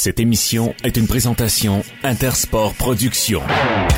[0.00, 3.42] Cette émission est une présentation Intersport Productions.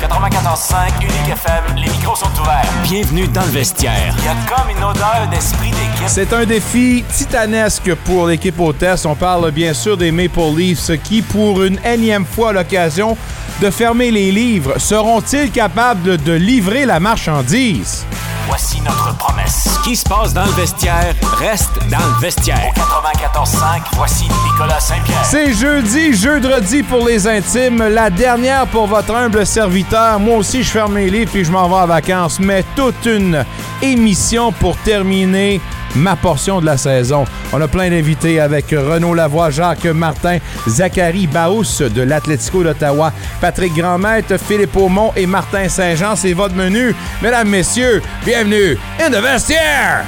[0.01, 2.67] 94.5 Unique FM, les micros sont ouverts.
[2.89, 4.15] Bienvenue dans le vestiaire.
[4.17, 6.07] Il y a comme une odeur d'esprit d'équipe.
[6.07, 9.05] C'est un défi titanesque pour l'équipe hôtesse.
[9.05, 13.15] On parle bien sûr des Maple Leafs qui, pour une énième fois, l'occasion
[13.61, 14.79] de fermer les livres.
[14.79, 18.07] Seront-ils capables de livrer la marchandise?
[18.51, 19.63] Voici notre promesse.
[19.63, 22.73] Ce qui se passe dans le vestiaire reste dans le vestiaire.
[22.75, 25.23] 94.5, voici Nicolas Saint-Pierre.
[25.23, 30.19] C'est jeudi, jeudi pour les intimes, la dernière pour votre humble serviteur.
[30.19, 33.45] Moi aussi, je ferme mes livres puis je m'en vais en vacances, mais toute une
[33.81, 35.61] émission pour terminer
[35.95, 37.25] ma portion de la saison.
[37.53, 43.75] On a plein d'invités avec Renaud Lavoie, Jacques Martin, Zachary Baous de l'Atlético d'Ottawa, Patrick
[43.75, 46.15] Grandmaître, Philippe Aumont et Martin Saint-Jean.
[46.15, 46.95] C'est votre menu.
[47.21, 50.05] Mesdames, messieurs, bienvenue in the vestiaire!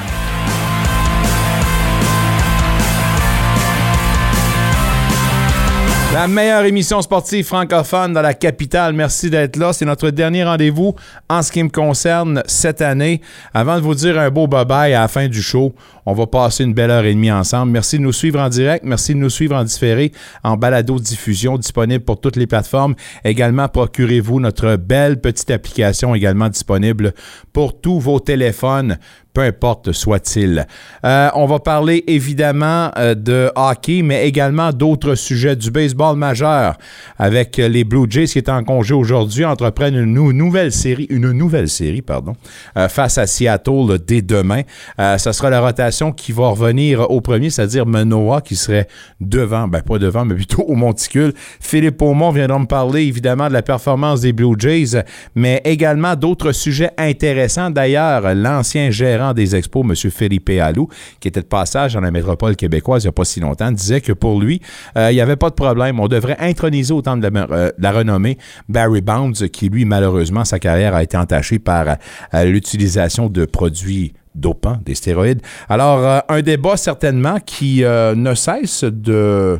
[6.13, 8.94] La meilleure émission sportive francophone dans la capitale.
[8.94, 9.73] Merci d'être là.
[9.73, 10.94] C'est notre dernier rendez-vous
[11.28, 13.20] en ce qui me concerne cette année.
[13.52, 15.73] Avant de vous dire un beau bye-bye à la fin du show,
[16.05, 17.72] on va passer une belle heure et demie ensemble.
[17.72, 18.86] Merci de nous suivre en direct.
[18.86, 20.11] Merci de nous suivre en différé,
[20.44, 22.94] en balado-diffusion disponible pour toutes les plateformes.
[23.23, 27.14] Également, procurez-vous notre belle petite application également disponible
[27.53, 29.00] pour tous vos téléphones
[29.34, 30.67] peu importe soit-il.
[31.03, 36.78] Euh, on va parler évidemment euh, de hockey, mais également d'autres sujets du baseball majeur
[37.17, 41.70] avec les Blue Jays qui est en congé aujourd'hui, entreprennent une nouvelle série, une nouvelle
[41.70, 42.36] série, pardon,
[42.78, 44.61] euh, face à Seattle dès demain.
[44.98, 48.88] ça sera la rotation qui va revenir au premier, c'est-à-dire Manoa qui serait
[49.20, 51.34] devant, ben pas devant, mais plutôt au monticule.
[51.59, 55.04] Philippe Aumont viendra me parler évidemment de la performance des Blue Jays,
[55.36, 57.72] mais également d'autres sujets intéressants.
[57.72, 60.12] D'ailleurs, l'ancien gérant des expos, M.
[60.12, 63.40] Felipe Alou, qui était de passage dans la métropole québécoise il n'y a pas si
[63.40, 64.62] longtemps, disait que pour lui,
[64.98, 66.00] euh, il n'y avait pas de problème.
[66.00, 70.96] On devrait introniser de la, euh, la, renommée Barry Bounds, qui lui, malheureusement, sa carrière
[70.96, 71.98] a été entachée par
[72.34, 75.42] euh, l'utilisation de produits dopants, des stéroïdes.
[75.70, 79.60] Alors, un débat certainement qui ne cesse de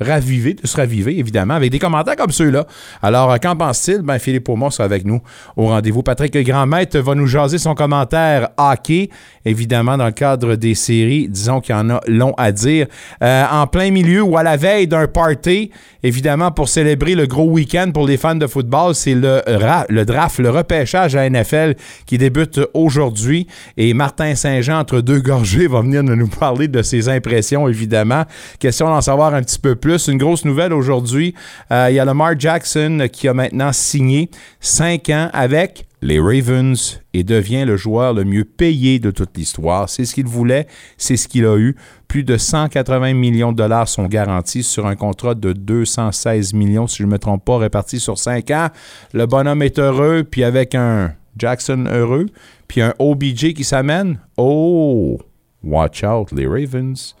[0.00, 2.66] raviver, de se raviver, évidemment, avec des commentaires comme ceux-là.
[3.02, 4.02] Alors, euh, qu'en pense-t-il?
[4.02, 5.20] Ben, Philippe Aumont sera avec nous
[5.56, 6.02] au rendez-vous.
[6.02, 9.10] Patrick Grandmaître va nous jaser son commentaire hockey,
[9.44, 11.28] évidemment, dans le cadre des séries.
[11.28, 12.86] Disons qu'il y en a long à dire.
[13.22, 15.70] Euh, en plein milieu ou à la veille d'un party,
[16.02, 19.42] évidemment, pour célébrer le gros week-end pour les fans de football, c'est le,
[19.88, 21.74] le draft, le repêchage à NFL
[22.06, 23.46] qui débute aujourd'hui.
[23.76, 28.24] Et Martin Saint-Jean, entre deux gorgées, va venir nous parler de ses impressions, évidemment.
[28.58, 31.34] Question d'en savoir un petit peu plus une grosse nouvelle aujourd'hui.
[31.72, 37.00] Euh, il y a Lamar Jackson qui a maintenant signé 5 ans avec les Ravens
[37.14, 39.88] et devient le joueur le mieux payé de toute l'histoire.
[39.88, 40.66] C'est ce qu'il voulait,
[40.96, 41.74] c'est ce qu'il a eu.
[42.06, 46.98] Plus de 180 millions de dollars sont garantis sur un contrat de 216 millions, si
[46.98, 48.68] je ne me trompe pas, réparti sur 5 ans.
[49.12, 52.26] Le bonhomme est heureux, puis avec un Jackson heureux,
[52.68, 54.20] puis un OBJ qui s'amène.
[54.36, 55.18] Oh,
[55.64, 57.14] watch out, les Ravens.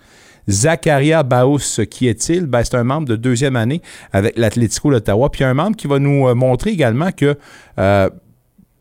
[0.48, 2.46] Zacharia Baus, qui est-il?
[2.46, 3.82] Ben, c'est un membre de deuxième année
[4.12, 5.30] avec l'Atlético d'Ottawa.
[5.30, 7.36] Puis un membre qui va nous euh, montrer également que,
[7.78, 8.10] euh,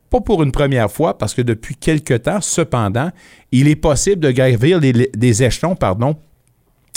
[0.09, 3.11] pas pour une première fois, parce que depuis quelque temps, cependant,
[3.51, 6.15] il est possible de gravir des échelons pardon,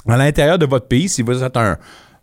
[0.09, 1.77] à l'intérieur de votre pays si vous êtes un,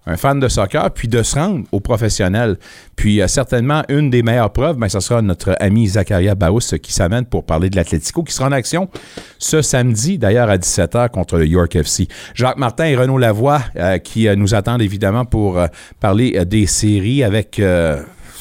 [0.07, 2.57] un fan de soccer, puis de se rendre au professionnel.
[2.95, 6.93] Puis euh, certainement, une des meilleures preuves, ben, ce sera notre ami Zakaria Baus qui
[6.93, 8.89] s'amène pour parler de l'Atlético, qui sera en action
[9.37, 12.07] ce samedi, d'ailleurs à 17h contre le York FC.
[12.33, 15.59] Jacques Martin et Renaud Lavoie euh, qui euh, nous attendent évidemment pour
[15.99, 17.61] parler des séries avec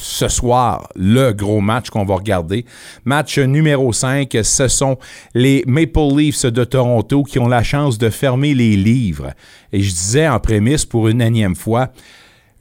[0.07, 2.65] ce soir le gros match qu'on va regarder.
[3.03, 4.97] Match numéro 5, ce sont
[5.33, 9.33] les Maple Leafs de Toronto qui ont la chance de fermer les livres.
[9.73, 11.91] Et je disais en prémisse pour une énième fois,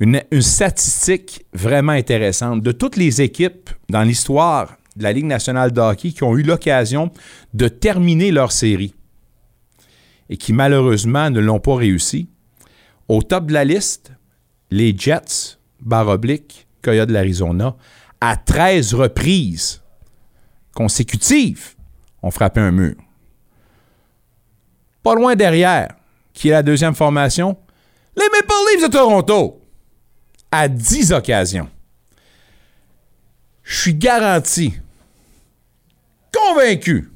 [0.00, 5.80] une, statistique vraiment intéressante de toutes les équipes dans l'histoire de la Ligue nationale de
[5.80, 7.10] hockey qui ont eu l'occasion
[7.54, 8.94] de terminer leur série
[10.28, 12.28] et qui malheureusement ne l'ont pas réussi.
[13.08, 14.10] Au top de la liste,
[14.70, 17.76] les Jets, barre oblique, de l'Arizona,
[18.20, 19.82] à 13 reprises
[20.74, 21.74] consécutives,
[22.22, 22.96] ont frappé un mur.
[25.02, 25.94] Pas loin derrière,
[26.32, 27.56] qui est la deuxième formation,
[28.16, 29.62] les Maple Leafs de Toronto,
[30.50, 31.68] à 10 occasions.
[33.62, 34.74] Je suis garanti,
[36.32, 37.10] convaincu,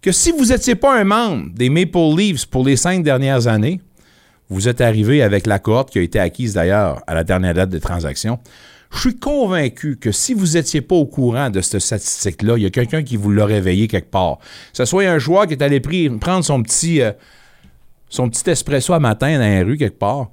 [0.00, 3.80] que si vous n'étiez pas un membre des Maple Leafs pour les cinq dernières années,
[4.50, 7.70] vous êtes arrivé avec la cohorte qui a été acquise d'ailleurs à la dernière date
[7.70, 8.38] de transaction.
[8.92, 12.66] Je suis convaincu que si vous n'étiez pas au courant de cette statistique-là, il y
[12.66, 14.38] a quelqu'un qui vous l'a réveillé quelque part.
[14.38, 17.12] Que ce soit un joueur qui est allé prendre son petit, euh,
[18.08, 20.30] son petit espresso à matin dans la rue quelque part,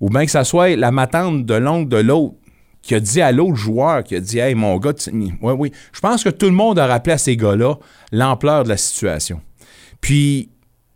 [0.00, 2.34] ou bien que ça soit la matante de l'oncle de l'autre
[2.80, 5.72] qui a dit à l'autre joueur, qui a dit Hey, mon gars, oui, oui.
[5.92, 7.74] Je pense que tout le monde a rappelé à ces gars-là
[8.12, 9.42] l'ampleur de la situation.
[10.00, 10.48] Puis,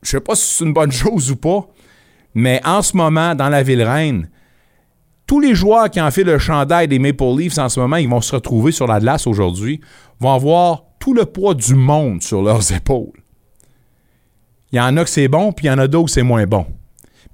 [0.02, 1.68] je sais pas si c'est une bonne chose ou pas,
[2.34, 4.28] mais en ce moment, dans la ville reine,
[5.26, 8.08] tous les joueurs qui ont fait le chandail des Maple Leafs en ce moment, ils
[8.08, 9.80] vont se retrouver sur la glace aujourd'hui,
[10.20, 13.22] vont avoir tout le poids du monde sur leurs épaules.
[14.72, 16.22] Il y en a que c'est bon, puis il y en a d'autres que c'est
[16.22, 16.66] moins bon.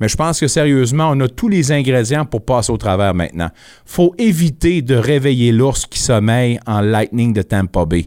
[0.01, 3.51] Mais je pense que sérieusement, on a tous les ingrédients pour passer au travers maintenant.
[3.85, 8.07] faut éviter de réveiller l'ours qui sommeille en Lightning de Tampa Bay.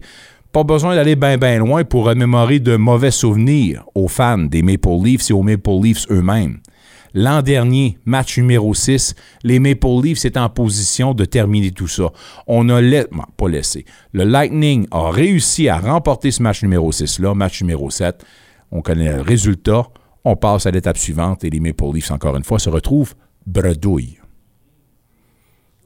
[0.51, 5.01] Pas besoin d'aller bien bien loin pour remémorer de mauvais souvenirs aux fans des Maple
[5.03, 6.59] Leafs et aux Maple Leafs eux-mêmes.
[7.13, 12.11] L'an dernier, match numéro 6, les Maple Leafs étaient en position de terminer tout ça.
[12.47, 12.81] On a
[13.37, 13.85] pas laissé.
[14.13, 18.23] Le Lightning a réussi à remporter ce match numéro 6-là, match numéro 7.
[18.71, 19.87] On connaît le résultat.
[20.23, 23.15] On passe à l'étape suivante et les Maple Leafs, encore une fois, se retrouvent
[23.45, 24.20] bredouilles.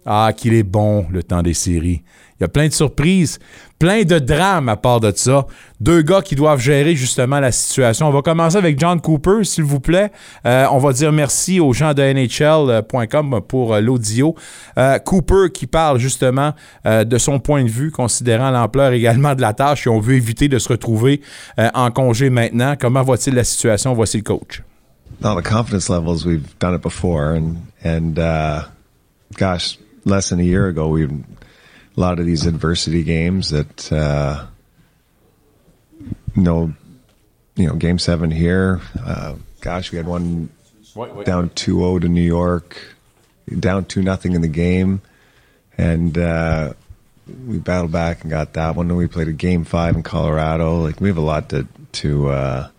[0.06, 2.04] Ah, qu'il est bon le temps des séries.
[2.40, 3.40] Il y a plein de surprises,
[3.80, 5.48] plein de drames à part de ça.
[5.80, 8.08] Deux gars qui doivent gérer justement la situation.
[8.10, 10.12] On va commencer avec John Cooper, s'il vous plaît.
[10.46, 14.36] Euh, on va dire merci aux gens de NHL.com pour euh, l'audio.
[14.78, 16.54] Euh, Cooper qui parle justement
[16.86, 20.48] de son point de vue, considérant l'ampleur également de la tâche et on veut éviter
[20.48, 21.22] de se retrouver
[21.58, 22.76] en congé maintenant.
[22.80, 23.94] Comment voit-il la situation?
[23.94, 24.62] Voici le coach.
[25.22, 27.40] The confidence levels, we've done it before
[27.84, 28.64] and uh,
[29.38, 31.10] gosh, less than a year ago, we a
[31.96, 34.46] lot of these adversity games that uh,
[36.36, 36.74] no,
[37.56, 38.82] you know, game seven here.
[39.04, 40.50] Uh, gosh, we had one
[41.24, 42.96] down 2-0 to New York,
[43.60, 45.02] down two nothing in the game,
[45.78, 46.74] and uh,
[47.48, 48.90] we battled back and got that one.
[48.90, 50.82] And we played a game five in Colorado.
[50.82, 52.70] Like we have a lot to to uh,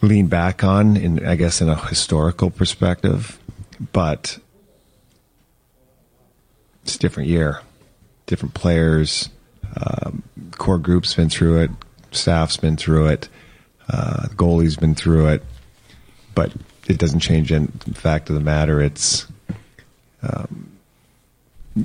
[0.00, 3.38] lean back on, in I guess in a historical perspective,
[3.92, 4.38] but
[6.84, 7.60] it's a different year,
[8.26, 9.30] different players.
[9.76, 10.22] Um,
[10.52, 11.70] core group's been through it,
[12.12, 13.28] staff's been through it,
[13.88, 15.42] uh, goalie's been through it,
[16.34, 16.52] but
[16.86, 18.80] it doesn't change In fact of the matter.
[18.80, 19.26] It's
[20.22, 20.70] um,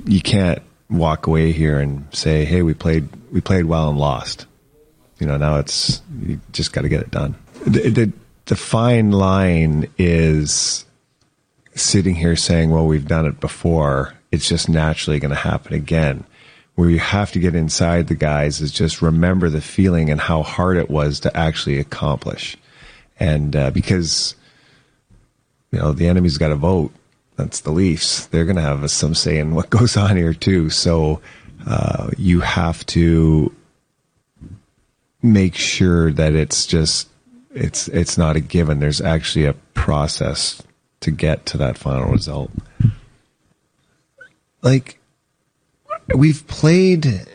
[0.06, 4.46] you can't walk away here and say, "Hey, we played we played well and lost."
[5.20, 7.36] You know, now it's you just got to get it done.
[7.66, 8.12] The, the,
[8.46, 10.86] the fine line is
[11.76, 16.24] sitting here saying, "Well, we've done it before," it's just naturally going to happen again.
[16.76, 20.44] Where you have to get inside the guys is just remember the feeling and how
[20.44, 22.56] hard it was to actually accomplish.
[23.20, 24.36] And uh, because,
[25.72, 26.94] you know, the enemy's got to vote,
[27.36, 28.28] that's the Leafs.
[28.28, 30.70] They're going to have some say in what goes on here, too.
[30.70, 31.22] So
[31.68, 33.54] uh, you have to
[35.22, 37.10] make sure that it's just
[37.54, 38.80] it's it's not a given.
[38.80, 40.62] There's actually a process
[41.02, 42.52] to get to that final result
[44.62, 45.00] like
[46.16, 47.26] we've played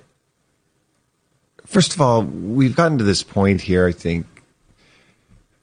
[1.65, 4.27] first of all we've gotten to this point here i think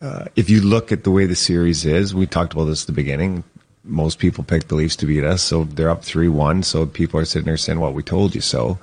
[0.01, 2.87] uh, if you look at the way the series is we talked about this at
[2.87, 3.43] the beginning
[3.83, 7.25] most people pick the leafs to beat us so they're up 3-1 so people are
[7.25, 8.79] sitting there saying well we told you so.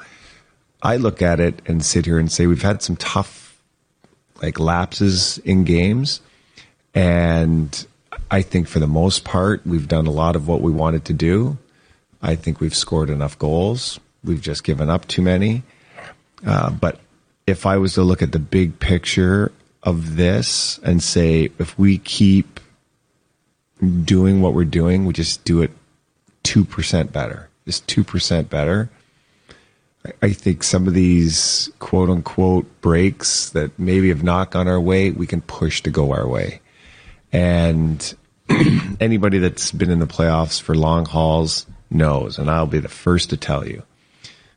[0.80, 3.60] I look at it and sit here and say we've had some tough
[4.40, 6.20] like lapses in games
[6.94, 7.86] and
[8.30, 11.12] i think for the most part we've done a lot of what we wanted to
[11.12, 11.58] do
[12.22, 14.00] I think we've scored enough goals.
[14.24, 15.62] We've just given up too many.
[16.44, 17.00] Uh, but
[17.46, 21.98] if I was to look at the big picture of this and say, if we
[21.98, 22.60] keep
[24.04, 25.70] doing what we're doing, we just do it
[26.44, 28.90] 2% better, just 2% better.
[30.22, 35.10] I think some of these quote unquote breaks that maybe have not gone our way,
[35.10, 36.60] we can push to go our way.
[37.32, 38.14] And
[39.00, 43.30] anybody that's been in the playoffs for long hauls, knows, and I'll be the first
[43.30, 43.82] to tell you.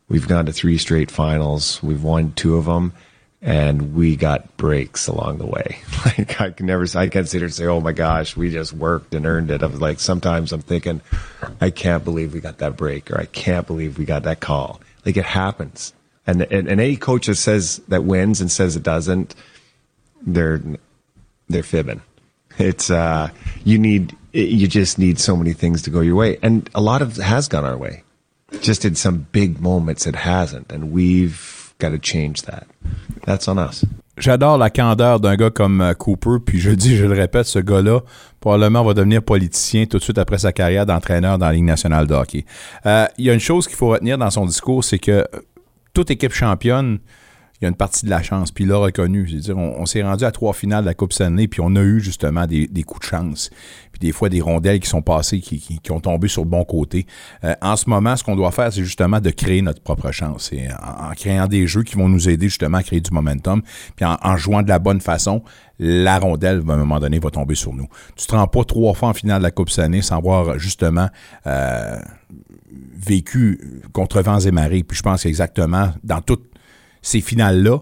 [0.09, 1.81] We've gone to three straight finals.
[1.81, 2.93] We've won two of them,
[3.41, 5.79] and we got breaks along the way.
[6.03, 8.73] Like I can never, I can't sit here and say, "Oh my gosh, we just
[8.73, 10.99] worked and earned it." I was like, sometimes I'm thinking,
[11.61, 14.81] I can't believe we got that break, or I can't believe we got that call.
[15.05, 15.93] Like it happens,
[16.25, 19.35] and and, and any coach that says that wins and says it doesn't,
[20.23, 20.59] they're
[21.49, 22.01] they're fibbing.
[22.57, 23.29] It's uh,
[23.63, 26.37] you need you just need so many things to go your way.
[26.41, 28.03] And a lot of has gone our way.
[28.61, 30.71] Just in some big moments, it hasn't.
[30.71, 32.67] And we've got to change that.
[33.25, 33.85] That's on us.
[34.17, 37.59] J'adore la candeur d'un gars comme euh, Cooper, puis je dis, je le répète, ce
[37.59, 38.01] gars-là
[38.39, 42.07] probablement va devenir politicien tout de suite après sa carrière d'entraîneur dans la Ligue nationale
[42.07, 42.45] de hockey.
[42.85, 45.25] Euh, il y a une chose qu'il faut retenir dans son discours, c'est que
[45.93, 46.99] toute équipe championne,
[47.61, 48.51] il y a une partie de la chance.
[48.51, 49.25] Puis il l'a reconnu.
[49.25, 51.99] Dire, on, s'est rendu à trois finales de la Coupe Stanley, puis on a eu
[51.99, 53.51] justement des, coups de chance.
[53.91, 57.05] Puis des fois, des rondelles qui sont passées, qui, ont tombé sur le bon côté.
[57.43, 60.51] Euh, en ce moment, ce qu'on doit faire, c'est justement de créer notre propre chance.
[60.53, 63.61] Et en, créant des jeux qui vont nous aider justement à créer du momentum,
[63.95, 65.43] puis en, jouant de la bonne façon,
[65.77, 67.87] la rondelle, à un moment donné, va tomber sur nous.
[68.15, 71.09] Tu te rends pas trois fois en finale de la Coupe Stanley sans avoir justement
[71.45, 71.99] euh,
[72.71, 74.83] vécu contre vents et marées.
[74.83, 76.50] Puis je pense qu'exactement dans toutes
[77.01, 77.79] ces finales-là,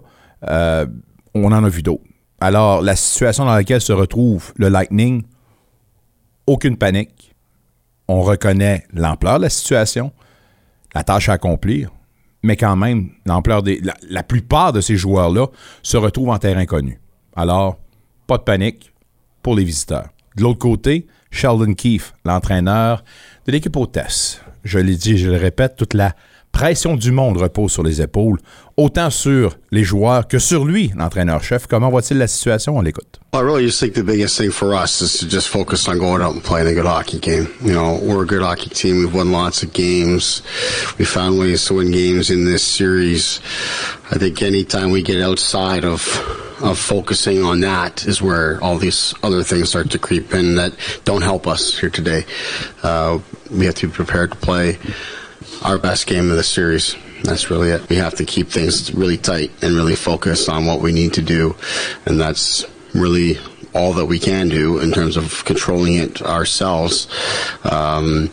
[0.49, 0.85] euh,
[1.33, 2.03] on en a vu d'autres.
[2.41, 5.23] Alors, la situation dans laquelle se retrouve le Lightning,
[6.47, 7.35] aucune panique.
[8.07, 10.11] On reconnaît l'ampleur de la situation,
[10.95, 11.91] la tâche à accomplir,
[12.41, 13.81] mais quand même, l'ampleur des.
[14.09, 15.47] La, plupart de ces joueurs-là
[15.83, 16.99] se retrouvent en terrain connu.
[17.35, 17.77] Alors,
[18.25, 18.93] pas de panique
[19.43, 20.09] pour les visiteurs.
[20.35, 23.03] De l'autre côté, Sheldon Keefe, l'entraîneur
[23.45, 24.41] de l'équipe hôtesse.
[24.63, 26.15] Je l'ai dit, je le répète, toute la
[26.51, 28.37] pression du monde repose sur les épaules,
[28.77, 31.67] autant sur les joueurs que sur lui, l'entraîneur-chef.
[31.67, 32.77] Comment voit-il la situation?
[32.77, 33.19] On l'écoute.
[33.33, 36.21] I really just think the biggest thing for us is to just focus on going
[36.21, 37.47] out and playing a good hockey game.
[37.61, 38.97] You know, we're a good hockey team.
[38.97, 40.41] We've won lots of games.
[40.97, 43.39] We found ways to win games in this series.
[44.11, 46.01] I think anytime we get outside of
[46.61, 50.73] of focusing on that is where all these other things start to creep in that
[51.05, 52.25] don't help us here today.
[52.83, 54.77] Uh, we have to be prepared to play
[55.63, 56.95] our best game of the series.
[57.23, 57.89] That's really it.
[57.89, 61.21] We have to keep things really tight and really focus on what we need to
[61.21, 61.55] do.
[62.05, 63.37] And that's really
[63.73, 67.07] all that we can do in terms of controlling it ourselves.
[67.63, 68.31] Um,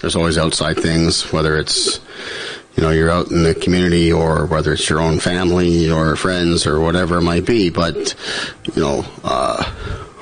[0.00, 2.00] there's always outside things, whether it's,
[2.76, 6.66] you know, you're out in the community or whether it's your own family or friends
[6.66, 7.70] or whatever it might be.
[7.70, 8.14] But,
[8.74, 9.64] you know, uh,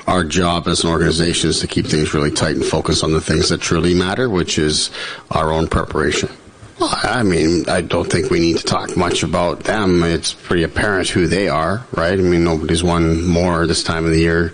[0.07, 3.21] our job as an organization is to keep things really tight and focus on the
[3.21, 4.89] things that truly matter, which is
[5.29, 6.29] our own preparation.
[6.79, 10.03] I mean, I don't think we need to talk much about them.
[10.03, 12.13] It's pretty apparent who they are, right?
[12.13, 14.53] I mean, nobody's won more this time of the year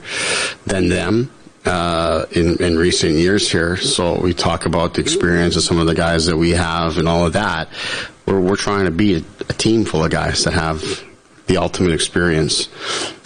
[0.66, 1.32] than them.
[1.66, 3.78] Uh, in, in recent years here.
[3.78, 7.08] So we talk about the experience of some of the guys that we have and
[7.08, 7.70] all of that.
[8.26, 10.84] We're, we're trying to be a, a team full of guys that have
[11.48, 12.68] the ultimate experience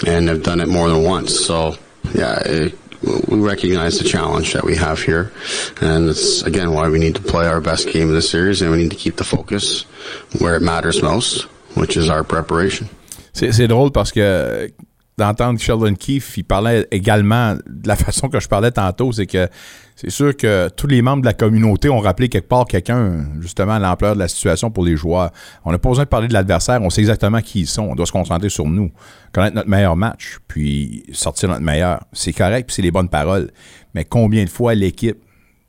[0.05, 1.35] and have done it more than once.
[1.39, 1.77] So
[2.13, 5.31] yeah, it, we recognize the challenge that we have here,
[5.81, 8.71] and it's again why we need to play our best game of the series, and
[8.71, 9.85] we need to keep the focus
[10.39, 12.87] where it matters most, which is our preparation.
[13.33, 14.71] C'est drôle parce que
[15.17, 19.47] d'entendre Sheldon Keefe, il parlait également de la façon que je parlais tantôt, c'est que
[19.97, 23.73] c'est sûr que tous les membres de la communauté ont rappelé quelque part quelqu'un, justement,
[23.73, 25.31] à l'ampleur de la situation pour les joueurs.
[25.65, 27.81] On n'a pas besoin de parler de l'adversaire, on sait exactement qui ils sont.
[27.81, 28.91] On doit se concentrer sur nous,
[29.33, 32.05] connaître notre meilleur match, puis sortir notre meilleur.
[32.13, 33.49] C'est correct, puis c'est les bonnes paroles.
[33.95, 35.17] Mais combien de fois l'équipe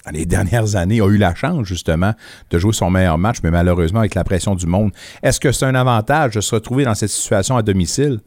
[0.04, 2.12] dans les dernières années, a eu la chance, justement,
[2.50, 4.92] de jouer son meilleur match, mais malheureusement, avec la pression du monde.
[5.22, 8.20] Est-ce que c'est un avantage de se retrouver dans cette situation à domicile?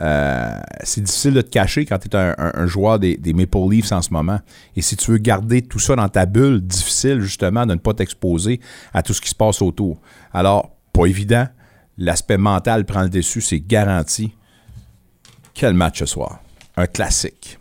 [0.00, 4.02] Euh, c'est difficile de te cacher quand tu es un, joueur des, Maple Leafs en
[4.02, 4.40] ce moment.
[4.76, 7.94] Et si tu veux garder tout ça dans ta bulle, difficile justement de ne pas
[7.94, 8.60] t'exposer
[8.94, 10.00] à tout ce qui se passe autour.
[10.32, 11.46] Alors, pas évident.
[11.98, 14.32] L'aspect mental prend le dessus, c'est garanti.
[15.52, 16.40] Quel match ce soir?
[16.76, 17.59] Un classique.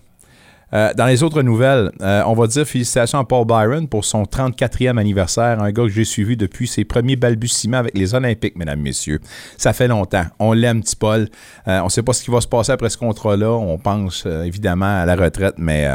[0.73, 4.23] Euh, dans les autres nouvelles, euh, on va dire félicitations à Paul Byron pour son
[4.23, 8.79] 34e anniversaire, un gars que j'ai suivi depuis ses premiers balbutiements avec les Olympiques, mesdames,
[8.79, 9.19] messieurs.
[9.57, 10.25] Ça fait longtemps.
[10.37, 11.27] On l'aime, petit Paul.
[11.67, 13.51] Euh, on ne sait pas ce qui va se passer après ce contrat-là.
[13.51, 15.87] On pense évidemment à la retraite, mais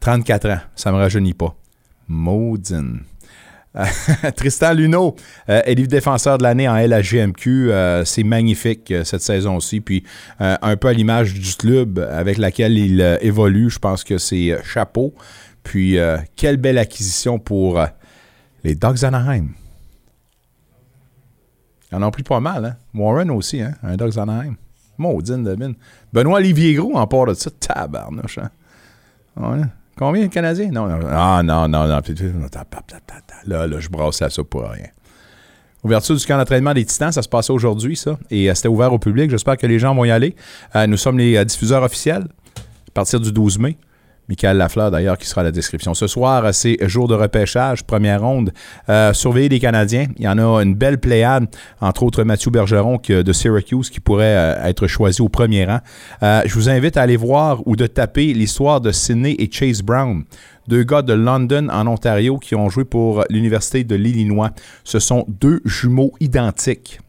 [0.00, 1.54] 34 ans, ça ne me rajeunit pas.
[2.08, 3.00] Maudine.
[4.36, 5.14] Tristan Luneau,
[5.48, 7.70] euh, élève défenseur de l'année en LHGMQ.
[7.70, 9.80] Euh, c'est magnifique euh, cette saison aussi.
[9.80, 10.04] Puis
[10.40, 15.14] un peu à l'image du club avec laquelle il évolue, je pense que c'est chapeau.
[15.62, 15.98] Puis
[16.36, 17.80] quelle belle acquisition pour
[18.64, 19.48] les Dogs Anaheim.
[21.90, 22.76] Ils en ont pris pas mal, hein?
[22.94, 23.74] Warren aussi, hein?
[23.82, 24.56] Un Dogs Anaheim.
[24.98, 25.74] Maudine de mine.
[26.12, 27.50] Benoît Olivier Gros en part de ça.
[27.50, 29.70] Tabarnouche, hein?
[29.98, 30.70] Combien de Canadiens?
[30.70, 32.00] Non, non, ah, non, non, non.
[33.46, 34.86] Là, là, je brasse ça pour rien.
[35.82, 38.16] Ouverture du camp d'entraînement des Titans, ça se passait aujourd'hui, ça.
[38.30, 39.30] Et euh, c'était ouvert au public.
[39.30, 40.36] J'espère que les gens vont y aller.
[40.76, 42.26] Euh, nous sommes les euh, diffuseurs officiels
[42.56, 43.76] à partir du 12 mai.
[44.28, 45.94] Michael Lafleur, d'ailleurs, qui sera à la description.
[45.94, 48.52] Ce soir, c'est jour de repêchage, première ronde.
[48.88, 50.06] Euh, surveiller les Canadiens.
[50.18, 51.46] Il y en a une belle pléiade,
[51.80, 55.80] entre autres Mathieu Bergeron de Syracuse, qui pourrait euh, être choisi au premier rang.
[56.22, 59.82] Euh, je vous invite à aller voir ou de taper l'histoire de Sidney et Chase
[59.82, 60.24] Brown
[60.68, 64.50] deux gars de London en Ontario qui ont joué pour l'Université de l'Illinois.
[64.84, 67.00] Ce sont deux jumeaux identiques.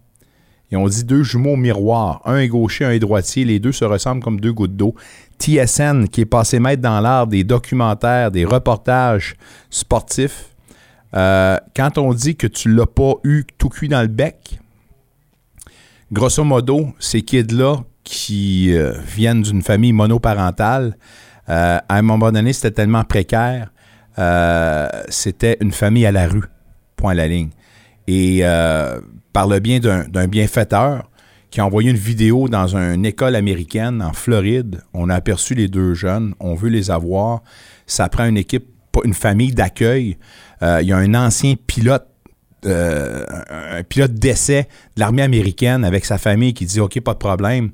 [0.72, 2.22] Et on dit deux jumeaux miroirs.
[2.26, 3.44] Un est gaucher, un est droitier.
[3.44, 4.96] Les deux se ressemblent comme deux gouttes d'eau.
[5.40, 9.36] TSN, qui est passé maître dans l'art des documentaires, des reportages
[9.70, 10.50] sportifs.
[11.16, 14.60] Euh, quand on dit que tu l'as pas eu tout cuit dans le bec,
[16.12, 20.98] Grosso modo, ces kids-là qui euh, viennent d'une famille monoparentale,
[21.50, 23.72] euh, à un moment donné, c'était tellement précaire,
[25.10, 26.44] c'était une famille à la rue,
[26.96, 27.52] point la ligne.
[28.08, 28.42] Et
[29.32, 31.09] par le bien d'un bienfaiteur
[31.52, 35.68] qui a envoyé une vidéo dans une école américaine en Floride, on a aperçu les
[35.68, 37.42] deux jeunes, on veut les avoir.
[37.88, 38.68] Ça prend une équipe,
[39.04, 40.18] une famille d'accueil.
[40.62, 42.06] il y a un ancien pilote
[42.66, 47.72] un pilote d'essai de l'armée américaine avec sa famille qui dit OK, pas de problème.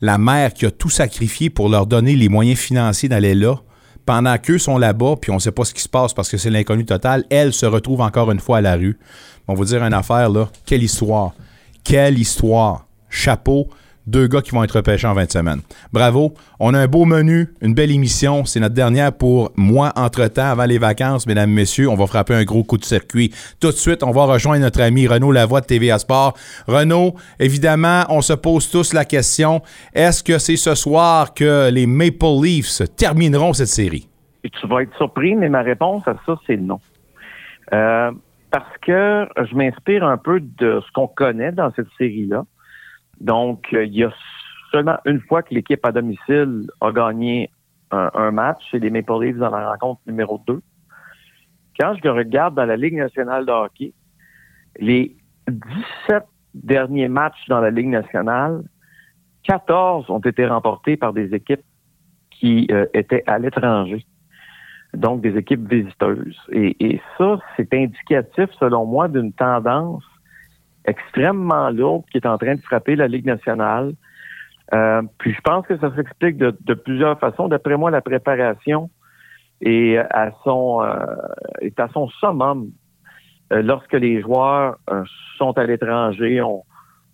[0.00, 3.56] La mère qui a tout sacrifié pour leur donner les moyens financiers d'aller là,
[4.06, 6.36] pendant qu'eux sont là-bas, puis on ne sait pas ce qui se passe parce que
[6.36, 8.98] c'est l'inconnu total, elle se retrouve encore une fois à la rue.
[9.46, 10.48] On va dire une affaire, là.
[10.64, 11.32] Quelle histoire.
[11.84, 12.86] Quelle histoire.
[13.10, 13.68] Chapeau
[14.10, 15.60] deux gars qui vont être repêchés en 20 semaines.
[15.92, 16.34] Bravo.
[16.58, 18.44] On a un beau menu, une belle émission.
[18.44, 21.88] C'est notre dernière pour moi entre-temps, avant les vacances, mesdames, messieurs.
[21.88, 23.30] On va frapper un gros coup de circuit.
[23.60, 26.34] Tout de suite, on va rejoindre notre ami Renaud Lavoie de TVA Sport.
[26.66, 29.62] Renaud, évidemment, on se pose tous la question,
[29.94, 34.08] est-ce que c'est ce soir que les Maple Leafs termineront cette série?
[34.42, 36.80] Et tu vas être surpris, mais ma réponse à ça, c'est non.
[37.72, 38.10] Euh,
[38.50, 42.44] parce que je m'inspire un peu de ce qu'on connaît dans cette série-là.
[43.20, 44.12] Donc, euh, il y a
[44.72, 47.50] seulement une fois que l'équipe à domicile a gagné
[47.92, 50.60] un, match, c'est les Maple Leafs dans la rencontre numéro 2.
[51.78, 53.92] Quand je regarde dans la Ligue nationale de hockey,
[54.78, 55.16] les
[55.48, 56.24] 17
[56.54, 58.62] derniers matchs dans la Ligue nationale,
[59.42, 61.64] 14 ont été remportés par des équipes
[62.30, 64.06] qui euh, étaient à l'étranger,
[64.94, 66.38] donc des équipes visiteuses.
[66.52, 70.04] et ça, c'est indicatif, selon moi, d'une tendance
[70.84, 73.92] extrêmement lourde qui est en train de frapper la Ligue nationale.
[74.72, 77.48] Euh, puis je pense que ça s'explique de, plusieurs façons.
[77.48, 78.90] D'après moi, la préparation
[79.60, 81.16] est à son euh,
[81.60, 82.70] est à son summum
[83.52, 84.76] euh, lorsque les joueurs
[85.36, 86.40] sont à l'étranger.
[86.40, 86.64] On,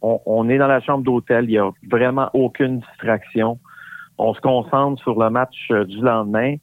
[0.02, 3.58] on, est dans la chambre d'hôtel, il n'y a vraiment aucune distraction.
[4.18, 6.56] On se concentre sur le match du lendemain.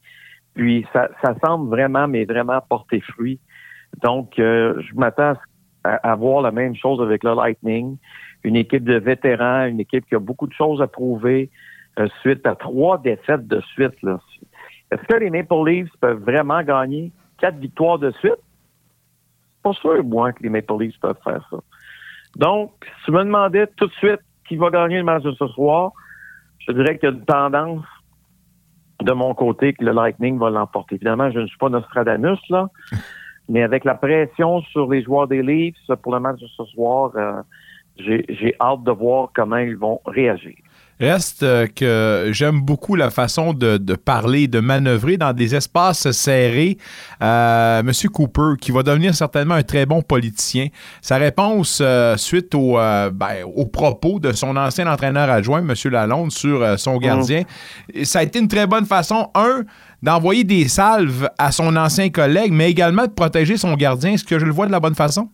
[0.53, 3.39] Puis ça, ça semble vraiment, mais vraiment porter fruit.
[4.03, 5.52] Donc, je m'attends à ce
[5.83, 7.97] à, voir la même chose avec le Lightning.
[8.43, 11.49] Une équipe de vétérans, une équipe qui a beaucoup de choses à prouver
[11.99, 13.93] euh, suite à trois défaites de suite.
[14.03, 18.39] Est-ce que les Maple Leafs peuvent vraiment gagner quatre victoires de suite?
[19.61, 21.57] Pas sûr, moi, que les Maple Leafs peuvent faire ça.
[22.35, 25.47] Donc, si tu me demandais tout de suite qui va gagner le match de ce
[25.47, 25.91] soir,
[26.59, 27.85] je dirais qu'il y a une tendance
[29.01, 30.95] de mon côté que le Lightning va l'emporter.
[30.95, 32.69] Évidemment, je ne suis pas Nostradamus, là,
[33.49, 37.11] Mais avec la pression sur les joueurs des Leafs pour le match de ce soir,
[37.15, 37.41] euh,
[37.97, 40.55] j'ai hâte de voir comment ils vont réagir.
[41.03, 46.77] Reste euh, que j'aime beaucoup la façon de, parler, de manœuvrer dans des espaces serrés.
[47.21, 50.67] Euh, Monsieur Cooper, qui va devenir certainement un très bon politicien.
[51.01, 51.83] Sa réponse
[52.15, 57.41] suite au, ben, aux propos de son ancien entraîneur adjoint, Monsieur Lalonde, sur son gardien,
[57.93, 58.05] mmh.
[58.05, 59.63] ça a été une très bonne façon, un,
[60.01, 64.13] d'envoyer des salves à son ancien collègue, mais également de protéger son gardien.
[64.13, 65.29] Est-ce que je le vois de la bonne façon?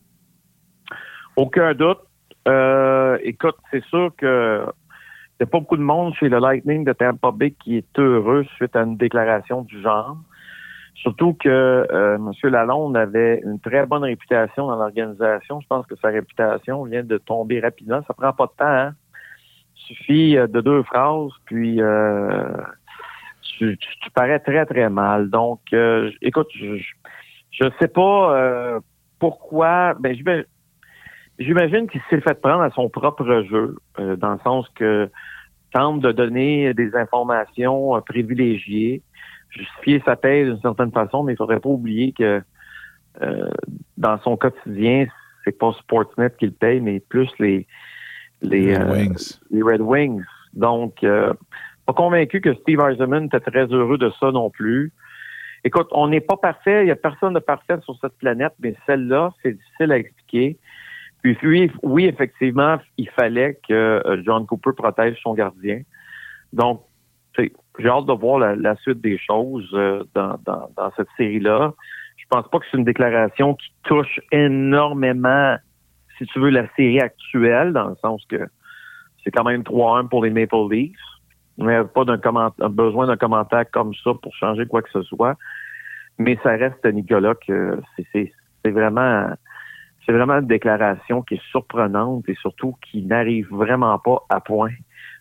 [1.35, 1.99] Aucun doute.
[2.47, 4.65] Euh, écoute, c'est sûr que
[5.39, 7.99] il n'y a pas beaucoup de monde chez le Lightning de Tampa Bay qui est
[7.99, 10.17] heureux suite à une déclaration du genre.
[10.95, 12.33] Surtout que euh, M.
[12.51, 15.61] Lalonde avait une très bonne réputation dans l'organisation.
[15.61, 18.01] Je pense que sa réputation vient de tomber rapidement.
[18.05, 18.65] Ça prend pas de temps.
[18.65, 18.93] Hein?
[19.77, 22.51] Il suffit euh, de deux phrases, puis euh,
[23.57, 25.29] tu, tu, parais très, très mal.
[25.29, 26.83] Donc, euh, écoute, je
[27.63, 28.79] ne sais pas euh,
[29.19, 29.93] pourquoi.
[29.99, 30.15] Ben,
[31.39, 35.09] j'imagine qu'il s'est fait prendre à son propre jeu, euh, dans le sens que
[35.73, 39.01] tente de donner des informations privilégiées,
[39.49, 42.41] justifier sa thèse d'une certaine façon, mais il faudrait pas oublier que
[43.97, 45.07] dans son quotidien,
[45.43, 47.67] c'est pas Sportsnet qui le paye, mais plus les
[48.41, 49.39] les, Red Wings.
[49.51, 50.23] Les Red Wings.
[50.53, 51.05] Donc,
[51.89, 54.93] pas convaincu que Steve Eisenman était très heureux de ça non plus.
[55.63, 58.75] Écoute, on n'est pas parfait, il n'y a personne de parfait sur cette planète, mais
[58.85, 60.57] celle-là, c'est difficile à expliquer.
[61.21, 65.81] Puis oui, oui, effectivement, il fallait que euh, John Cooper protège son gardien.
[66.53, 66.83] Donc,
[67.37, 71.73] j'ai hâte de voir la, suite des choses euh, dans, dans, cette série-là.
[72.17, 75.55] Je pense pas que c'est une déclaration qui touche énormément,
[76.17, 78.47] si tu veux, la série actuelle, dans le sens que
[79.23, 80.97] c'est quand même 3-1 pour les Maple Leafs.
[81.57, 85.35] On n'a pas d'un besoin d'un commentaire comme ça pour changer quoi que ce soit.
[86.17, 87.79] Mais ça reste, Nicolas, que
[88.13, 88.31] c'est
[88.65, 89.29] vraiment
[90.09, 94.71] c'est vraiment une déclaration qui est surprenante et surtout qui n'arrive vraiment pas à point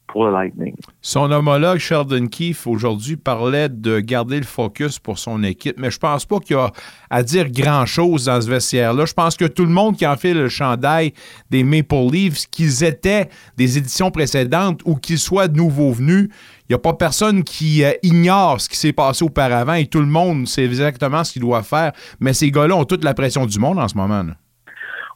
[0.07, 0.75] pour le Lightning.
[1.03, 5.99] Son homologue Sheldon Keefe aujourd'hui parlait de garder le focus pour son équipe, mais je
[5.99, 6.71] pense pas qu'il y a
[7.11, 9.05] à dire grand-chose dans ce vestiaire-là.
[9.05, 11.13] Je pense que tout le monde qui en fait le chandail
[11.51, 16.31] des Maple Leafs, qu'ils étaient des éditions précédentes ou qu'ils soient de nouveaux venus,
[16.63, 20.01] il n'y a pas personne qui euh, ignore ce qui s'est passé auparavant et tout
[20.01, 21.93] le monde sait exactement ce qu'il doit faire.
[22.21, 24.25] Mais ces gars-là ont toute la pression du monde en ce moment.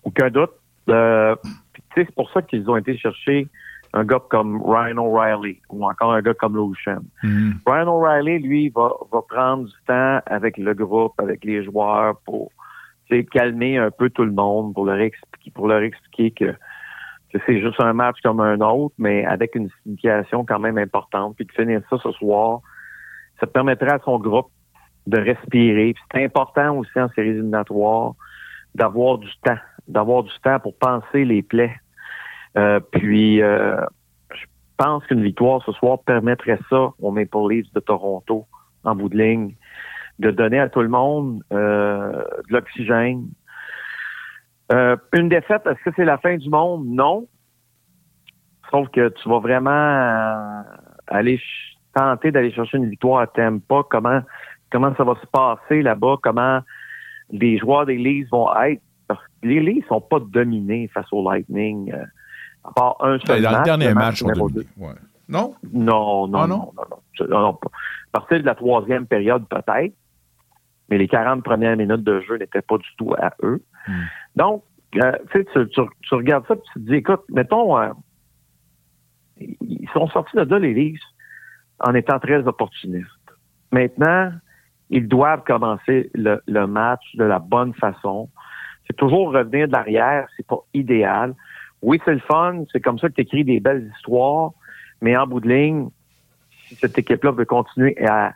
[0.04, 0.52] Aucun doute.
[0.88, 1.36] Euh,
[1.94, 3.48] c'est pour ça qu'ils ont été chercher
[3.92, 7.02] un gars comme Ryan O'Reilly ou encore un gars comme Lucien.
[7.66, 12.50] Ryan O'Reilly, lui, va, va prendre du temps avec le groupe, avec les joueurs pour
[13.20, 16.52] calmer un peu tout le monde, pour leur expliquer, pour leur expliquer que,
[17.32, 21.36] que c'est juste un match comme un autre, mais avec une signification quand même importante.
[21.36, 22.60] Puis de finir ça ce soir,
[23.40, 24.50] ça permettrait à son groupe
[25.06, 25.94] de respirer.
[26.12, 28.12] C'est important aussi en séries éliminatoires
[28.74, 31.74] d'avoir du temps, d'avoir du temps pour penser les plaies.
[32.56, 33.80] Euh, puis, euh,
[34.34, 34.44] je
[34.76, 38.46] pense qu'une victoire ce soir permettrait ça aux Maple Leafs de Toronto,
[38.84, 39.54] en bout de ligne,
[40.18, 43.28] de donner à tout le monde euh, de l'oxygène.
[44.72, 46.86] Euh, une défaite, est-ce que c'est la fin du monde?
[46.86, 47.26] Non.
[48.70, 50.62] Sauf que tu vas vraiment euh,
[51.08, 51.40] aller
[51.94, 53.82] tenter d'aller chercher une victoire à Tampa.
[53.90, 54.20] Comment,
[54.70, 56.16] comment ça va se passer là-bas?
[56.22, 56.60] Comment
[57.30, 58.82] les joueurs des Leafs vont être?
[59.14, 61.92] Parce que les Leafs sont pas dominés face au Lightning.
[61.92, 62.04] euh,
[62.64, 64.52] à part un seul Dans match, le dernier match, on dominé.
[64.54, 64.66] deux.
[64.76, 64.92] Ouais.
[65.28, 65.54] Non?
[65.72, 67.26] Non, non, Ah, non, non?
[67.28, 67.58] non, non.
[68.12, 69.94] À partir de la troisième période, peut-être,
[70.88, 73.62] mais les 40 premières minutes de jeu n'étaient pas du tout à eux.
[73.88, 74.02] Hmm.
[74.36, 74.64] Donc,
[74.96, 77.88] euh, tu, sais, tu, tu- tu regardes ça et tu te dis, écoute, mettons, euh,
[79.38, 81.00] ils sont sortis de là, les Leafs,
[81.80, 83.08] en étant très opportunistes.
[83.72, 84.32] Maintenant,
[84.90, 88.28] ils doivent commencer le, le match de la bonne façon.
[88.96, 91.34] Toujours revenir de l'arrière, c'est pas idéal.
[91.82, 94.52] Oui, c'est le fun, c'est comme ça que tu écris des belles histoires,
[95.00, 95.88] mais en bout de ligne,
[96.66, 98.34] si cette équipe-là veut continuer à,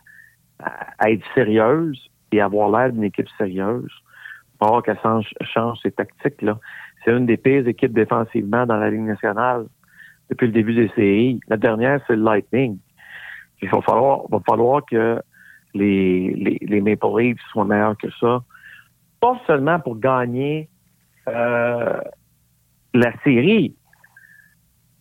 [1.07, 4.99] être sérieuse et avoir l'air d'une équipe sérieuse, il falloir qu'elle
[5.43, 6.43] change, ses tactiques.
[6.43, 6.59] là.
[7.05, 9.67] C'est une des pires équipes défensivement dans la Ligue nationale
[10.31, 11.41] depuis le début des séries.
[11.49, 12.79] La dernière, c'est le Lightning.
[13.63, 15.21] Il va falloir, va falloir que
[15.75, 18.43] les, les Maple Leafs soient meilleurs que ça.
[19.27, 20.69] Pas seulement pour gagner
[21.27, 22.01] euh,
[22.95, 23.75] la série,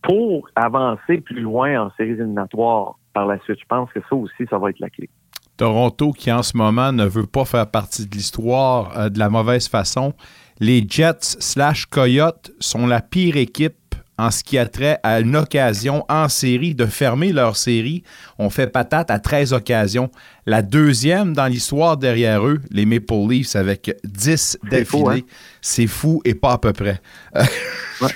[0.01, 3.59] pour avancer plus loin en séries éliminatoires par la suite.
[3.59, 5.11] Je pense que ça aussi, ça va être la clé.
[5.57, 9.29] Toronto, qui en ce moment ne veut pas faire partie de l'histoire euh, de la
[9.29, 10.13] mauvaise façon.
[10.59, 13.84] Les Jets slash Coyotes sont la pire équipe
[14.17, 18.03] en ce qui a trait à une occasion en série de fermer leur série.
[18.37, 20.09] On fait patate à 13 occasions.
[20.45, 25.25] La deuxième dans l'histoire derrière eux, les Maple Leafs avec 10 C'est fou, d'affilée.
[25.61, 27.01] C'est fou et pas à peu près.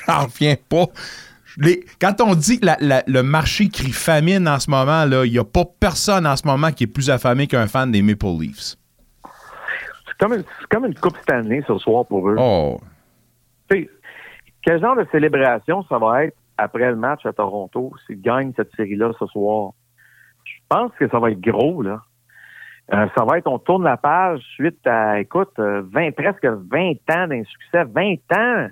[0.08, 0.86] J'en reviens pas.
[1.58, 5.32] Les- quand on dit que la- la- le marché crie famine en ce moment, il
[5.32, 8.28] n'y a pas personne en ce moment qui est plus affamé qu'un fan des Maple
[8.40, 8.76] Leafs.
[10.08, 12.36] C'est comme une, c'est comme une Coupe Stanley ce soir pour eux.
[12.38, 12.80] Oh,
[14.62, 18.74] Quel genre de célébration ça va être après le match à Toronto s'ils gagnent cette
[18.76, 19.72] série-là ce soir?
[20.44, 22.02] Je pense que ça va être gros, là.
[22.92, 26.94] Euh, ça va être, on tourne la page suite à, écoute, euh, 20, presque 20
[27.16, 27.84] ans d'un succès.
[27.84, 28.68] 20 ans!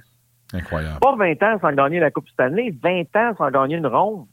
[0.53, 0.99] incroyable.
[0.99, 4.25] Pas 20 ans sans gagner la Coupe Stanley, 20 ans sans gagner une ronde.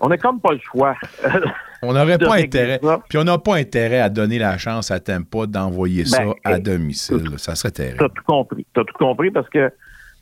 [0.00, 0.94] On n'a comme pas le choix.
[1.82, 2.80] On n'aurait pas intérêt.
[2.82, 3.00] ça.
[3.08, 6.54] Puis on n'a pas intérêt à donner la chance à Tampa d'envoyer ça Ben, à
[6.54, 7.38] hey, domicile.
[7.38, 7.98] Ça serait terrible.
[7.98, 8.66] T'as tout compris.
[8.74, 9.70] T'as tout compris parce que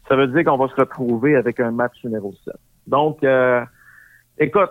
[0.08, 2.54] ça veut dire qu'on va se retrouver avec un match numéro 7.
[2.86, 3.64] Donc, euh,
[4.38, 4.70] écoute,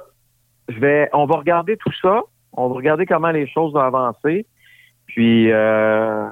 [0.70, 2.22] je vais, on va regarder tout ça.
[2.52, 4.46] On va regarder comment les choses vont avancer.
[5.08, 6.28] Puis, euh,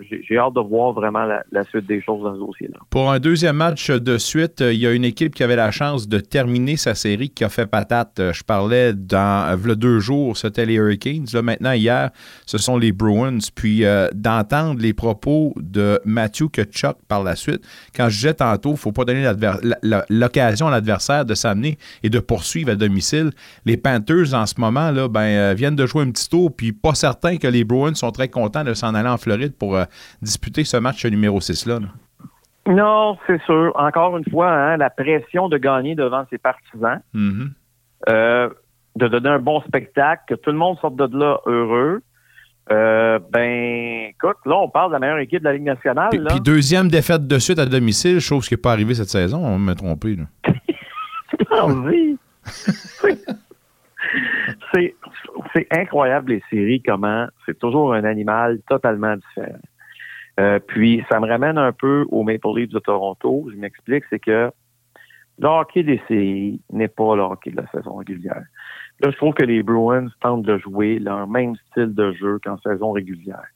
[0.00, 2.78] j'ai hâte de voir vraiment la, suite des choses dans ce dossier-là.
[2.90, 5.70] Pour un deuxième match de suite, euh, il y a une équipe qui avait la
[5.70, 8.18] chance de terminer sa série qui a fait patate.
[8.18, 11.26] Euh, Je parlais dans euh, v'là deux jours, c'était les Hurricanes.
[11.32, 12.10] Là, maintenant, hier,
[12.44, 13.38] ce sont les Bruins.
[13.54, 17.62] Puis d'entendre les propos de Matthew Kachuk par la suite,
[17.94, 19.30] quand je disais tantôt, il ne faut pas donner
[20.10, 23.30] l'occasion à l'adversaire de s'amener et de poursuivre à domicile.
[23.64, 27.36] Les Panthers, en ce moment, ben, viennent de jouer un petit tour, puis pas certain
[27.36, 29.78] que les Bruins sont très contents de s'en aller en Floride pour
[30.22, 31.80] disputer ce match numéro 6-là.
[31.80, 31.88] là.
[32.66, 33.72] Non, c'est sûr.
[33.74, 37.50] Encore une fois, hein, la pression de gagner devant ses partisans, Mhm.
[38.08, 38.48] euh,
[38.96, 42.00] de donner un bon spectacle, que tout le monde sorte de là heureux.
[42.72, 46.08] Euh, ben, écoute, là, on parle de la meilleure équipe de la Ligue nationale.
[46.10, 46.30] Puis, là.
[46.30, 49.58] puis deuxième défaite de suite à domicile, chose qui n'est pas arrivée cette saison, on
[49.58, 50.16] m'a trompé.
[50.16, 50.24] là.
[51.50, 52.16] Vas-y.
[52.44, 53.24] C'est-
[54.72, 54.94] c'est
[55.52, 59.58] c'est incroyable les séries comment c'est toujours un animal totalement différent.
[60.40, 63.48] Euh, puis ça me ramène un peu aux Maple Leafs de Toronto.
[63.52, 64.50] Je m'explique, c'est que
[65.38, 68.44] Le hockey des séries n'est pas le hockey de la saison régulière.
[69.00, 72.58] Là, je trouve que les Bruins tentent de jouer leur même style de jeu qu'en
[72.58, 73.46] saison régulière.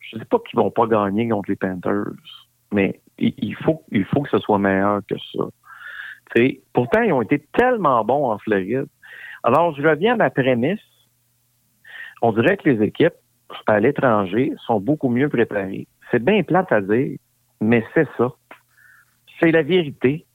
[0.00, 2.12] Je ne dis pas qu'ils vont pas gagner contre les Panthers,
[2.72, 5.44] mais il faut, il faut que ce soit meilleur que ça.
[6.72, 8.86] Pourtant, ils ont été tellement bons en Floride.
[9.42, 10.80] Alors, je reviens à ma prémisse.
[12.22, 13.14] On dirait que les équipes
[13.66, 15.86] à l'étranger sont beaucoup mieux préparées.
[16.10, 17.18] C'est bien plate à dire,
[17.60, 18.30] mais c'est ça.
[19.40, 20.26] C'est la vérité.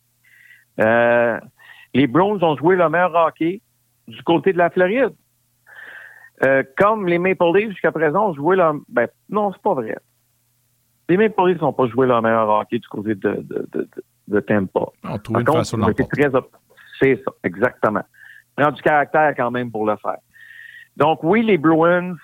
[0.79, 1.39] Euh,
[1.93, 3.61] les Browns ont joué le meilleur hockey
[4.07, 5.15] du côté de la Floride.
[6.43, 8.73] Euh, comme les Maple Leafs jusqu'à présent ont joué leur...
[8.87, 9.97] Ben, non, c'est pas vrai.
[11.09, 13.89] Les Maple Leafs n'ont pas joué leur meilleur hockey du côté de, de, de,
[14.27, 14.85] de Tampa.
[15.03, 16.29] On trouve une façon très
[16.99, 18.03] C'est ça, exactement.
[18.55, 20.17] Prends du caractère quand même pour le faire.
[20.95, 22.15] Donc oui, les Bruins,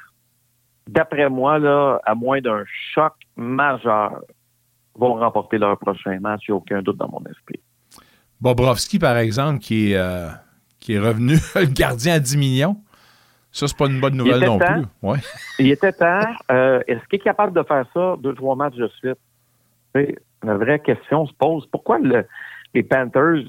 [0.88, 4.21] d'après moi, là, à moins d'un choc majeur,
[4.95, 6.43] vont remporter leur prochain match.
[6.48, 7.60] Il n'y a aucun doute dans mon esprit.
[8.41, 10.30] Bobrovski, par exemple, qui est, euh,
[10.80, 12.78] qui est revenu le gardien à 10 millions.
[13.52, 14.84] Ça, c'est pas une bonne nouvelle non plus.
[15.02, 15.17] Ouais.
[15.60, 16.19] Il était temps.
[16.52, 19.19] Euh, est-ce qu'il est capable de faire ça deux, trois matchs de suite?
[20.43, 21.65] la vraie question se pose.
[21.71, 22.00] Pourquoi
[22.74, 23.45] les Panthers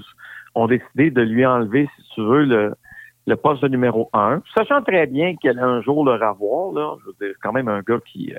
[0.55, 5.09] ont décidé de lui enlever, si tu veux, le, poste de numéro un, sachant très
[5.09, 6.97] bien qu'il allait un jour le revoir, là.
[7.01, 8.33] Je veux dire, c'est quand même un gars qui,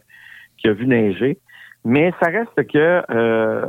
[0.57, 1.39] qui a vu neiger.
[1.85, 3.65] Mais ça reste que euh,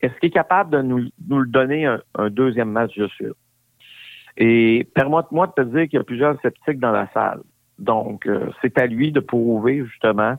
[0.00, 0.98] est-ce qu'il est capable de nous,
[1.28, 3.28] le donner un, deuxième match de suite?
[4.36, 7.40] Et permets-moi de te dire qu'il y a plusieurs sceptiques dans la salle.
[7.78, 10.34] Donc, euh, c'est à lui de prouver justement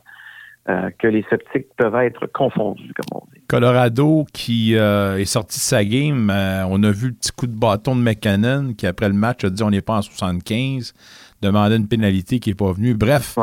[0.68, 3.40] euh, que les sceptiques peuvent être confondus, comme on dit.
[3.48, 7.96] Colorado qui est sorti de sa game, on a vu le petit coup de bâton
[7.96, 10.94] de McKinnon qui, après le match, a dit on n'est pas en 75,
[11.42, 12.94] demandait une pénalité qui n'est pas venue.
[12.94, 13.36] Bref,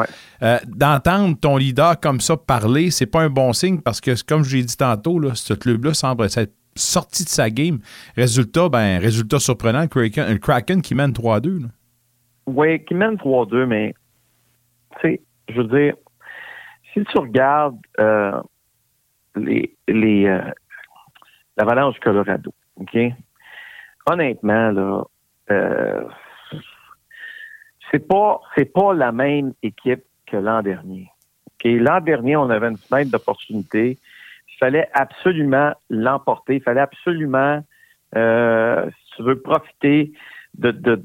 [0.68, 4.58] d'entendre ton leader comme ça parler, c'est pas un bon signe parce que, comme je
[4.58, 7.80] l'ai dit tantôt, là, ce club-là semble être sorti de sa game.
[8.16, 11.68] Résultat, ben, résultat surprenant, le Kraken, qui mène 3-2.
[12.48, 13.94] Oui, qui mène 3-2, mais
[15.02, 15.96] tu sais, je veux dire,
[16.94, 18.42] si tu regardes euh,
[19.36, 20.42] les, les euh,
[21.58, 22.98] l'Avalanche Colorado, OK?
[24.10, 25.04] Honnêtement, là,
[25.52, 26.04] euh,
[27.91, 31.10] c'est pas c'est pas la même équipe que l'an dernier.
[31.47, 31.65] OK?
[31.65, 33.97] L'an dernier, on avait une fenêtre d'opportunité
[34.60, 36.58] fallait absolument l'emporter.
[36.58, 37.63] Il fallait absolument,
[38.15, 40.12] euh, si tu veux, profiter
[40.56, 41.02] de,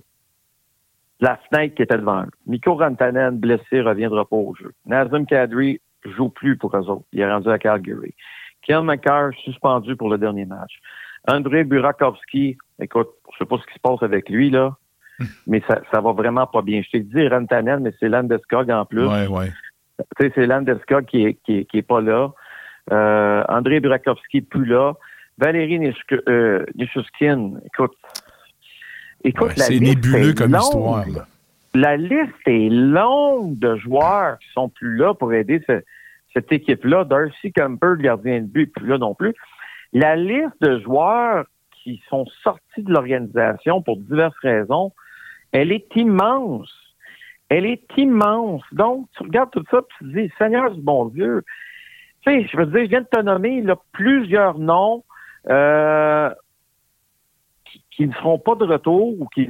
[1.21, 2.31] la fenêtre qui était devant eux.
[2.47, 4.73] Miko Rantanen, blessé, reviendra pas au jeu.
[4.85, 7.07] Nazem Kadri joue plus pour eux autres.
[7.13, 8.15] Il est rendu à Calgary.
[8.63, 10.81] Kel McCarr, suspendu pour le dernier match.
[11.27, 14.77] André Burakovsky, écoute, je sais pas ce qui se passe avec lui, là,
[15.47, 16.83] mais ça, ça va vraiment pas bien.
[16.83, 19.07] Je t'ai dit Rantanen, mais c'est Landeskog en plus.
[19.07, 19.53] Ouais, ouais.
[20.19, 22.33] Tu sais, c'est Landeskog qui est, qui, qui est pas là.
[22.93, 24.95] Euh, André Burakovsky plus là.
[25.39, 27.97] Valérie Nishushkin, écoute.
[29.25, 31.05] écoute c'est nébuleux comme histoire.
[31.75, 35.61] La liste est longue de joueurs qui sont plus là pour aider
[36.33, 37.05] cette équipe-là.
[37.05, 39.35] Darcy Camper, le gardien de but, plus là non plus.
[39.93, 41.47] La liste de joueurs
[41.83, 44.93] qui sont sortis de l'organisation pour diverses raisons,
[45.55, 46.75] elle est immense.
[47.49, 48.63] Elle est immense.
[48.73, 51.45] Donc, tu regardes tout ça, et tu te dis, Seigneur du bon Dieu,
[52.23, 55.05] tu sais, je veux dire, je viens de te nommer là, plusieurs noms
[55.49, 56.31] euh,
[57.93, 59.49] qui, ne seront pas de retour ou qui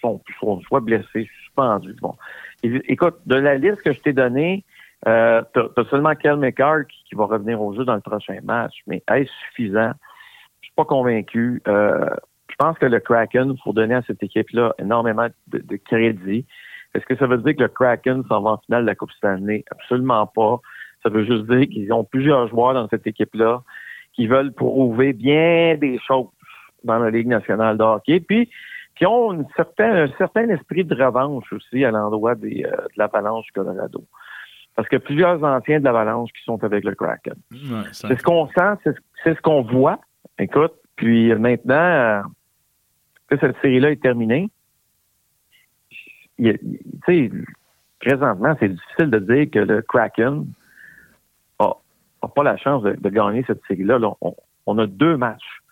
[0.00, 1.96] sont, sont soit blessés, suspendus.
[2.00, 2.14] Bon.
[2.62, 4.64] écoute, de la liste que je t'ai donnée,
[5.08, 8.74] euh, tu as, seulement Kel McCarr qui, va revenir au jeu dans le prochain match.
[8.86, 9.92] Mais est-ce suffisant?
[10.60, 11.60] Je suis pas convaincu.
[11.66, 12.08] Euh,
[12.50, 16.46] je pense que le Kraken, il faut donner à cette équipe-là énormément de, de crédit.
[16.94, 19.12] Est-ce que ça veut dire que le Kraken s'en va en finale de la Coupe
[19.12, 19.64] Stanley?
[19.70, 20.60] Absolument pas.
[21.02, 23.62] Ça veut juste dire qu'ils ont plusieurs joueurs dans cette équipe-là
[24.12, 26.26] qui veulent prouver bien des choses
[26.84, 28.50] dans la Ligue nationale de hockey, puis
[28.96, 29.46] qui ont une
[29.78, 34.04] un certain esprit de revanche aussi à l'endroit des, euh, de l'Avalanche Colorado.
[34.76, 37.34] Parce que plusieurs anciens de l'Avalanche qui sont avec le Kraken.
[37.92, 38.92] c'est ce qu'on sent,
[39.24, 40.00] c'est ce qu'on voit.
[40.38, 42.22] Écoute, puis maintenant,
[43.38, 44.50] cette série-là est terminée,
[46.38, 46.58] tu
[47.06, 47.30] sais,
[48.00, 50.46] présentement, c'est difficile de dire que le Kraken
[51.60, 53.98] n'a pas la chance de, gagner cette série-là.
[54.66, 55.62] On, a deux matchs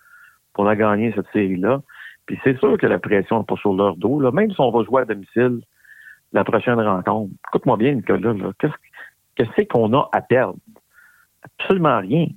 [0.53, 1.81] pour la gagner, cette série-là.
[2.25, 4.19] Puis c'est sûr que la pression n'est pas sur leur dos.
[4.31, 5.61] Même si on va jouer à domicile
[6.33, 7.31] la prochaine rencontre.
[7.49, 8.33] Écoute-moi bien, Nicolas.
[9.35, 10.57] Qu'est-ce qu'on a à perdre?
[11.43, 12.27] Absolument rien.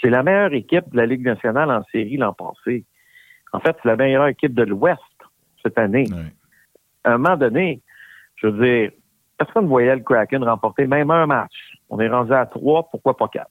[0.00, 2.84] C'est la meilleure équipe de la Ligue nationale en série l'an passé.
[3.56, 5.00] En fait, c'est la meilleure équipe de l'Ouest
[5.62, 6.04] cette année.
[7.04, 7.80] À un moment donné,
[8.34, 8.90] je veux dire,
[9.38, 11.54] personne ne voyait le Kraken remporter même un match.
[11.88, 13.50] On est rendu à trois, pourquoi pas quatre?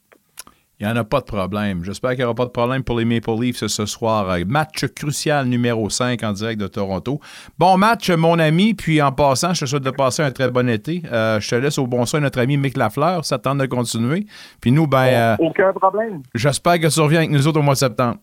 [0.80, 1.84] Il n'y en a pas de problème.
[1.84, 4.30] J'espère qu'il n'y aura pas de problème pour les Maple Leafs ce soir.
[4.30, 7.20] Euh, match crucial numéro 5 en direct de Toronto.
[7.58, 8.76] Bon match, mon ami.
[8.76, 11.02] Puis en passant, je te souhaite de passer un très bon été.
[11.12, 13.24] Euh, je te laisse au bon soin notre ami Mick Lafleur.
[13.24, 14.26] Ça tente de continuer.
[14.62, 15.06] Puis nous, ben.
[15.06, 16.22] Euh, Aucun problème.
[16.36, 18.18] J'espère que tu reviens avec nous autres au mois de septembre.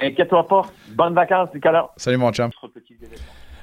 [0.00, 0.62] Inquiète-toi pas.
[0.88, 1.90] Bonnes vacances, Nicolas.
[1.96, 2.50] Salut, mon chum.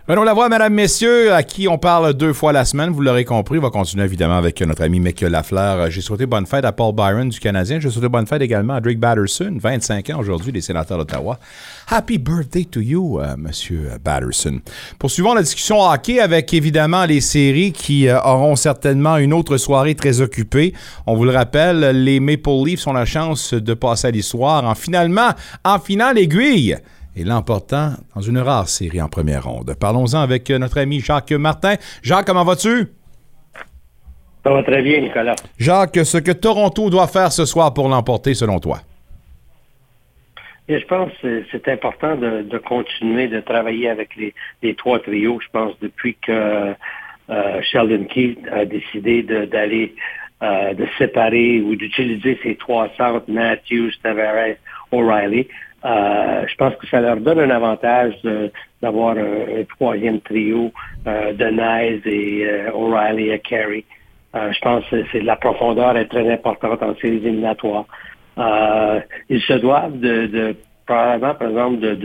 [0.07, 2.91] On la voit, mesdames, messieurs, à qui on parle deux fois la semaine.
[2.91, 3.57] Vous l'aurez compris.
[3.57, 5.89] On va continuer évidemment avec notre ami Mick Lafleur.
[5.89, 7.79] J'ai souhaité bonne fête à Paul Byron du Canadien.
[7.79, 11.39] J'ai souhaité bonne fête également à Drake Batterson, 25 ans aujourd'hui, des sénateurs d'Ottawa.
[11.89, 14.59] Happy birthday to you, euh, monsieur Batterson.
[14.99, 19.95] Poursuivons la discussion hockey avec évidemment les séries qui euh, auront certainement une autre soirée
[19.95, 20.75] très occupée.
[21.07, 24.75] On vous le rappelle, les Maple Leafs ont la chance de passer à l'histoire en
[24.75, 25.31] finalement,
[25.63, 26.77] en finale aiguille
[27.15, 29.73] et l'emportant dans une rare série en première ronde.
[29.79, 31.75] Parlons-en avec notre ami Jacques Martin.
[32.03, 32.87] Jacques, comment vas-tu?
[34.43, 35.35] Ça va très bien, Nicolas.
[35.57, 38.79] Jacques, ce que Toronto doit faire ce soir pour l'emporter, selon toi?
[40.67, 44.09] Et je pense que c'est important de, continuer de travailler avec
[44.61, 45.39] les, trois trios.
[45.39, 46.73] Je pense depuis que
[47.29, 49.95] euh, Sheldon Keith a décidé d'aller
[50.43, 54.57] euh, de, séparer ou d'utiliser ses trois centres, Matthews, Tavares,
[54.91, 55.47] O'Reilly.
[55.85, 58.15] Euh, je pense que ça leur donne un avantage
[58.81, 60.71] d'avoir un, troisième trio
[61.05, 63.85] euh, de Nice et euh, O'Reilly et Carey.
[64.33, 67.85] je pense que c'est de la profondeur est très importante en séries éliminatoires.
[69.29, 71.95] ils se doivent de, probablement, par exemple, de,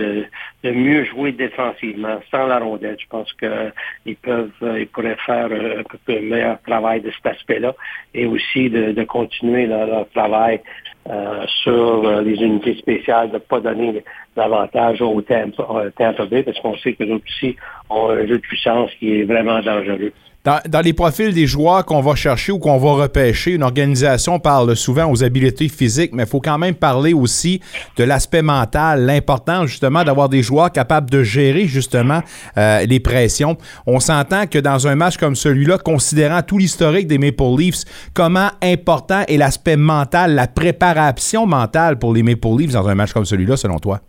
[0.64, 2.96] de, mieux jouer défensivement, sans la rondelle.
[2.98, 7.74] Je pense qu'ils peuvent, ils pourraient faire un peu meilleur travail de cet aspect-là
[8.14, 10.60] et aussi de, continuer leur travail
[11.08, 14.04] euh, sur euh, les unités spéciales, de ne pas donner
[14.36, 17.56] davantage au Tampa, euh, Bay, parce qu'on sait que nous aussi
[17.88, 20.12] ont un jeu de puissance qui est vraiment dangereux.
[20.42, 24.74] Dans, les profils des joueurs qu'on va chercher ou qu'on va repêcher, une organisation parle
[24.74, 27.60] souvent aux habiletés physiques, mais il faut quand même parler aussi
[27.98, 32.20] de l'aspect mental, l'importance justement d'avoir des joueurs capables de gérer justement
[32.56, 33.58] euh, les pressions.
[33.86, 38.48] On s'entend que dans un match comme celui-là, considérant tout l'historique des Maple Leafs, comment
[38.62, 43.26] important est l'aspect mental, la préparation mentale pour les Maple Leafs dans un match comme
[43.26, 44.00] celui-là, selon toi?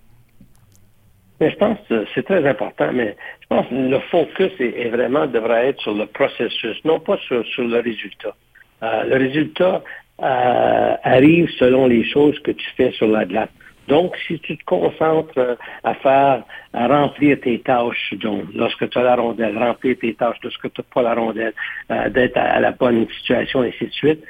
[1.42, 3.18] Mais je pense que c'est très important, mais
[3.72, 8.36] le focus est, vraiment devrait être sur le processus, non pas sur, le résultat.
[8.84, 9.84] Euh, le résultat
[10.22, 13.50] euh, arrive selon les choses que tu fais sur la glace.
[13.88, 18.98] Donc, si tu te concentres euh, à faire, à remplir tes tâches, donc, lorsque tu
[18.98, 21.54] as la rondelle, remplir tes tâches lorsque tu n'as pas la rondelle,
[22.12, 24.24] d'être à, la bonne situation, et ainsi de suite,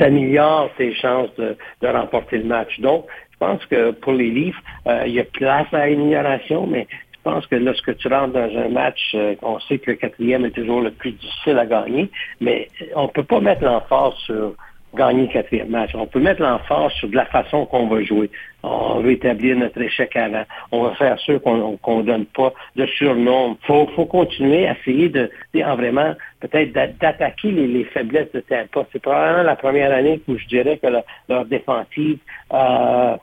[0.00, 2.80] tu améliores tes chances de, remporter le match.
[2.80, 6.86] Donc, je pense que pour les livres, euh, il y a place à l'ignoration, mais
[7.22, 10.50] pense que lorsque tu rentres dans un match, euh, on sait que le quatrième est
[10.50, 14.54] toujours le plus difficile à gagner, mais on ne peut pas mettre l'emphase sur
[14.94, 15.90] gagner le quatrième match.
[15.94, 18.30] On peut mettre l'emphase sur de la façon qu'on va jouer.
[18.62, 20.44] On veut établir notre échec avant.
[20.72, 23.56] On va faire sûr qu'on ne donne pas de surnom.
[23.62, 25.30] Il faut, faut continuer à essayer de,
[25.64, 28.86] en vraiment, peut-être d'attaquer les, faiblesses de Tampa.
[28.92, 30.88] C'est probablement la première année où je dirais que
[31.28, 32.18] leur défensive
[32.52, 33.16] euh,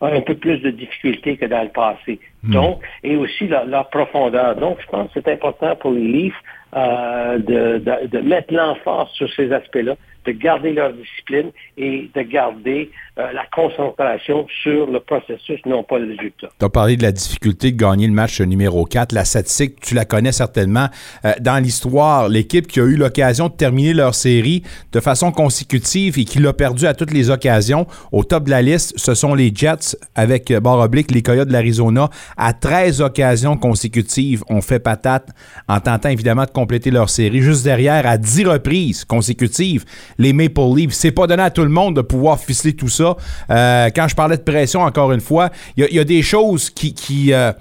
[0.00, 2.20] un peu plus de difficultés que dans le passé.
[2.42, 2.52] Hmm.
[2.52, 4.56] Donc, et aussi leur, profondeur.
[4.56, 6.34] Donc, je pense que c'est important pour les Leafs
[6.76, 12.22] euh, de, de, de, mettre l'emphase sur ces aspects-là, de garder leur discipline et de
[12.22, 16.50] garder euh, la concentration sur le processus, non pas le résultat.
[16.56, 19.12] Tu as parlé de la difficulté de gagner le match numéro 4.
[19.12, 20.86] La statistique, tu la connais certainement.
[21.24, 26.18] Euh, dans l'histoire, l'équipe qui a eu l'occasion de terminer leur série de façon consécutive
[26.18, 29.34] et qui l'a perdu à toutes les occasions, au top de la liste, ce sont
[29.34, 32.10] les Jets avec euh, barre oblique, les Coyotes de l'Arizona.
[32.36, 35.28] À 13 occasions consécutives, on fait patate
[35.68, 37.40] en tentant évidemment de compléter leur série.
[37.40, 39.84] Juste derrière, à 10 reprises consécutives,
[40.18, 40.92] les Maple Leafs.
[40.92, 43.16] C'est pas donné à tout le monde de pouvoir ficeler tout ça
[43.50, 46.94] euh, quand je parlais de pression, encore une fois, il y, a des choses qui,
[47.32, 47.52] euh,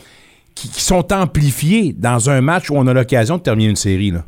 [0.55, 4.11] qui, qui, sont amplifiées dans un match où on a l'occasion de terminer une série.
[4.11, 4.23] Là.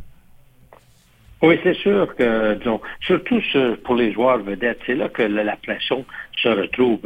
[1.42, 3.40] Oui, c'est sûr que, disons, surtout
[3.86, 6.06] pour les joueurs vedettes, c'est là que la, pression
[6.42, 7.00] se retrouve.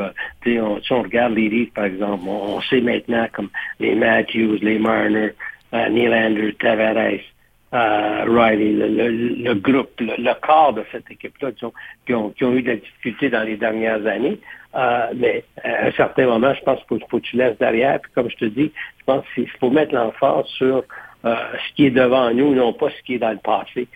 [0.48, 4.80] On, si on regarde les livres, par exemple, on, sait maintenant comme les Matthews, les
[4.80, 5.34] Marner,
[5.74, 7.22] euh, Nylander, Tavares,
[7.74, 11.52] euh, Riley, le, groupe, le, corps de cette équipe-là,
[12.06, 14.40] qui ont, qui ont eu de la difficulté dans les dernières années.
[14.76, 18.00] Euh, mais à un certain moment, je pense qu'il faut, que tu laisses derrière.
[18.00, 20.84] Puis comme je te dis, je pense qu'il faut mettre l'emphase sur
[21.26, 21.36] euh,
[21.68, 23.88] ce qui est devant nous, non pas ce qui est dans le passé.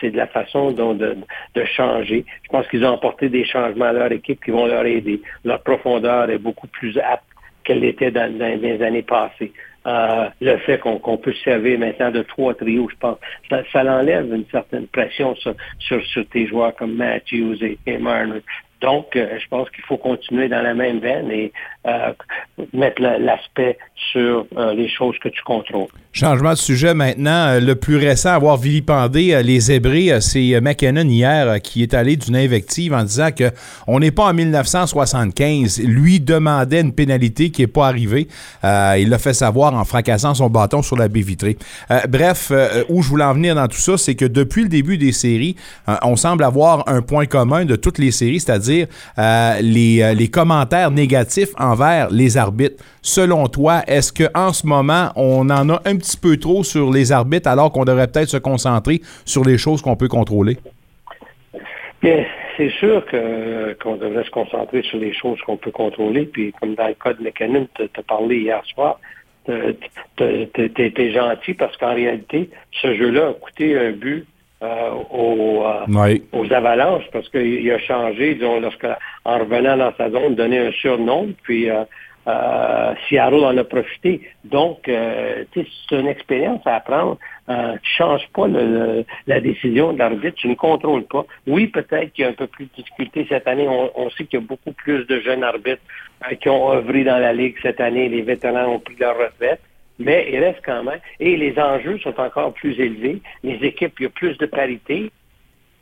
[0.00, 1.16] C'est de la façon dont de,
[1.54, 2.24] de changer.
[2.44, 5.20] Je pense qu'ils ont apporté des changements à leur équipe qui vont leur aider.
[5.44, 7.24] Leur profondeur est beaucoup plus apte
[7.64, 9.52] qu'elle l'était dans, les années passées.
[9.86, 13.18] Euh, le fait qu'on peut se servir maintenant de trois trios, je pense,
[13.50, 17.98] ça, ça enlève une certaine pression sur, sur, sur tes joueurs comme Matthews et, et
[17.98, 18.42] Marner.
[18.80, 21.52] Donc, euh, je pense qu'il faut continuer dans la même veine et
[21.86, 22.12] euh,
[22.72, 23.78] mettre l'aspect
[24.12, 25.88] sur euh, les choses que tu contrôles.
[26.12, 27.58] Changement de sujet maintenant.
[27.60, 32.36] Le plus récent à avoir vilipendé les zébrés, c'est McKinnon hier qui est allé d'une
[32.36, 33.50] invective en disant que
[33.86, 35.80] on n'est pas en 1975.
[35.84, 38.28] Lui demandait une pénalité qui n'est pas arrivée.
[38.62, 41.56] il l'a fait savoir en fracassant son bâton sur la baie vitrée.
[42.08, 42.52] bref,
[42.90, 45.56] où je voulais en venir dans tout ça, c'est que depuis le début des séries,
[46.02, 48.86] on semble avoir un point commun de toutes les séries, c'est-à-dire
[49.18, 52.82] euh, les, euh, les, commentaires négatifs envers les arbitres.
[53.00, 57.12] Selon toi, est-ce qu'en ce moment, on en a un petit peu trop sur les
[57.12, 60.56] arbitres alors qu'on devrait peut-être se concentrer sur les choses qu'on peut contrôler?
[62.02, 62.24] Bien,
[62.56, 66.26] c'est sûr que, qu'on devrait se concentrer sur les choses qu'on peut contrôler.
[66.26, 68.98] Puis, comme dans le cas de McKinnon, tu as parlé hier soir,
[69.46, 72.50] t'es gentil parce qu'en réalité,
[72.80, 74.26] ce jeu-là a coûté un but
[74.62, 78.86] euh, aux, euh, aux, avalanches parce qu'il a changé, disons, lorsque,
[79.24, 81.84] en revenant dans sa zone, donné un surnom, puis euh,
[82.28, 84.20] euh, Seattle en a profité.
[84.44, 87.18] Donc, euh, c'est une expérience à apprendre.
[87.48, 91.26] Euh, tu changes pas le, la décision de l'arbitre, tu ne contrôles pas.
[91.46, 93.66] Oui, peut-être qu'il y a un peu plus de difficulté cette année.
[93.68, 95.82] On, on sait qu'il y a beaucoup plus de jeunes arbitres
[96.40, 98.08] qui ont œuvré dans la Ligue cette année.
[98.08, 99.60] Les vétérans ont pris leur retraite
[100.02, 101.00] mais il reste quand même.
[101.20, 103.20] Et les enjeux sont encore plus élevés.
[103.42, 105.10] Les équipes, il y a plus de parité,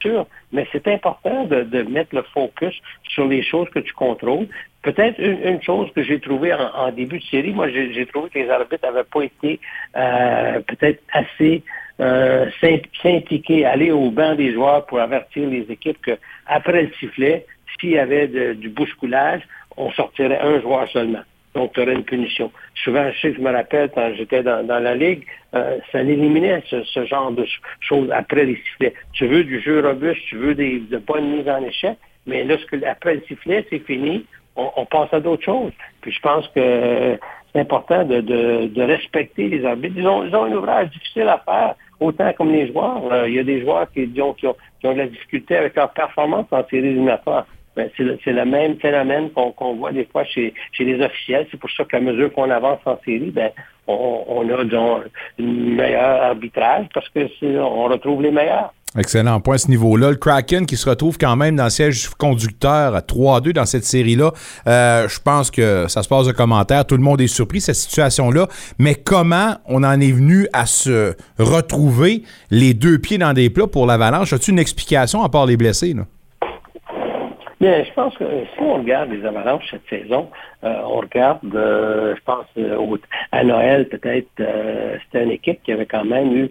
[0.00, 2.74] sûr, mais c'est important de, mettre le focus
[3.08, 4.48] sur les choses que tu contrôles.
[4.82, 8.48] Peut-être une, chose que j'ai trouvée en, début de série, moi j'ai trouvé que les
[8.48, 9.60] arbitres n'avaient pas été
[9.96, 11.62] euh, peut-être assez
[12.00, 12.46] euh,
[13.66, 17.44] aller au banc des joueurs pour avertir les équipes qu'après le sifflet,
[17.78, 19.42] s'il y avait du bousculage,
[19.76, 21.22] on sortirait un joueur seulement
[21.54, 22.50] donc tu aurais une punition.
[22.84, 25.24] Souvent, je sais je me rappelle quand j'étais dans, la ligue,
[25.54, 27.46] euh, ça éliminait ce, genre de
[27.80, 28.94] choses après les sifflets.
[29.12, 31.96] Tu veux du jeu robuste, tu veux des, de bonnes mises en échec,
[32.26, 34.24] mais lorsque après le sifflet, c'est fini,
[34.56, 35.72] on, passe à d'autres choses.
[36.02, 37.18] Puis je pense que
[37.52, 39.94] c'est important de, de, respecter les arbitres.
[39.96, 43.02] Ils ont, ils ont un ouvrage difficile à faire, autant comme les joueurs.
[43.12, 45.74] Euh, il y a des joueurs qui, qui, ont, qui, ont, de la difficulté avec
[45.76, 47.46] leur performance en série éliminatoire.
[47.80, 51.46] Ben, c'est le, même phénomène qu'on voit des fois chez, les officiels.
[51.50, 53.50] C'est pour ça qu'à mesure qu'on avance en série, ben,
[53.86, 55.02] on, a un
[55.38, 57.20] meilleur arbitrage parce que
[57.58, 58.74] on retrouve les meilleurs.
[58.98, 60.10] Excellent point à ce niveau-là.
[60.10, 63.84] Le Kraken qui se retrouve quand même dans le siège conducteur à 3-2 dans cette
[63.84, 64.32] série-là.
[64.66, 66.84] Euh, je pense que ça se passe de commentaires.
[66.84, 68.48] Tout le monde est surpris, cette situation-là.
[68.78, 73.68] Mais comment on en est venu à se retrouver les deux pieds dans des plats
[73.68, 74.32] pour l'avalanche?
[74.34, 75.94] As-tu une explication à part les blessés?
[75.94, 76.02] Là?
[77.60, 80.30] Bien, je pense que si on regarde les avalanches cette saison,
[80.64, 82.96] euh, on regarde, euh, je pense, euh,
[83.32, 84.28] à Noël peut-être,
[85.04, 86.50] c'était une équipe qui avait quand même eu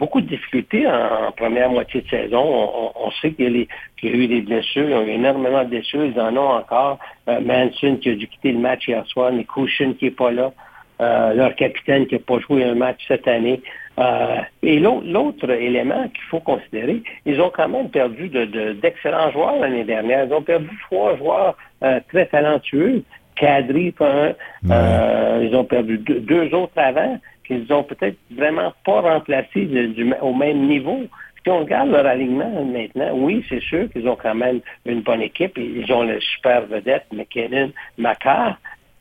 [0.00, 2.92] beaucoup de difficultés en, première moitié de saison.
[2.96, 3.68] On, sait qu'il
[4.02, 6.98] y, a eu des blessures, ils ont eu énormément de blessures, ils en ont encore.
[7.26, 10.52] Manson qui a dû quitter le match hier soir, Nikushin qui n'est pas là.
[11.00, 13.62] Euh, leur capitaine qui n'a pas joué un match cette année.
[13.98, 19.84] Euh, et l'autre élément qu'il faut considérer, ils ont quand même perdu d'excellents joueurs l'année
[19.84, 20.26] dernière.
[20.26, 23.02] Ils ont perdu trois joueurs euh, très talentueux.
[23.34, 24.34] Kadri, un,
[25.40, 29.68] ils ont perdu deux, autres avant, qu'ils ont peut-être vraiment pas remplacé
[30.20, 31.02] au même niveau.
[31.44, 35.22] Si on regarde leur alignement maintenant, oui, c'est sûr qu'ils ont quand même une bonne
[35.22, 35.56] équipe.
[35.56, 38.58] Ils ont le super vedette, McKinnon, Macar,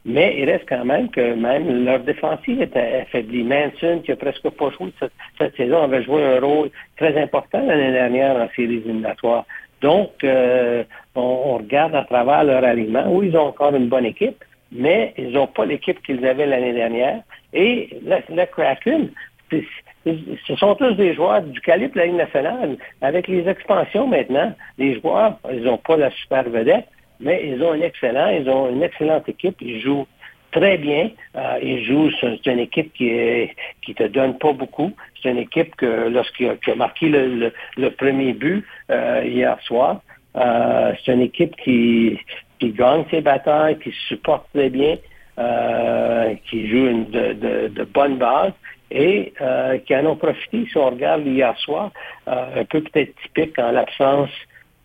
[0.08, 3.44] mais il reste quand même que même leur défensive était affaiblie.
[3.44, 4.94] Manson, qui a presque pas joué
[5.38, 9.46] cette, saison, avait joué un rôle très important l'année dernière en séries éliminatoires.
[9.82, 13.04] Donc, euh, on, regarde à travers leur aliment.
[13.10, 16.74] Oui, ils ont encore une bonne équipe, mais ils n'ont pas l'équipe qu'ils avaient l'année
[16.74, 17.22] dernière.
[17.54, 19.10] Et le, Kraken,
[19.52, 22.78] ce sont tous des joueurs du calibre de la Ligue nationale.
[23.02, 26.88] Avec les expansions maintenant, les joueurs, ils n'ont pas la super vedette,
[27.20, 30.08] mais ils ont un excellent, ils ont une excellente équipe, ils jouent
[30.52, 31.10] très bien.
[31.36, 34.94] Euh, ils jouent, c'est une équipe qui est, qui te donne pas beaucoup.
[35.22, 40.02] C'est une équipe que lorsqu'il a, marqué le, le, premier but euh, hier soir,
[40.36, 42.20] euh, c'est une équipe qui,
[42.60, 44.98] qui gagne ses batailles, qui se supporte très bien,
[45.40, 48.54] euh, qui joue une, de, de, de bonnes bases
[48.90, 51.92] et euh, qui en ont profité, si on regarde hier soir,
[52.26, 54.30] un peu peut-être typique en l'absence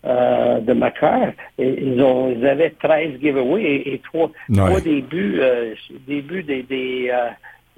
[0.05, 1.31] euh, de Macar.
[1.57, 5.73] Ils, ont, ils avaient 13 giveaways et, et trois, trois débuts, euh,
[6.07, 7.11] débuts des, des,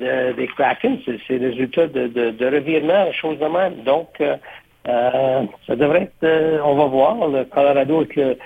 [0.01, 0.97] euh, des Kraken.
[1.05, 3.83] C'est le résultat de, de, de revirement, chose de même.
[3.83, 4.21] Donc,
[4.87, 8.37] euh, ça devrait être, euh, on va voir, le Colorado avec le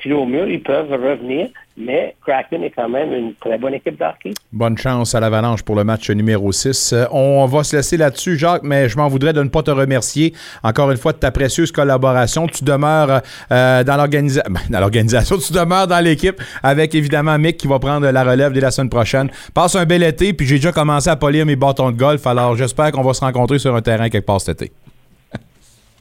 [0.00, 3.98] tiré au mur, ils peuvent revenir, mais Kraken est quand même une très bonne équipe
[3.98, 4.32] d'hockey.
[4.52, 6.92] Bonne chance à l'Avalanche pour le match numéro 6.
[6.92, 9.70] Euh, on va se laisser là-dessus, Jacques, mais je m'en voudrais de ne pas te
[9.70, 12.46] remercier encore une fois de ta précieuse collaboration.
[12.46, 13.20] Tu demeures
[13.52, 18.08] euh, dans l'organisation, dans l'organisation, tu demeures dans l'équipe avec évidemment Mick qui va prendre
[18.08, 19.30] la relève dès la semaine prochaine.
[19.54, 22.56] Passe un bel été, puis j'ai déjà commencé à polir mes bâtons de golf, alors
[22.56, 24.72] j'espère qu'on va se rencontrer sur un terrain quelque part cet été.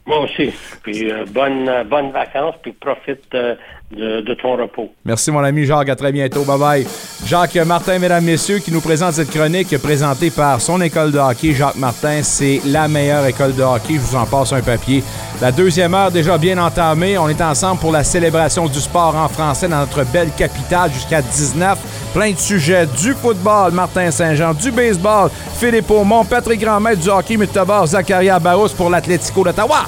[0.05, 0.53] Moi aussi.
[0.83, 3.55] Puis euh, bonnes bonne vacances, puis profite euh,
[3.91, 4.89] de, de, repos.
[5.05, 6.43] Merci mon ami Jacques, à très bientôt.
[6.43, 6.87] Bye bye.
[7.25, 11.53] Jacques Martin, mesdames, messieurs, qui nous présente cette chronique présentée par son école de hockey.
[11.53, 13.93] Jacques Martin, c'est la meilleure école de hockey.
[13.93, 15.03] Je vous en passe un papier.
[15.41, 17.17] La deuxième heure déjà bien entamée.
[17.17, 21.21] On est ensemble pour la célébration du sport en français dans notre belle capitale jusqu'à
[21.21, 22.11] 19.
[22.13, 27.37] Plein de sujets du football, Martin Saint-Jean, du baseball, Philippe Aumont, Patrick Grandmaître du hockey,
[27.37, 29.85] Mutabar, Zacharia Baous pour l'Atlético d'Ottawa.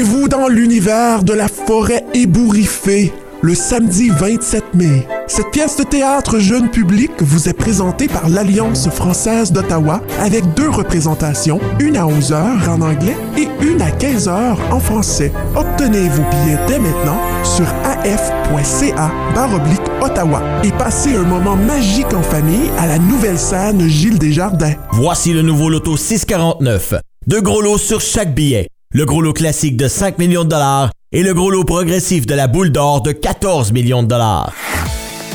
[0.00, 5.06] Plongez-vous dans l'univers de la forêt ébouriffée le samedi 27 mai.
[5.26, 10.70] Cette pièce de théâtre jeune public vous est présentée par l'Alliance française d'Ottawa avec deux
[10.70, 15.32] représentations, une à 11h en anglais et une à 15h en français.
[15.54, 19.10] Obtenez vos billets dès maintenant sur af.ca
[19.54, 24.74] oblique Ottawa et passez un moment magique en famille à la nouvelle scène Gilles Desjardins.
[24.92, 26.94] Voici le nouveau loto 649.
[27.26, 28.68] Deux gros lots sur chaque billet.
[28.92, 32.34] Le gros lot classique de 5 millions de dollars et le gros lot progressif de
[32.34, 34.52] la boule d'or de 14 millions de dollars.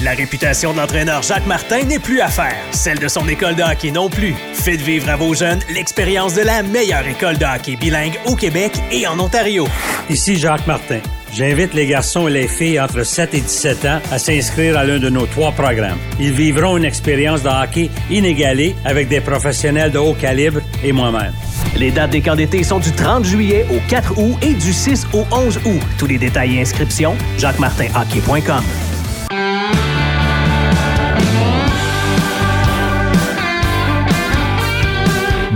[0.03, 3.63] La réputation de l'entraîneur Jacques Martin n'est plus à faire, celle de son école de
[3.63, 4.35] hockey non plus.
[4.51, 8.73] Faites vivre à vos jeunes l'expérience de la meilleure école de hockey bilingue au Québec
[8.91, 9.65] et en Ontario.
[10.09, 10.99] Ici Jacques Martin.
[11.35, 14.99] J'invite les garçons et les filles entre 7 et 17 ans à s'inscrire à l'un
[14.99, 15.97] de nos trois programmes.
[16.17, 21.33] Ils vivront une expérience de hockey inégalée avec des professionnels de haut calibre et moi-même.
[21.75, 25.07] Les dates des camps d'été sont du 30 juillet au 4 août et du 6
[25.11, 25.81] au 11 août.
[25.97, 28.63] Tous les détails et inscriptions, jacquemartinhockey.com.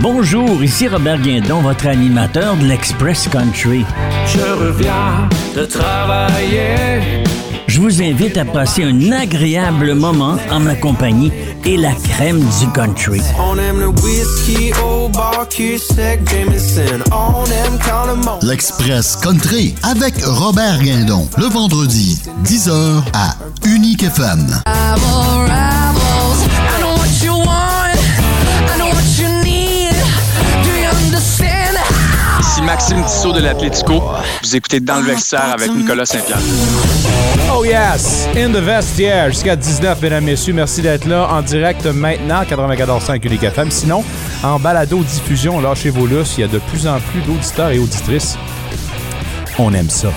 [0.02, 3.84] Bonjour, ici Robert Guindon, votre animateur de l'Express Country.
[4.26, 7.22] Je reviens de travailler.
[7.66, 11.30] Je vous invite à passer un agréable moment en ma compagnie
[11.66, 13.20] et la crème du country.
[18.42, 21.28] L'Express Country avec Robert Guindon.
[21.36, 23.34] Le vendredi, 10h à
[23.66, 24.62] Unique FM.
[32.64, 34.02] Maxime Tissot de l'Atlético.
[34.42, 36.38] Vous écoutez Dans le vestiaire avec Nicolas Saint-Pierre.
[37.54, 38.28] Oh yes!
[38.36, 40.52] In the vestiaire jusqu'à 19, mesdames, messieurs.
[40.52, 43.70] Merci d'être là en direct maintenant, 94.5 Unique FM.
[43.70, 44.04] Sinon,
[44.42, 46.34] en balado-diffusion, lâchez vos lusses.
[46.38, 48.36] Il y a de plus en plus d'auditeurs et auditrices.
[49.58, 50.08] On aime ça.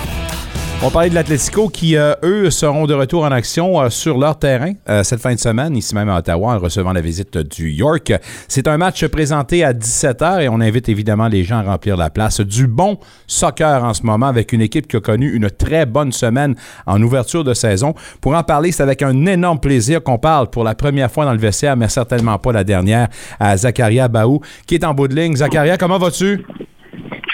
[0.86, 4.38] On parlait de l'Atlético qui, euh, eux, seront de retour en action euh, sur leur
[4.38, 7.70] terrain euh, cette fin de semaine, ici même à Ottawa, en recevant la visite du
[7.70, 8.12] York.
[8.48, 12.10] C'est un match présenté à 17h et on invite évidemment les gens à remplir la
[12.10, 12.42] place.
[12.42, 16.12] Du bon soccer en ce moment avec une équipe qui a connu une très bonne
[16.12, 16.54] semaine
[16.84, 17.94] en ouverture de saison.
[18.20, 21.32] Pour en parler, c'est avec un énorme plaisir qu'on parle pour la première fois dans
[21.32, 23.08] le vestiaire, mais certainement pas la dernière,
[23.40, 25.34] à Zakaria Baou, qui est en bout de ligne.
[25.34, 26.44] Zakaria, comment vas-tu?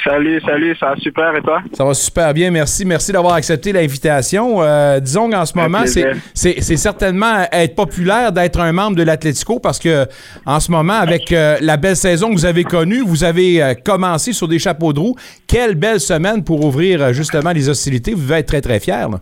[0.04, 1.60] Salut, salut, ça va super et toi?
[1.72, 2.86] Ça va super bien, merci.
[2.86, 4.62] Merci d'avoir accepté l'invitation.
[4.62, 9.78] Euh, disons qu'en ce moment, c'est certainement être populaire d'être un membre de l'Atlético parce
[9.78, 10.06] que
[10.46, 13.74] en ce moment, avec euh, la belle saison que vous avez connue, vous avez euh,
[13.74, 15.16] commencé sur des chapeaux de roue.
[15.46, 18.14] Quelle belle semaine pour ouvrir justement les hostilités.
[18.14, 19.06] Vous devez être très, très fiers.
[19.10, 19.20] Là.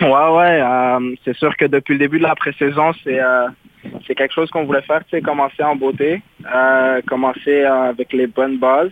[0.00, 1.16] Ouais, ouais.
[1.24, 3.18] c'est sûr que depuis le début de la pré-saison, c'est
[4.06, 6.22] c'est quelque chose qu'on voulait faire, tu sais, commencer en beauté,
[7.06, 8.90] commencer avec les bonnes bases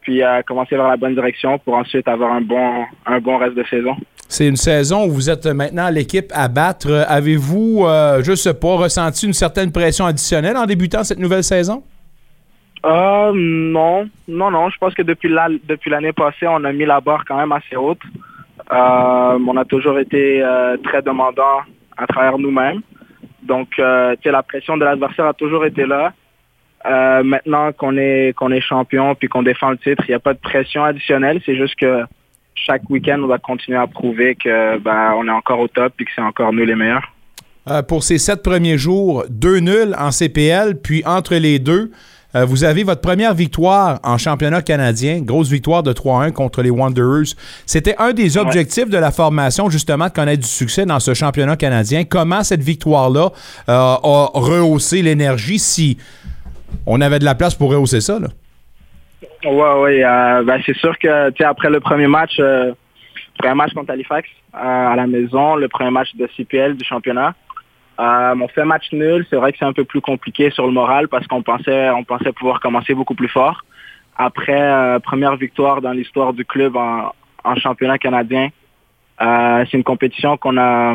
[0.00, 3.54] puis à commencer vers la bonne direction pour ensuite avoir un bon, un bon reste
[3.54, 3.96] de saison.
[4.28, 7.04] C'est une saison où vous êtes maintenant l'équipe à battre.
[7.08, 11.42] Avez-vous, euh, je ne sais pas, ressenti une certaine pression additionnelle en débutant cette nouvelle
[11.42, 11.82] saison?
[12.84, 14.70] Euh, non, non, non.
[14.70, 15.34] Je pense que depuis
[15.68, 18.00] depuis l'année passée, on a mis la barre quand même assez haute.
[18.72, 21.60] Euh, on a toujours été euh, très demandant
[21.96, 22.80] à travers nous-mêmes.
[23.42, 26.12] Donc, la pression de l'adversaire a toujours été là.
[26.86, 30.20] Euh, maintenant qu'on est qu'on est champion puis qu'on défend le titre, il n'y a
[30.20, 31.40] pas de pression additionnelle.
[31.44, 32.04] C'est juste que
[32.54, 36.04] chaque week-end, on va continuer à prouver que ben, on est encore au top et
[36.04, 37.12] que c'est encore nous les meilleurs.
[37.68, 41.90] Euh, pour ces sept premiers jours, deux nuls en CPL, puis entre les deux,
[42.34, 46.70] euh, vous avez votre première victoire en championnat canadien, grosse victoire de 3-1 contre les
[46.70, 47.34] Wanderers.
[47.66, 51.56] C'était un des objectifs de la formation, justement, de connaître du succès dans ce championnat
[51.56, 52.04] canadien.
[52.04, 53.32] Comment cette victoire-là
[53.68, 55.98] euh, a rehaussé l'énergie si
[56.86, 58.18] on avait de la place pour rehausser ça?
[58.18, 58.28] Là?
[59.44, 60.02] Ouais, ouais.
[60.44, 62.74] ben, c'est sûr que après le premier match, le
[63.38, 67.34] premier match contre Halifax à la maison, le premier match de CPL du championnat,
[68.00, 69.26] euh, on fait match nul.
[69.28, 72.04] C'est vrai que c'est un peu plus compliqué sur le moral parce qu'on pensait, on
[72.04, 73.62] pensait pouvoir commencer beaucoup plus fort.
[74.16, 77.12] Après, euh, première victoire dans l'histoire du club en,
[77.56, 78.48] championnat canadien.
[79.20, 80.94] Euh, c'est une compétition qu'on a,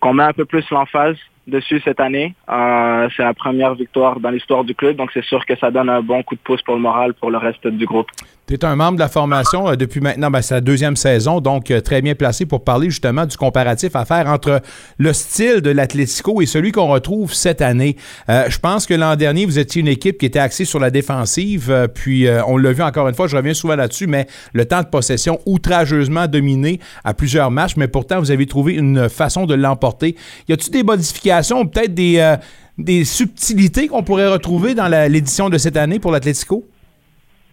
[0.00, 1.16] qu'on met un peu plus l'emphase
[1.46, 2.34] dessus cette année.
[2.48, 5.88] Euh, c'est la première victoire dans l'histoire du club, donc c'est sûr que ça donne
[5.88, 8.10] un bon coup de pouce pour le moral pour le reste du groupe.
[8.46, 11.70] Tu es un membre de la formation euh, depuis maintenant, ben, la deuxième saison, donc
[11.70, 14.60] euh, très bien placé pour parler justement du comparatif à faire entre
[14.98, 17.96] le style de l'Atlético et celui qu'on retrouve cette année.
[18.28, 21.88] je pense que l'an dernier, vous étiez une équipe qui était axée sur la défensive,
[21.94, 24.88] puis on l'a vu encore une fois, je reviens souvent là-dessus, mais le temps de
[24.88, 30.16] possession outrageusement dominé à plusieurs matchs, mais pourtant vous avez trouvé une façon de l'emporter.
[30.48, 32.36] Y a-t-il des modifications peut-être des, euh,
[32.78, 36.64] des subtilités qu'on pourrait retrouver dans l'édition de cette année pour l'Atlético?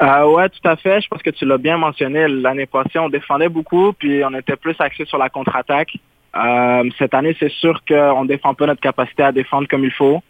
[0.01, 1.01] Euh, oui, tout à fait.
[1.01, 2.27] Je pense que tu l'as bien mentionné.
[2.27, 5.95] L'année passée, on défendait beaucoup, puis on était plus axé sur la contre-attaque.
[6.35, 9.91] Euh, cette année, c'est sûr qu'on ne défend pas notre capacité à défendre comme il
[9.91, 10.23] faut.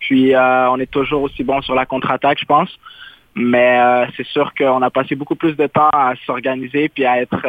[0.00, 2.68] Puis euh, on est toujours aussi bon sur la contre-attaque, je pense.
[3.34, 3.78] Mais
[4.16, 7.46] c'est sûr qu'on a passé beaucoup plus de temps à s'organiser puis à être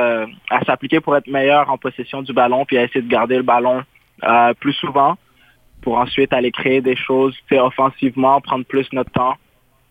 [0.50, 3.44] à s'appliquer pour être meilleur en possession du ballon puis à essayer de garder le
[3.44, 3.84] ballon
[4.60, 5.16] plus souvent
[5.82, 9.38] pour ensuite aller créer des choses offensivement, prendre plus notre temps,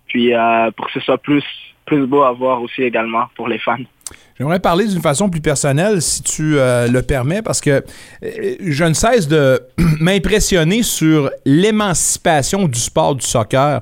[0.07, 1.45] puis euh, pour que ce soit plus,
[1.85, 3.77] plus beau à voir aussi également pour les fans.
[4.39, 7.83] J'aimerais parler d'une façon plus personnelle, si tu euh, le permets, parce que
[8.23, 9.61] euh, je ne cesse de
[10.01, 13.81] m'impressionner sur l'émancipation du sport du soccer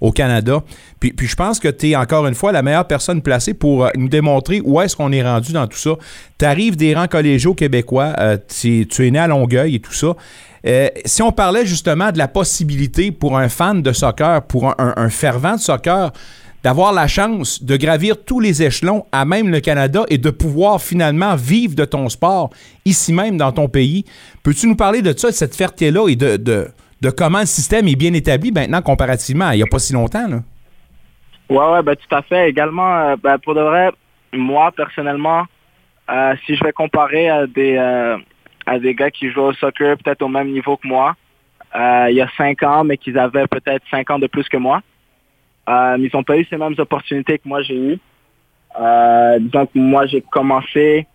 [0.00, 0.62] au Canada.
[1.00, 3.88] Puis, puis je pense que tu es encore une fois la meilleure personne placée pour
[3.96, 5.92] nous démontrer où est-ce qu'on est rendu dans tout ça.
[6.38, 8.14] Tu arrives des rangs collégiaux québécois,
[8.48, 10.14] tu es né à Longueuil et tout ça.
[10.66, 15.08] Euh, si on parlait justement de la possibilité pour un fan de soccer, pour un,
[15.10, 16.10] fervent de soccer,
[16.64, 20.82] d'avoir la chance de gravir tous les échelons à même le Canada et de pouvoir
[20.82, 22.50] finalement vivre de ton sport
[22.84, 24.04] ici même dans ton pays.
[24.42, 27.94] Peux-tu nous parler de ça, de cette fierté-là et de, de, comment le système est
[27.94, 30.26] bien établi maintenant comparativement à il n'y a pas si longtemps?
[30.26, 30.40] Là?
[31.48, 32.50] Ouais, ouais, ben, tout à fait.
[32.50, 33.92] Également, euh, ben, pour de vrai,
[34.32, 35.44] moi, personnellement,
[36.10, 37.76] euh, si je vais comparer à des,
[38.66, 41.16] à des gars qui jouent au soccer peut-être au même niveau que moi.
[41.74, 44.56] Euh, il y a cinq ans, mais qu'ils avaient peut-être cinq ans de plus que
[44.56, 44.82] moi.
[45.68, 47.98] Euh, ils n'ont pas eu ces mêmes opportunités que moi j'ai eues.
[48.78, 51.06] Euh, donc moi j'ai commencé,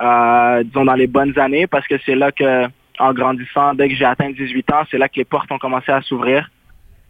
[0.00, 2.66] euh, disons dans les bonnes années, parce que c'est là que,
[2.98, 5.90] en grandissant, dès que j'ai atteint 18 ans, c'est là que les portes ont commencé
[5.90, 6.50] à s'ouvrir.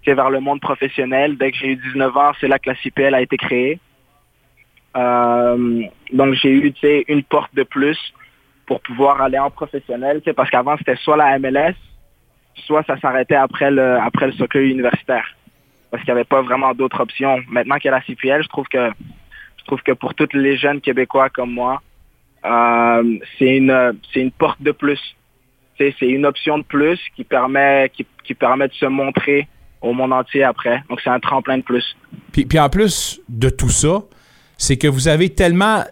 [0.04, 1.36] C'est vers le monde professionnel.
[1.36, 3.78] Dès que j'ai eu 19 ans, c'est là que la CPL a été créée.
[4.96, 5.82] Euh,
[6.12, 6.74] donc j'ai eu,
[7.08, 7.98] une porte de plus
[8.72, 11.74] pour pouvoir aller en professionnel, parce qu'avant c'était soit la MLS,
[12.64, 15.26] soit ça s'arrêtait après le après le soccer universitaire,
[15.90, 17.38] parce qu'il n'y avait pas vraiment d'autres options.
[17.50, 18.90] Maintenant qu'il y a la CPL, je trouve que
[19.58, 21.82] je trouve que pour tous les jeunes Québécois comme moi,
[22.46, 25.02] euh, c'est une c'est une porte de plus.
[25.76, 29.48] C'est une option de plus qui permet qui, qui permet de se montrer
[29.82, 30.82] au monde entier après.
[30.88, 31.94] Donc c'est un tremplin de plus.
[32.32, 34.04] Puis, puis en plus de tout ça,
[34.56, 35.84] c'est que vous avez tellement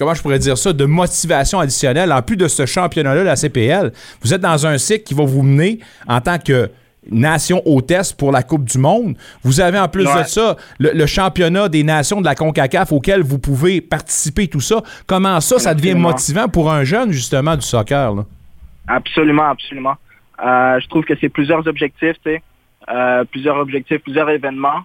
[0.00, 3.92] comment je pourrais dire ça, de motivation additionnelle, en plus de ce championnat-là, la CPL.
[4.22, 5.78] Vous êtes dans un cycle qui va vous mener
[6.08, 6.70] en tant que
[7.10, 9.16] nation hôtesse pour la Coupe du Monde.
[9.42, 13.38] Vous avez en plus de ça le, championnat des nations de la CONCACAF auquel vous
[13.38, 14.82] pouvez participer, tout ça.
[15.06, 18.24] Comment ça, ça devient motivant pour un jeune, justement, du soccer?
[18.88, 19.96] Absolument, absolument.
[20.42, 22.42] Euh, je trouve que c'est plusieurs objectifs, tu sais.
[22.88, 24.80] Euh, plusieurs objectifs, plusieurs événements.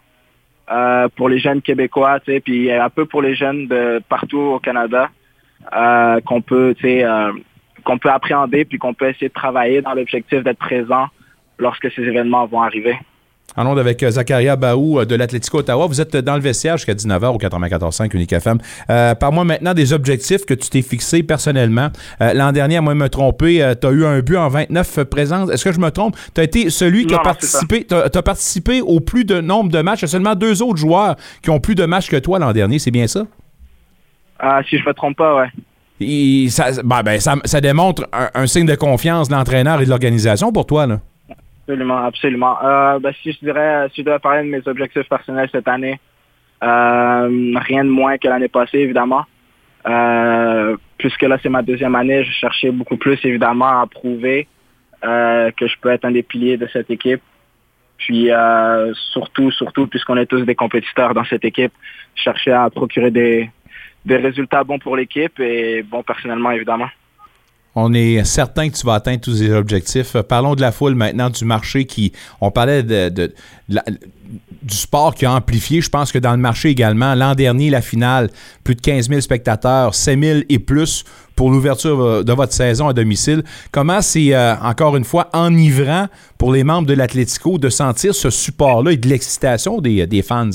[0.71, 4.39] Euh, pour les jeunes québécois, tu sais, puis un peu pour les jeunes de partout
[4.39, 5.09] au Canada
[5.75, 7.31] euh, qu'on peut, euh,
[7.83, 11.07] qu'on peut appréhender puis qu'on peut essayer de travailler dans l'objectif d'être présent
[11.59, 12.97] lorsque ces événements vont arriver.
[13.57, 15.87] En ondes avec euh, Zakaria Baou euh, de l'Atlético Ottawa.
[15.87, 18.57] Vous êtes dans le vestiaire jusqu'à 19h au 94.5 Unique FM.
[18.89, 21.89] Euh, Par-moi maintenant des objectifs que tu t'es fixés personnellement.
[22.21, 24.49] Euh, L'an dernier, à moi de me tromper, euh, tu as eu un but en
[24.49, 25.49] 29 présences.
[25.51, 26.17] Est-ce que je me trompe?
[26.33, 29.81] Tu as été celui qui a participé, as, as participé au plus de nombre de
[29.81, 30.01] matchs.
[30.01, 32.51] Il y a seulement deux autres joueurs qui ont plus de matchs que toi l'an
[32.51, 32.77] dernier.
[32.79, 33.25] C'est bien ça?
[34.37, 35.33] Ah, si je me trompe pas,
[36.01, 36.49] ouais.
[36.49, 39.89] ça, ben, ben, ça, ça, démontre un, un signe de confiance de l'entraîneur et de
[39.89, 40.99] l'organisation pour toi, là.
[41.67, 42.57] Absolument, absolument.
[42.63, 45.99] Euh, ben, si je je devais parler de mes objectifs personnels cette année,
[46.63, 49.25] euh, rien de moins que l'année passée, évidemment.
[49.87, 54.47] Euh, puisque là, c'est ma deuxième année, je cherchais beaucoup plus, évidemment, à prouver
[55.01, 57.21] que je peux être un des piliers de cette équipe.
[57.97, 58.29] Puis
[59.11, 61.73] surtout, surtout, puisqu'on est tous des compétiteurs dans cette équipe,
[62.15, 63.51] chercher à procurer des,
[64.05, 66.89] des résultats bons pour l'équipe et bons personnellement, évidemment.
[67.75, 70.15] On est certain que tu vas atteindre tous ces objectifs.
[70.15, 72.13] Euh, Parlons de la foule maintenant, du marché qui.
[72.39, 73.33] On parlait de,
[73.67, 75.81] du sport qui a amplifié.
[75.81, 78.29] Je pense que dans le marché également, l'an dernier, la finale,
[78.63, 81.03] plus de 15 000 spectateurs, 7 000 et plus
[81.35, 83.43] pour l'ouverture de votre saison à domicile.
[83.71, 86.07] Comment c'est, euh, encore une fois, enivrant
[86.37, 90.49] pour les membres de l'Atlético de sentir ce support-là et de l'excitation des, fans?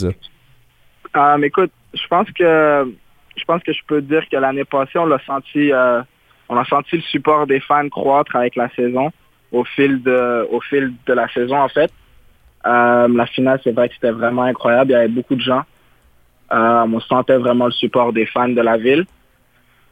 [1.16, 2.94] Euh, écoute, je pense que
[3.36, 5.70] je pense que je peux dire que l'année passée, on l'a senti
[6.50, 9.10] on a senti le support des fans croître avec la saison,
[9.52, 11.90] au fil de la saison en fait.
[12.66, 14.90] Euh, la finale, c'est vrai que c'était vraiment incroyable.
[14.90, 15.62] Il y avait beaucoup de gens.
[16.52, 19.06] Euh, on sentait vraiment le support des fans de la ville.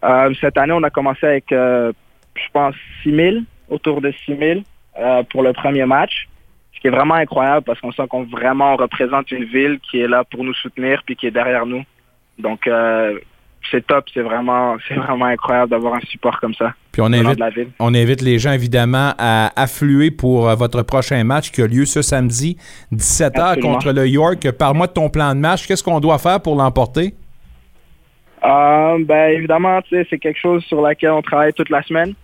[0.04, 3.36] Euh, cette année, on a commencé avec, je pense, 6 000,
[3.70, 4.60] autour de 6 000
[4.98, 6.28] euh, pour le premier match.
[6.74, 10.08] Ce qui est vraiment incroyable parce qu'on sent qu'on vraiment représente une ville qui est
[10.08, 11.84] là pour nous soutenir puis qui est derrière nous.
[12.38, 12.68] Donc,
[13.70, 16.74] c'est top, c'est vraiment, c'est vraiment incroyable d'avoir un support comme ça.
[16.92, 17.70] Puis on invite, de la ville.
[17.78, 21.84] on invite les gens évidemment à affluer pour euh, votre prochain match qui a lieu
[21.84, 22.56] ce samedi,
[22.92, 23.74] 17h Absolument.
[23.74, 24.50] contre le York.
[24.52, 25.66] Parle-moi de ton plan de match.
[25.66, 27.14] Qu'est-ce qu'on doit faire pour l'emporter?
[28.44, 32.14] Euh, ben, évidemment, c'est quelque chose sur laquelle on travaille toute la semaine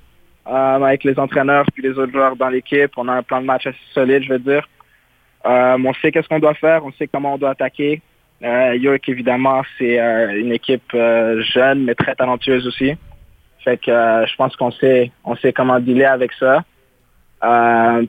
[0.46, 2.92] euh, avec les entraîneurs puis les autres joueurs dans l'équipe.
[2.96, 4.68] On a un plan de match assez solide, je veux dire.
[5.46, 8.00] Euh, on sait qu'est-ce qu'on doit faire, on sait comment on doit attaquer.
[8.44, 12.92] Euh, York, évidemment, c'est euh, une équipe euh, jeune mais très talentueuse aussi.
[13.60, 16.62] Fait que je pense qu'on sait, on sait comment dealer avec ça.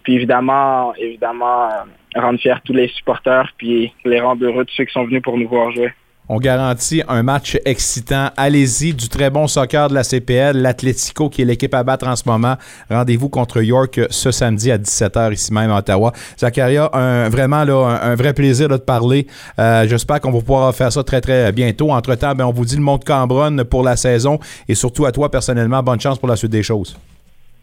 [0.03, 1.69] Puis évidemment, évidemment,
[2.15, 5.38] rendre fiers tous les supporters puis les rendre heureux de ceux qui sont venus pour
[5.38, 5.93] nous voir jouer.
[6.28, 8.30] On garantit un match excitant.
[8.36, 12.15] Allez-y, du très bon soccer de la CPL, l'Atlético qui est l'équipe à battre en
[12.15, 12.55] ce moment.
[12.89, 16.13] Rendez-vous contre York ce samedi à 17h ici même à Ottawa.
[16.39, 19.28] Zacharia, un, vraiment là, un, un vrai plaisir de te parler.
[19.59, 21.91] Euh, J'espère qu'on va pouvoir faire ça très très bientôt.
[21.91, 25.30] Entre-temps, ben, on vous dit le monde Cambronne pour la saison et surtout à toi
[25.30, 26.97] personnellement, bonne chance pour la suite des choses.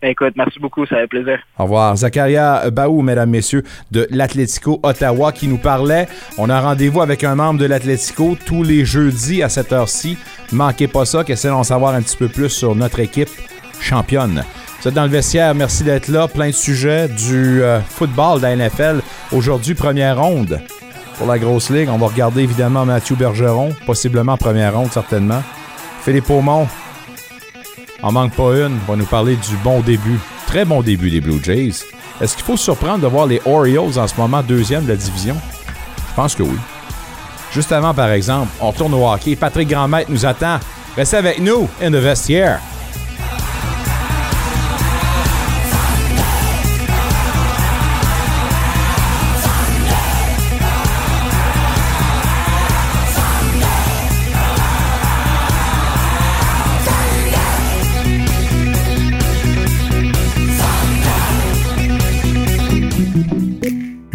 [0.05, 1.39] Écoute, merci beaucoup, ça fait plaisir.
[1.59, 1.97] Au revoir.
[1.97, 6.09] Zacharia Baou, mesdames, messieurs, de l'Atlético Ottawa qui nous parlait.
[6.39, 10.19] On a rendez-vous avec un membre de l'Atlético tous les jeudis à cette heure-ci.
[10.51, 13.31] Manquez pas ça, qu'essayez d'en savoir un petit peu plus sur notre équipe
[13.81, 14.45] championne.
[14.81, 16.27] Vous êtes dans le vestiaire, merci d'être là.
[16.27, 19.01] Plein de sujets du euh, football de la NFL.
[19.31, 20.61] Aujourd'hui, première ronde
[21.17, 21.89] pour la grosse ligue.
[21.89, 25.43] On va regarder évidemment Mathieu Bergeron, possiblement première ronde, certainement.
[26.01, 26.67] Philippe Aumont,
[28.03, 31.43] en manque pas une, va nous parler du bon début, très bon début des Blue
[31.43, 31.85] Jays.
[32.21, 35.37] Est-ce qu'il faut surprendre de voir les Orioles en ce moment deuxième de la division?
[36.09, 36.59] Je pense que oui.
[37.53, 39.37] Juste avant, par exemple, on retourne au hockey.
[39.37, 40.59] Patrick Grandmaître nous attend.
[40.97, 42.61] Restez avec nous in the vestiaire.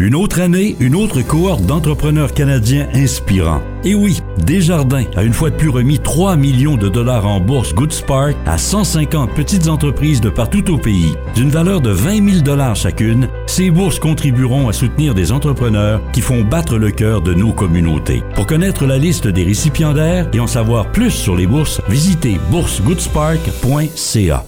[0.00, 3.62] Une autre année, une autre cohorte d'entrepreneurs canadiens inspirants.
[3.82, 7.74] Et oui, Desjardins a une fois de plus remis 3 millions de dollars en bourse
[7.74, 11.16] Goodspark à 150 petites entreprises de partout au pays.
[11.34, 16.20] D'une valeur de 20 000 dollars chacune, ces bourses contribueront à soutenir des entrepreneurs qui
[16.20, 18.22] font battre le cœur de nos communautés.
[18.36, 24.44] Pour connaître la liste des récipiendaires et en savoir plus sur les bourses, visitez boursegoodspark.ca.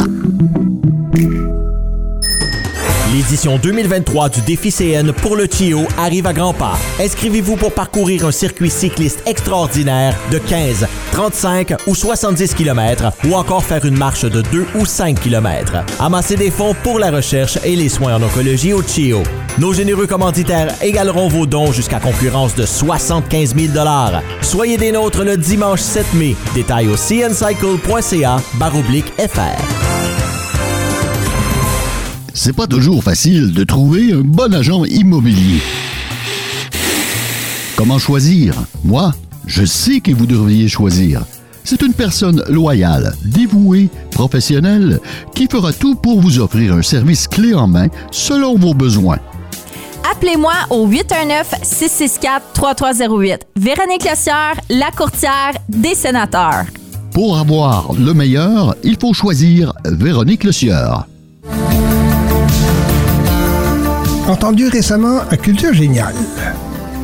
[3.12, 6.78] L'édition 2023 du défi CN pour le Chio arrive à grands pas.
[7.00, 13.64] Inscrivez-vous pour parcourir un circuit cycliste extraordinaire de 15, 35 ou 70 km ou encore
[13.64, 15.78] faire une marche de 2 ou 5 km.
[15.98, 19.24] Amassez des fonds pour la recherche et les soins en oncologie au Chio.
[19.58, 23.72] Nos généreux commanditaires égaleront vos dons jusqu'à concurrence de 75 000
[24.40, 26.36] Soyez des nôtres le dimanche 7 mai.
[26.54, 29.79] Détails au cncycle.ca baroblique FR.
[32.34, 35.60] C'est pas toujours facile de trouver un bon agent immobilier.
[37.76, 38.54] Comment choisir?
[38.84, 39.12] Moi,
[39.46, 41.22] je sais que vous devriez choisir.
[41.64, 45.00] C'est une personne loyale, dévouée, professionnelle,
[45.34, 47.70] qui fera tout pour vous offrir un service clé en
[48.10, 49.18] selon vos besoins.
[50.10, 53.40] Appelez-moi au 819-664-3308.
[53.56, 56.64] Véronique Lossière, la courtière des sénateurs.
[57.12, 61.06] Pour avoir le meilleur, il faut choisir Véronique Le Sieur.
[64.30, 66.14] Entendu récemment à Culture Géniale.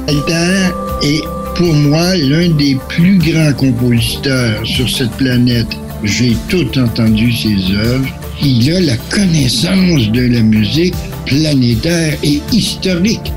[0.06, 0.70] Alter
[1.02, 1.24] est
[1.56, 5.66] pour moi l'un des plus grands compositeurs sur cette planète.
[6.04, 8.06] J'ai tout entendu ses œuvres
[8.42, 13.32] il a la connaissance de la musique planétaire et historique.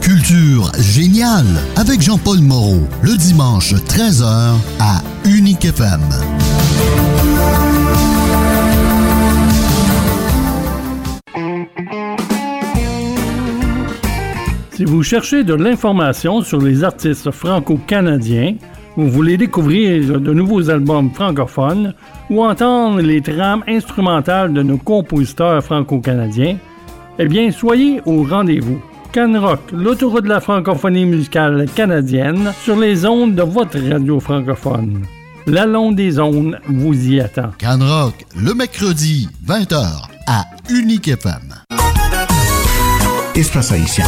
[0.00, 6.00] Culture géniale avec Jean-Paul Moreau, le dimanche 13h à Unique FM.
[14.74, 18.56] Si vous cherchez de l'information sur les artistes franco-canadiens,
[18.96, 21.94] vous voulez découvrir de nouveaux albums francophones
[22.28, 26.56] ou entendre les trames instrumentales de nos compositeurs franco-canadiens,
[27.20, 28.82] eh bien, soyez au rendez-vous.
[29.12, 35.02] Canrock, l'autoroute de la francophonie musicale canadienne, sur les ondes de votre radio francophone.
[35.46, 37.52] La longue des ondes vous y attend.
[37.58, 41.54] Canrock, le mercredi, 20h, à Unique FM.
[43.36, 44.06] Espace haïtien.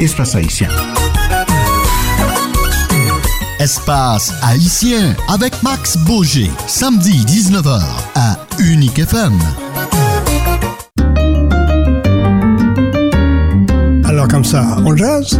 [0.00, 0.68] Espace haïtien.
[3.58, 7.82] Espace haïtien avec Max Beaugé, samedi 19h
[8.14, 9.38] à Unique FM.
[14.06, 15.38] Alors comme ça, on jase?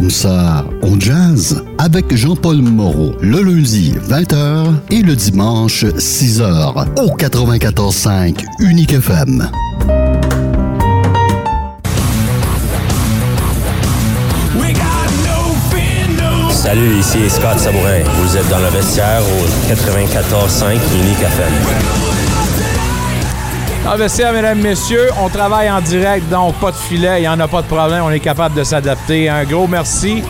[0.00, 7.14] Comme ça, on jazz avec Jean-Paul Moreau le lundi 20h et le dimanche 6h au
[7.18, 9.50] 94.5 Unique FM.
[16.50, 18.00] Salut, ici Scott Sabourin.
[18.22, 22.29] Vous êtes dans le vestiaire au 94.5 Unique FM.
[23.82, 27.40] Le vestiaire, mesdames, messieurs, on travaille en direct, donc pas de filet, il n'y en
[27.40, 29.28] a pas de problème, on est capable de s'adapter.
[29.28, 30.22] Un gros merci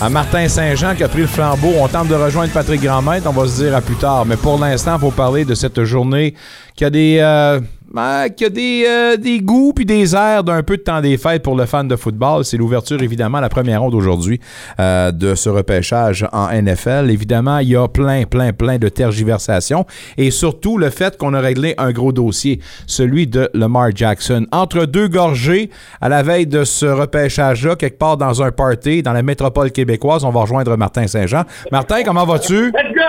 [0.00, 1.72] à Martin Saint-Jean qui a pris le flambeau.
[1.78, 4.26] On tente de rejoindre Patrick Grandmaître, on va se dire à plus tard.
[4.26, 6.34] Mais pour l'instant, il faut parler de cette journée
[6.76, 7.18] qui a des...
[7.20, 7.60] euh,
[7.94, 11.16] ben, qui a des, euh, des goûts puis des airs d'un peu de temps des
[11.16, 12.44] fêtes pour le fan de football.
[12.44, 14.40] C'est l'ouverture, évidemment, la première ronde aujourd'hui
[14.80, 17.08] euh, de ce repêchage en NFL.
[17.08, 19.86] Évidemment, il y a plein, plein, plein de tergiversations
[20.18, 24.46] et surtout le fait qu'on a réglé un gros dossier, celui de Lamar Jackson.
[24.50, 25.70] Entre deux gorgées,
[26.00, 30.24] à la veille de ce repêchage-là, quelque part dans un party dans la métropole québécoise,
[30.24, 31.44] on va rejoindre Martin Saint-Jean.
[31.70, 32.72] Martin, comment vas-tu?
[32.72, 33.02] Let's go!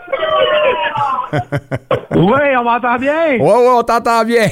[2.16, 3.38] oui, on m'entend bien?
[3.38, 4.48] Ouais, ouais, on t'entend bien.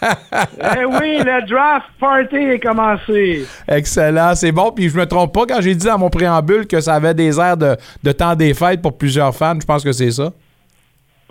[0.02, 3.46] eh oui, le draft party est commencé.
[3.68, 4.72] Excellent, c'est bon.
[4.72, 7.38] Puis je me trompe pas quand j'ai dit dans mon préambule que ça avait des
[7.38, 9.58] airs de, de temps des fêtes pour plusieurs fans.
[9.60, 10.32] Je pense que c'est ça.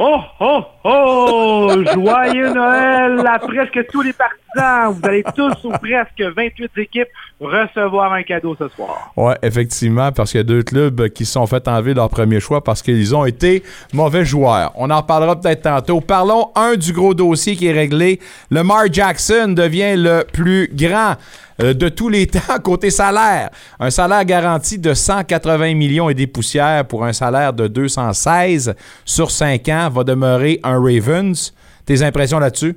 [0.02, 1.74] Oh, oh, oh!
[1.93, 4.93] Joyeux Noël à presque tous les partisans.
[4.93, 7.10] Vous allez tous ou presque 28 équipes
[7.41, 9.12] recevoir un cadeau ce soir.
[9.18, 12.39] Oui, effectivement, parce qu'il y a deux clubs qui se sont fait enlever leur premier
[12.39, 14.72] choix parce qu'ils ont été mauvais joueurs.
[14.76, 16.00] On en reparlera peut-être tantôt.
[16.00, 18.22] Parlons, un, du gros dossier qui est réglé.
[18.52, 21.16] Lamar Jackson devient le plus grand
[21.60, 23.49] de tous les temps côté salaire.
[23.80, 29.32] Un salaire garanti de 180 millions et des poussières pour un salaire de 216 sur
[29.32, 31.53] 5 ans va demeurer un Ravens.
[31.86, 32.76] Tes impressions là-dessus?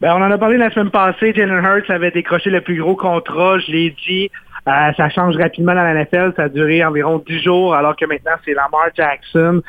[0.00, 1.32] Ben, on en a parlé la semaine passée.
[1.32, 3.58] Jalen Hurts avait décroché le plus gros contrat.
[3.60, 4.30] Je l'ai dit.
[4.68, 6.34] Euh, ça change rapidement dans la NFL.
[6.36, 9.60] Ça a duré environ 10 jours, alors que maintenant, c'est Lamar Jackson.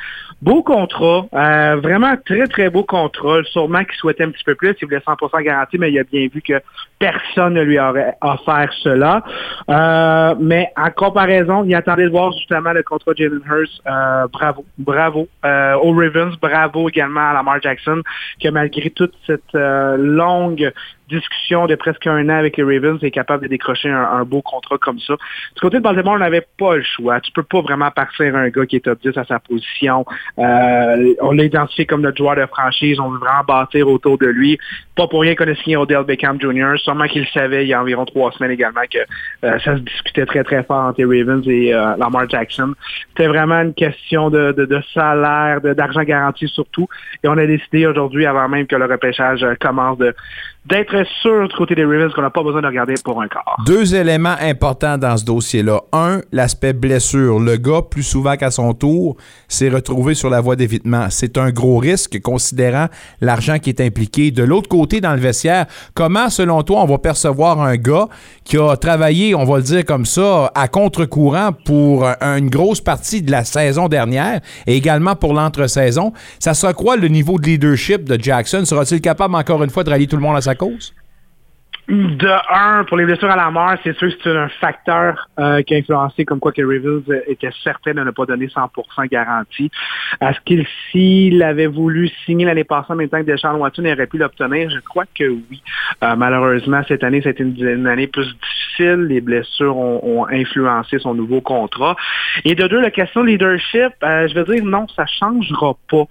[0.41, 1.25] Beau contrat.
[1.33, 3.43] euh, vraiment très, très beau contrat.
[3.45, 4.75] Sûrement qu'il souhaitait un petit peu plus.
[4.81, 6.61] Il voulait 100% garanti, mais il a bien vu que
[6.99, 9.23] personne ne lui aurait offert cela.
[9.69, 13.81] Euh, mais en comparaison, il attendait de voir justement le contrat de Jalen Hurts.
[13.87, 14.65] Euh, bravo.
[14.77, 15.27] Bravo.
[15.43, 16.37] Aux Ravens.
[16.39, 18.01] Bravo également à Lamar Jackson,
[18.41, 20.71] que malgré toute cette longue
[21.13, 24.77] discussion de presque un an avec les Ravens est capable de décrocher un, beau contrat
[24.77, 25.15] comme ça.
[25.55, 27.19] Du côté de Baltimore, on n'avait pas le choix.
[27.21, 30.05] Tu peux pas vraiment partir un gars qui est top 10 à sa position.
[30.39, 32.99] Euh, on l'a identifié comme notre joueur de franchise.
[32.99, 34.57] On veut vraiment bâtir autour de lui.
[34.95, 36.73] Pas pour rien qu'on a signé Odell Beckham Jr.
[36.77, 38.99] Sûrement qu'il savait il y a environ trois semaines également que
[39.47, 42.73] euh, ça se discutait très très fort entre les Ravens et euh, Lamar Jackson.
[43.09, 46.87] C'était vraiment une question de, de, salaire, d'argent garanti surtout.
[47.23, 50.13] Et on a décidé aujourd'hui, avant même que le repêchage commence, de
[50.65, 53.57] d'être sûr du côté des Ravens qu'on n'a pas besoin de regarder pour un quart.
[53.65, 55.81] Deux éléments importants dans ce dossier-là.
[55.91, 57.39] Un, l'aspect blessure.
[57.39, 61.07] Le gars, plus souvent qu'à son tour, s'est retrouvé sur la voie d'évitement.
[61.09, 62.87] C'est un gros risque, considérant
[63.19, 64.31] l'argent qui est impliqué.
[64.31, 68.07] De l'autre côté, dans le vestiaire, comment, selon toi, on va percevoir un gars
[68.45, 72.79] qui a travaillé, on va le dire comme ça, à contre-courant pour un- une grosse
[72.81, 76.13] partie de la saison dernière et également pour l'entre-saison?
[76.39, 78.63] Ça sera quoi le niveau de leadership de Jackson?
[78.63, 80.93] Sera-t-il capable, encore une fois, de rallier tout le monde à sa cause?
[81.89, 85.61] De un, pour les blessures à la mort, c'est sûr que c'est un facteur euh,
[85.63, 89.69] qui a influencé comme quoi que Rivers était certain de ne pas donner 100% garantie.
[90.21, 93.91] Est-ce qu'il, s'il avait voulu signer l'année passée en même temps que Deshaun Watson, il
[93.91, 94.69] aurait pu l'obtenir?
[94.69, 95.61] Je crois que oui.
[96.03, 99.07] Euh, malheureusement, cette année, c'était une, une, année plus difficile.
[99.09, 101.97] Les blessures ont, influencé son nouveau contrat.
[102.45, 106.05] Et de deux, la question de leadership, euh, je veux dire, non, ça changera pas.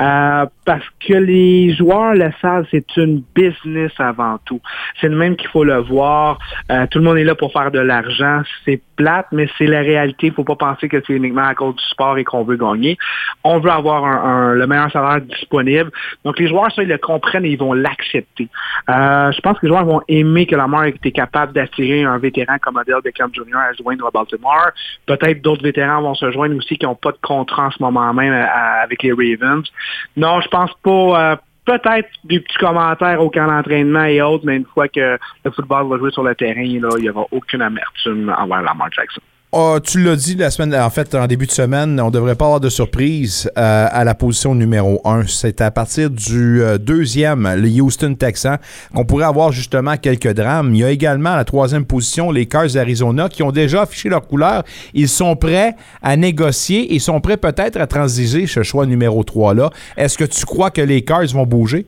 [0.00, 4.60] Euh, parce que les joueurs le savent, c'est une business avant tout.
[5.00, 6.38] C'est même qu'il faut le voir.
[6.70, 8.42] Euh, tout le monde est là pour faire de l'argent.
[8.64, 10.28] C'est plate, mais c'est la réalité.
[10.28, 12.96] Il faut pas penser que c'est uniquement à cause du sport et qu'on veut gagner.
[13.44, 15.90] On veut avoir le meilleur salaire disponible.
[16.24, 18.48] Donc, les joueurs, ça, ils le comprennent et ils vont l'accepter.
[18.88, 22.04] Euh, je pense que les joueurs vont aimer que la mort ait été capable d'attirer
[22.04, 23.56] un vétéran comme Odell Beckham Jr.
[23.56, 24.70] à se joindre à Baltimore.
[25.06, 28.12] Peut-être d'autres vétérans vont se joindre aussi qui n'ont pas de contrat en ce moment
[28.12, 29.66] même à, avec les Ravens.
[30.16, 31.32] Non, je pense pas...
[31.32, 31.36] Euh,
[31.68, 35.88] peut-être des petits commentaires au camp d'entraînement et autres, mais une fois que le football
[35.88, 39.20] va jouer sur le terrain, là, il n'y aura aucune amertume envers Lamar Jackson.
[39.50, 42.44] Oh, tu l'as dit la semaine, en fait, en début de semaine, on devrait pas
[42.44, 45.26] avoir de surprise euh, à la position numéro 1.
[45.26, 48.58] C'est à partir du euh, deuxième, le Houston Texans,
[48.94, 50.74] qu'on pourrait avoir justement quelques drames.
[50.74, 54.10] Il y a également à la troisième position les Cars d'Arizona qui ont déjà affiché
[54.10, 54.64] leur couleur.
[54.92, 59.70] Ils sont prêts à négocier et sont prêts peut-être à transiger ce choix numéro 3-là.
[59.96, 61.86] Est-ce que tu crois que les Cars vont bouger?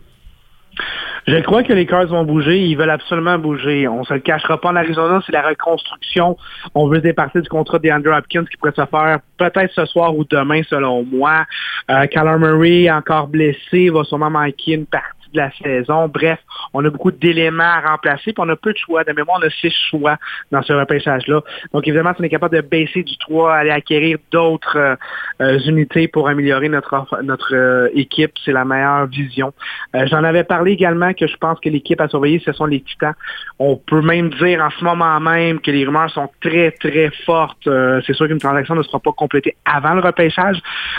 [1.30, 2.58] Je crois que les Cards vont bouger.
[2.58, 3.86] Ils veulent absolument bouger.
[3.86, 6.36] On se le cachera pas en Arizona, c'est la reconstruction.
[6.74, 10.16] On veut se départir du contrat d'Andrew Hopkins qui pourrait se faire peut-être ce soir
[10.16, 11.44] ou demain, selon moi.
[11.88, 12.06] Euh,
[12.36, 16.08] Murray, encore blessé, va sûrement manquer une partie de la saison.
[16.08, 16.38] Bref,
[16.74, 19.04] on a beaucoup d'éléments à remplacer, puis on a peu de choix.
[19.04, 20.16] De mémoire, on a six choix
[20.50, 21.40] dans ce repêchage-là.
[21.72, 24.96] Donc, évidemment, si on est capable de baisser du 3, aller acquérir d'autres
[25.40, 29.52] euh, unités pour améliorer notre, notre euh, équipe, c'est la meilleure vision.
[29.94, 32.80] Euh, J'en avais parlé également que je pense que l'équipe à surveiller, ce sont les
[32.80, 33.14] Titans.
[33.58, 37.68] On peut même dire en ce moment même que les rumeurs sont très, très fortes.
[38.06, 40.58] C'est sûr qu'une transaction ne sera pas complétée avant le repêchage,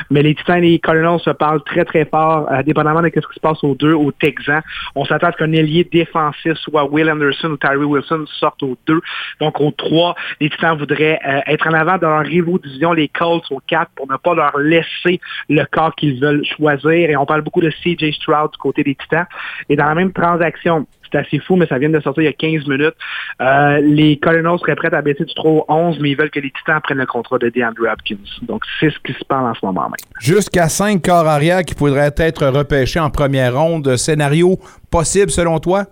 [0.10, 3.36] mais les Titans et les Cardinals se parlent très, très fort, dépendamment de ce qui
[3.36, 4.62] se passe aux deux, aux Texans.
[4.96, 8.78] On s'attend à ce qu'un ailier défensif, soit Will Anderson ou Tyree Wilson, sorte aux
[8.88, 9.02] deux.
[9.40, 13.08] Donc, aux trois, les Titans voudraient euh, être en avant dans leur rivaux division, les
[13.08, 15.20] Colts aux quatre, pour ne pas leur laisser
[15.50, 17.10] le corps qu'ils veulent choisir.
[17.10, 19.26] Et on parle beaucoup de CJ Stroud du côté des Titans.
[19.70, 22.30] Et dans la même transaction, c'est assez fou, mais ça vient de sortir il y
[22.30, 22.96] a 15 minutes.
[23.42, 26.40] Euh, les Cardinals seraient prêts à baisser du 3 au 11, mais ils veulent que
[26.40, 28.18] les Titans prennent le contrat de DeAndre Hopkins.
[28.44, 29.96] Donc, c'est ce qui se parle en ce moment même.
[30.20, 33.96] Jusqu'à 5 corps arrière qui pourraient être repêchés en première ronde.
[33.98, 34.60] Scénario
[34.90, 35.86] possible selon toi?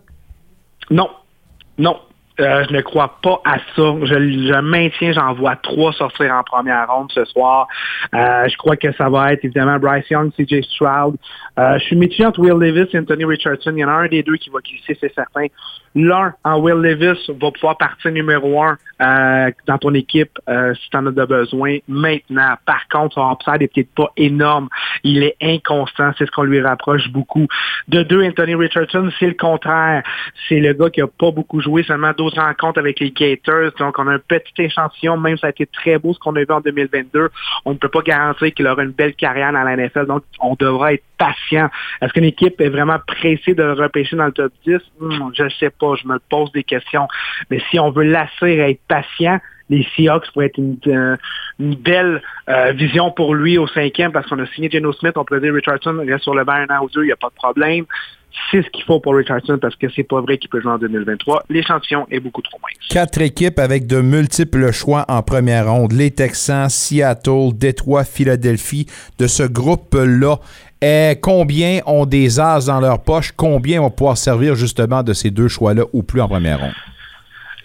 [0.90, 1.10] Non.
[1.78, 1.98] Non.
[2.40, 3.96] Euh, je ne crois pas à ça.
[4.04, 7.68] Je, maintiens, j'en vois trois sortir en première ronde ce soir.
[8.14, 11.16] Euh, je crois que ça va être évidemment Bryce Young, CJ Stroud.
[11.58, 13.72] Euh, je suis métier entre Will Davis et Anthony Richardson.
[13.76, 15.48] Il y en a un des deux qui va glisser, c'est certain.
[15.96, 18.78] L'un, en Will Davis, va pouvoir partir numéro un
[19.66, 22.54] dans ton équipe si tu en as de besoin maintenant.
[22.66, 24.70] Par contre, son upside n'est peut-être pas énorme.
[25.04, 27.48] Il est inconstant, c'est ce qu'on lui rapproche beaucoup.
[27.88, 30.04] De deux, Anthony Richardson, c'est le contraire.
[30.48, 33.72] C'est le gars qui a pas beaucoup joué, seulement 12 rencontres avec les Gators.
[33.80, 36.40] Donc, on a un petit échantillon, même ça a été très beau ce qu'on a
[36.40, 37.30] vu en 2022.
[37.66, 40.56] On ne peut pas garantir qu'il aura une belle carrière dans la NFL, donc on
[40.56, 41.70] devra être patient.
[42.02, 44.78] Est-ce qu'une équipe est vraiment pressée de repêcher dans le top 10?
[45.00, 47.08] Hmm, je ne sais pas, je me pose des questions.
[47.50, 51.16] Mais si on veut lasser et être patient, les Seahawks pourraient être une, euh,
[51.60, 55.42] belle euh, vision pour lui au cinquième parce qu'on a signé Geno Smith, on pourrait
[55.42, 57.36] dire Richardson reste sur le banc un an ou deux, il n'y a pas de
[57.36, 57.86] problème.
[58.52, 60.78] C'est ce qu'il faut pour Richardson parce que c'est pas vrai qu'il peut jouer en
[60.78, 61.44] 2023.
[61.50, 62.88] L'échantillon est beaucoup trop mince.
[62.90, 65.92] Quatre équipes avec de multiples choix en première ronde.
[65.92, 68.88] Les Texans, Seattle, Détroit, Philadelphie.
[69.18, 70.38] De ce groupe-là,
[70.82, 73.34] et combien ont des as dans leur poche?
[73.36, 76.74] Combien vont pouvoir servir justement de ces deux choix-là ou plus en première ronde?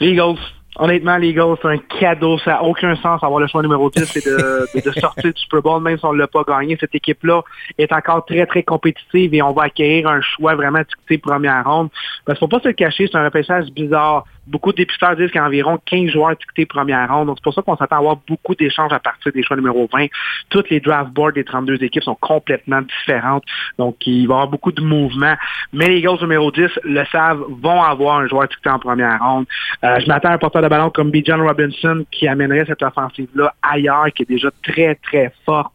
[0.01, 0.41] Les Eagles.
[0.77, 2.37] Honnêtement, les Eagles, c'est un cadeau.
[2.39, 5.63] Ça n'a aucun sens d'avoir le choix numéro 10 et de, de, sortir du Super
[5.63, 6.77] Bowl, même si on ne l'a pas gagné.
[6.81, 7.43] Cette équipe-là
[7.79, 11.91] est encore très, très compétitive et on va acquérir un choix vraiment dicté première ronde.
[12.25, 14.25] Parce qu'il ne faut pas se le cacher, c'est un repêchage bizarre.
[14.47, 17.29] Beaucoup de dépisteurs disent qu'il y a environ 15 joueurs dictés première ronde.
[17.29, 19.89] Donc, c'est pour ça qu'on s'attend à avoir beaucoup d'échanges à partir des choix numéro
[19.93, 20.07] 20.
[20.51, 23.45] Toutes les draft boards des 32 équipes sont complètement différentes.
[23.79, 25.37] Donc, il va y avoir beaucoup de mouvements.
[25.73, 29.47] Mais les Eagles numéro 10 le savent, vont avoir un joueur dicté en première ronde.
[29.85, 31.17] Euh, je m'attends à un porteur de ballon comme B.
[31.25, 35.74] John Robinson qui amènerait cette offensive-là ailleurs, qui est déjà très, très forte.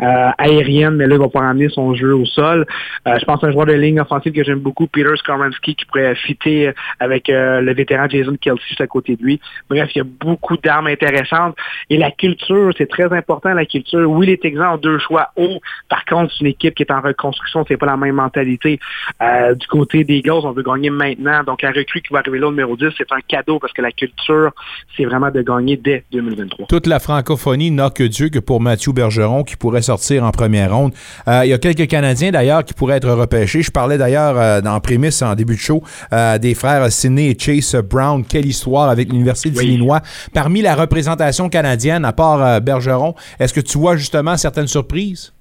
[0.00, 2.66] Euh, aérienne, mais là, il va pas ramener son jeu au sol.
[3.06, 5.84] Euh, je pense à un joueur de ligne offensive que j'aime beaucoup, Peter Skoransky, qui
[5.86, 9.40] pourrait fitter avec euh, le vétéran Jason Kelsey juste à côté de lui.
[9.68, 11.56] Bref, il y a beaucoup d'armes intéressantes.
[11.90, 14.08] Et la culture, c'est très important, la culture.
[14.10, 15.60] Oui, les Texans ont deux choix hauts.
[15.88, 18.78] Par contre, c'est une équipe qui est en reconstruction, c'est pas la même mentalité.
[19.22, 21.42] Euh, du côté des Eagles, on veut gagner maintenant.
[21.44, 23.82] Donc, la recrue qui va arriver là au numéro 10, c'est un cadeau parce que
[23.82, 24.50] la culture,
[24.96, 26.66] c'est vraiment de gagner dès 2023.
[26.66, 30.74] Toute la francophonie n'a que Dieu que pour Mathieu Bergeron qui pourrait sortir en première
[30.74, 30.92] ronde.
[31.26, 33.62] Euh, il y a quelques Canadiens d'ailleurs qui pourraient être repêchés.
[33.62, 35.82] Je parlais d'ailleurs euh, dans prémisse en début de show
[36.12, 38.24] euh, des frères Sidney et Chase Brown.
[38.24, 40.00] Quelle histoire avec l'Université d'Illinois.
[40.32, 45.32] Parmi la représentation canadienne, à part euh, Bergeron, est-ce que tu vois justement certaines surprises?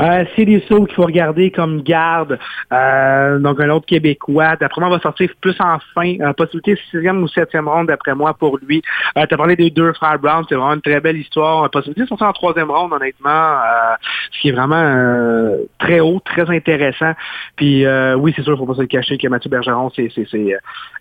[0.00, 2.38] Euh, c'est des sauts qu'il faut regarder comme garde.
[2.72, 4.56] Euh, donc, un autre Québécois.
[4.56, 6.16] D'après moi, va sortir plus en fin.
[6.20, 8.82] Euh, possibilité sixième ou septième ronde, d'après moi, pour lui.
[9.16, 10.44] Euh, tu as parlé des deux frères Brown.
[10.48, 11.68] C'est vraiment une très belle histoire.
[11.70, 13.30] Possibilité de sortir en troisième ronde, honnêtement.
[13.30, 13.94] Euh,
[14.32, 17.12] ce qui est vraiment très haut, très intéressant.
[17.56, 20.10] Puis, oui, c'est sûr, il faut pas se le cacher que Mathieu Bergeron, c'est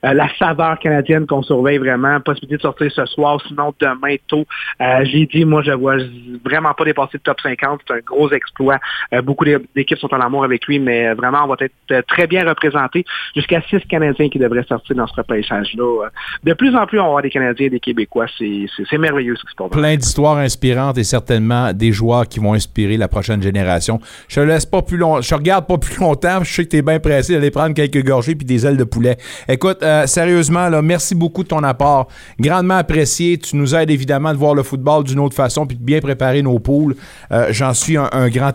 [0.03, 2.19] la saveur canadienne qu'on surveille vraiment.
[2.21, 4.45] Possibilité de sortir ce soir, sinon demain tôt.
[5.03, 5.95] J'ai dit, moi, je vois
[6.45, 7.81] vraiment pas dépasser le top 50.
[7.87, 8.72] C'est un gros exploit.
[9.13, 11.73] Euh, beaucoup d'é- d'équipes sont en amour avec lui, mais euh, vraiment, on va être
[11.91, 13.05] euh, très bien représenté.
[13.35, 16.09] Jusqu'à six Canadiens qui devraient sortir dans ce repêchage-là.
[16.43, 18.25] De plus en plus, on va avoir des Canadiens et des Québécois.
[18.37, 19.69] C'est merveilleux ce qui se passe.
[19.69, 23.99] Plein d'histoires inspirantes et certainement des joueurs qui vont inspirer la prochaine génération.
[24.27, 26.43] Je te laisse pas plus long, je regarde pas plus longtemps.
[26.43, 28.83] Je sais que tu es bien pressé d'aller prendre quelques gorgées puis des ailes de
[28.83, 29.17] poulet.
[29.47, 32.07] Écoute, sérieusement, merci beaucoup de ton apport.
[32.39, 33.37] Grandement apprécié.
[33.37, 36.41] Tu nous aides évidemment de voir le football d'une autre façon puis de bien préparer
[36.41, 36.95] nos poules.
[37.49, 38.51] J'en suis un, un grand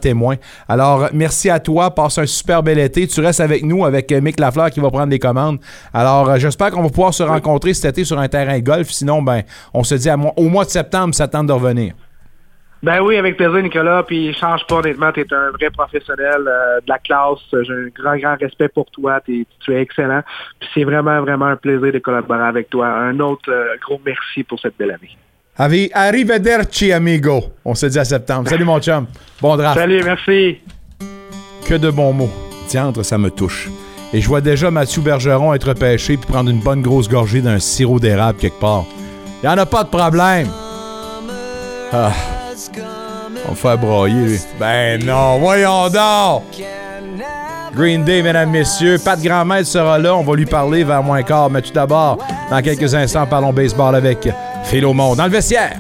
[0.69, 1.95] Alors, merci à toi.
[1.95, 3.07] Passe un super bel été.
[3.07, 5.59] Tu restes avec nous, avec euh, Mick Lafleur qui va prendre les commandes.
[5.93, 8.89] Alors, euh, j'espère qu'on va pouvoir se rencontrer cet été sur un terrain golf.
[8.89, 9.43] Sinon, ben,
[9.75, 11.95] on se dit à au mois de septembre, ça tente de revenir.
[12.83, 14.05] Ben oui, avec plaisir, Nicolas.
[14.05, 17.41] Puis change pas, honnêtement, tu es un vrai professionnel euh, de la classe.
[17.53, 19.21] J'ai un grand, grand respect pour toi.
[19.25, 20.23] Tu es excellent.
[20.61, 22.87] Puis c'est vraiment, vraiment un plaisir de collaborer avec toi.
[22.87, 25.17] Un autre gros merci pour cette belle année.
[25.59, 27.45] Arrivederci, amigo.
[27.65, 28.49] On se dit à septembre.
[28.49, 29.07] Salut, mon chum.
[29.41, 29.79] Bon draft.
[29.79, 30.59] Salut, merci.
[31.67, 32.31] Que de bons mots.
[32.69, 33.69] Diantre, ça me touche.
[34.13, 37.59] Et je vois déjà Mathieu Bergeron être pêché puis prendre une bonne grosse gorgée d'un
[37.59, 38.85] sirop d'érable quelque part.
[39.43, 40.49] Il en a pas de problème.
[41.93, 42.13] Ah.
[43.47, 44.39] On va faire broyer, lui.
[44.59, 46.45] Ben non, voyons donc!
[47.79, 48.99] Green Day, mesdames, messieurs.
[48.99, 50.17] Pat Grandmaître sera là.
[50.17, 51.49] On va lui parler vers moins quart.
[51.49, 52.19] Mais tout d'abord,
[52.51, 54.29] dans quelques instants, parlons baseball avec
[54.65, 55.19] Philo Monde.
[55.19, 55.77] Dans le vestiaire.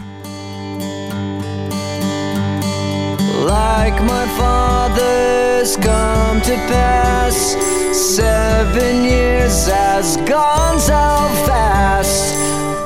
[3.45, 7.57] Like my father's come to pass,
[7.93, 12.33] seven years has gone so fast.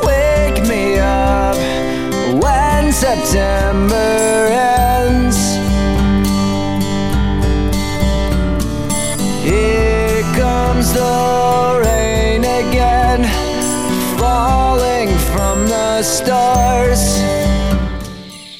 [0.06, 1.56] Wake me up
[2.42, 5.61] when September ends.
[10.82, 13.24] Comes the rain again,
[14.18, 17.20] falling from the stars.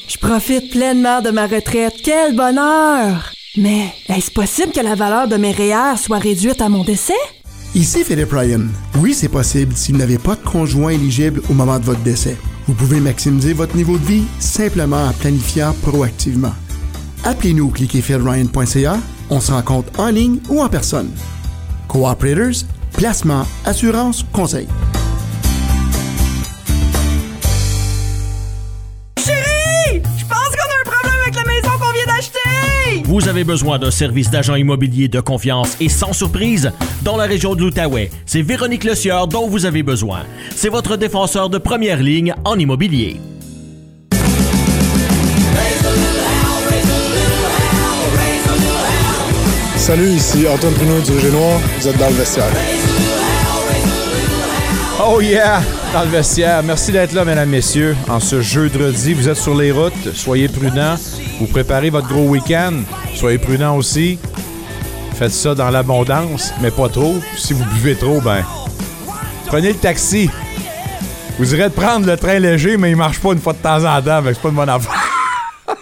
[0.08, 1.94] Je profite pleinement de ma retraite.
[2.02, 3.32] Quel bonheur!
[3.56, 7.12] Mais est-ce possible que la valeur de mes REER soit réduite à mon décès?
[7.74, 8.62] Ici Philip Ryan.
[8.98, 12.36] Oui, c'est possible si vous n'avez pas de conjoint éligible au moment de votre décès.
[12.66, 16.52] Vous pouvez maximiser votre niveau de vie simplement en planifiant proactivement.
[17.24, 18.98] Appelez-nous au cliquezphilryan.ca.
[19.30, 21.10] On se rencontre en ligne ou en personne.
[21.92, 22.64] Cooperators,
[22.94, 24.66] placement, assurance, conseil.
[29.18, 30.00] Chérie!
[30.16, 33.02] Je pense qu'on a un problème avec la maison qu'on vient d'acheter!
[33.04, 36.72] Vous avez besoin d'un service d'agent immobilier de confiance et sans surprise?
[37.02, 38.10] Dans la région de l'Outaouais.
[38.24, 40.20] C'est Véronique Le Sieur dont vous avez besoin.
[40.56, 43.20] C'est votre défenseur de première ligne en immobilier.
[49.82, 51.58] Salut, ici Antoine Pruneau du Noir.
[51.80, 52.46] Vous êtes dans le vestiaire.
[55.04, 55.60] Oh yeah!
[55.92, 56.62] Dans le vestiaire.
[56.62, 57.96] Merci d'être là, mesdames, messieurs.
[58.08, 60.14] En ce jeudi, vous êtes sur les routes.
[60.14, 60.94] Soyez prudents.
[61.40, 62.74] Vous préparez votre gros week-end.
[63.16, 64.20] Soyez prudents aussi.
[65.14, 67.16] Faites ça dans l'abondance, mais pas trop.
[67.36, 68.44] Si vous buvez trop, ben.
[69.46, 70.30] Prenez le taxi.
[71.40, 73.84] Vous irez de prendre le train léger, mais il marche pas une fois de temps
[73.84, 74.22] en temps.
[74.22, 75.08] que C'est pas une bonne affaire.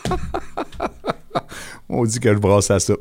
[1.90, 2.94] On dit que je brasse à ça.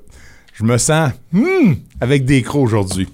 [0.60, 3.08] Je me sens hmm, avec des crocs aujourd'hui.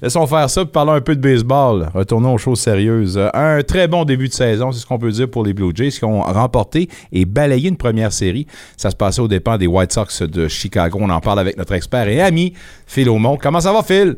[0.00, 1.90] Laissons faire ça, puis parlons un peu de baseball.
[1.94, 3.18] Retournons aux choses sérieuses.
[3.18, 5.72] Euh, Un très bon début de saison, c'est ce qu'on peut dire pour les Blue
[5.74, 8.46] Jays, qui ont remporté et balayé une première série.
[8.78, 10.98] Ça se passait au dépens des White Sox de Chicago.
[11.02, 12.54] On en parle avec notre expert et ami,
[12.86, 13.38] Phil Aumont.
[13.40, 14.16] Comment ça va, Phil?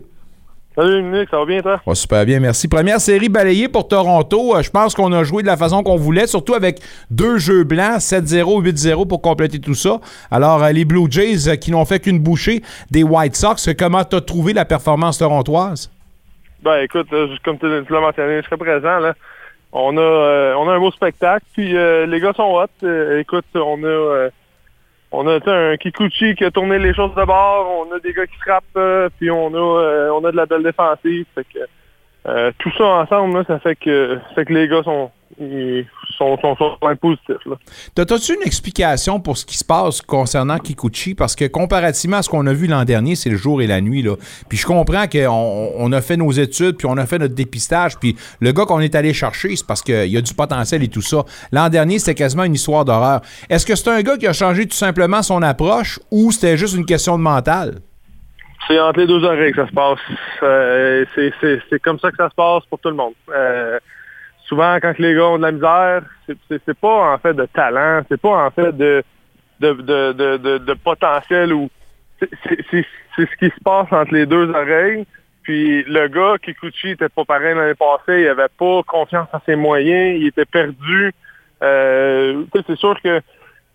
[0.78, 1.80] Salut Dominique, ça va bien toi?
[1.92, 2.68] Super bien, merci.
[2.68, 4.55] Première série balayée pour Toronto.
[4.55, 6.78] Euh, Je pense qu'on a joué de la façon qu'on voulait, surtout avec
[7.10, 9.98] deux jeux blancs, 7-0, 8-0 pour compléter tout ça.
[10.30, 14.05] Alors, euh, les Blue Jays euh, qui n'ont fait qu'une bouchée des White Sox, comment
[14.05, 15.90] t'as trouvé la performance torontoise?
[16.62, 17.09] Ben écoute,
[17.44, 19.14] comme tu l'as mentionné, jusqu'à présent, là,
[19.72, 22.86] on a on a un beau spectacle, puis les gars sont hot.
[23.18, 24.28] Écoute, on a
[25.10, 28.26] on a un Kikuchi qui a tourné les choses de bord, on a des gars
[28.26, 31.26] qui frappent, euh, puis on a euh, on a de la belle défensive.
[31.35, 31.60] Fait que
[32.26, 35.10] euh, tout ça ensemble, là, ça fait que fait que les gars sont
[35.40, 35.86] ils
[36.18, 37.36] sont, sont, sont positifs.
[37.94, 41.14] T'as-tu une explication pour ce qui se passe concernant Kikuchi?
[41.14, 43.80] Parce que comparativement à ce qu'on a vu l'an dernier, c'est le jour et la
[43.80, 44.02] nuit.
[44.02, 44.16] Là.
[44.48, 47.98] Puis je comprends qu'on on a fait nos études, puis on a fait notre dépistage,
[47.98, 50.88] puis le gars qu'on est allé chercher, c'est parce qu'il y a du potentiel et
[50.88, 51.24] tout ça.
[51.52, 53.20] L'an dernier, c'était quasiment une histoire d'horreur.
[53.48, 56.76] Est-ce que c'est un gars qui a changé tout simplement son approche ou c'était juste
[56.76, 57.78] une question de mental?
[58.66, 59.98] C'est entre les deux oreilles que ça se passe.
[60.42, 63.14] Euh, c'est comme ça que ça se passe pour tout le monde.
[63.34, 63.78] Euh,
[64.48, 66.02] souvent, quand les gars ont de la misère,
[66.48, 69.02] c'est- pas en fait de talent, c'est pas en fait de,
[69.60, 71.68] de, de, de, potentiel ou
[72.20, 75.06] c'est- ce qui se passe entre les deux oreilles.
[75.42, 79.56] Puis le gars, Kikuchi, était pas pareil l'année passée, il avait pas confiance en ses
[79.56, 81.12] moyens, il était perdu.
[81.62, 83.20] Euh, c'est sûr que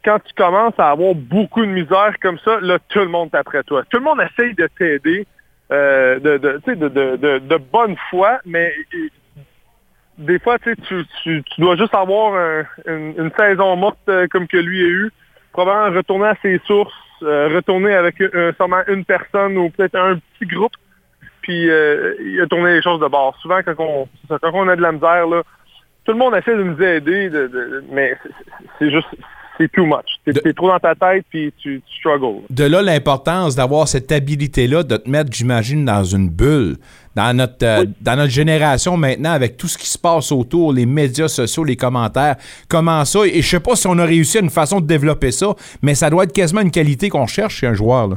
[0.05, 3.37] quand tu commences à avoir beaucoup de misère comme ça, là, tout le monde est
[3.37, 3.83] après toi.
[3.89, 5.25] Tout le monde essaye de t'aider
[5.71, 8.71] euh, de, de, de, de, bonne foi, mais
[10.17, 10.75] des fois, tu,
[11.23, 15.11] tu, dois juste avoir un- une, saison morte euh, comme que lui a eu.
[15.51, 20.15] Probablement retourner à ses sources, euh, retourner avec euh, seulement une personne ou peut-être un
[20.15, 20.73] petit groupe,
[21.41, 23.37] puis euh, il a tourné les choses de bord.
[23.37, 25.25] Souvent, quand on, a de la misère,
[26.05, 28.17] tout le monde essaie de nous aider, de, de- mais
[28.79, 29.07] c'est juste,
[29.57, 30.05] c'est too much.
[30.25, 32.41] T'es trop dans ta tête, puis tu, tu struggles.
[32.49, 36.77] De là l'importance d'avoir cette habilité-là de te mettre, j'imagine, dans une bulle.
[37.15, 40.87] Dans notre, euh, dans notre génération maintenant, avec tout ce qui se passe autour, les
[40.87, 44.41] médias sociaux, les commentaires, comment ça, et je sais pas si on a réussi à
[44.41, 45.53] une façon de développer ça,
[45.83, 48.07] mais ça doit être quasiment une qualité qu'on cherche chez un joueur.
[48.07, 48.15] Là.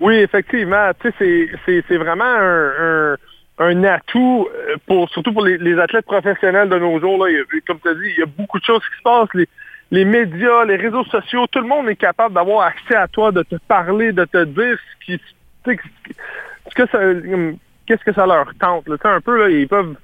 [0.00, 0.90] Oui, effectivement.
[1.02, 3.16] Tu sais, c'est- vraiment un, un,
[3.58, 7.22] un atout euh, pour surtout pour les, les athlètes professionnels de nos jours.
[7.24, 7.30] Là.
[7.30, 9.02] Il y a- comme tu as dit, il y a beaucoup de choses qui se
[9.02, 9.28] passent.
[9.34, 9.48] Les,
[9.90, 13.42] les médias, les réseaux sociaux, tout le monde est capable d'avoir accès à toi, de
[13.42, 15.20] te parler, de te dire ce qui,
[15.64, 17.56] ce que ça, hum,
[17.86, 18.88] qu'est-ce que ça leur tente.
[18.88, 18.96] Là.
[19.04, 19.94] Un peu, là, ils peuvent.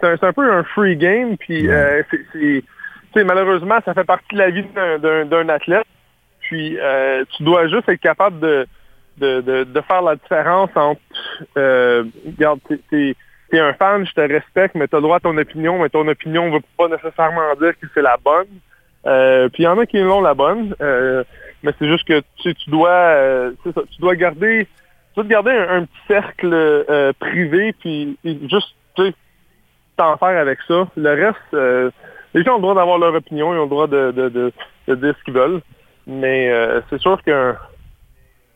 [0.00, 1.36] C'est un, peu un free game.
[1.36, 2.02] Puis, euh,
[2.32, 4.64] c'est- malheureusement, ça fait partie de la vie
[5.00, 5.86] d'un- athlète.
[6.40, 8.66] Puis, euh, tu dois juste être capable de
[9.18, 11.00] de, de, de faire la différence entre
[11.58, 12.78] euh, regarde, t'es,
[13.50, 16.08] t'es- un fan, je te respecte, mais tu as droit à ton opinion, mais ton
[16.08, 18.46] opinion ne veut pas nécessairement dire que c'est la bonne.
[19.06, 21.24] Euh, puis il y en a qui l'ont la bonne, euh,
[21.62, 24.66] mais c'est juste que tu, tu dois euh, tu dois garder
[25.14, 28.74] tu dois garder un, petit cercle euh, privé puis juste
[29.96, 30.88] t'en faire avec ça.
[30.96, 31.90] Le reste, euh,
[32.32, 34.52] les gens ont le droit d'avoir leur opinion, ils ont le droit de, de, de,
[34.88, 35.60] de dire ce qu'ils veulent.
[36.06, 36.50] Mais
[36.88, 37.56] c'est sûr qu'un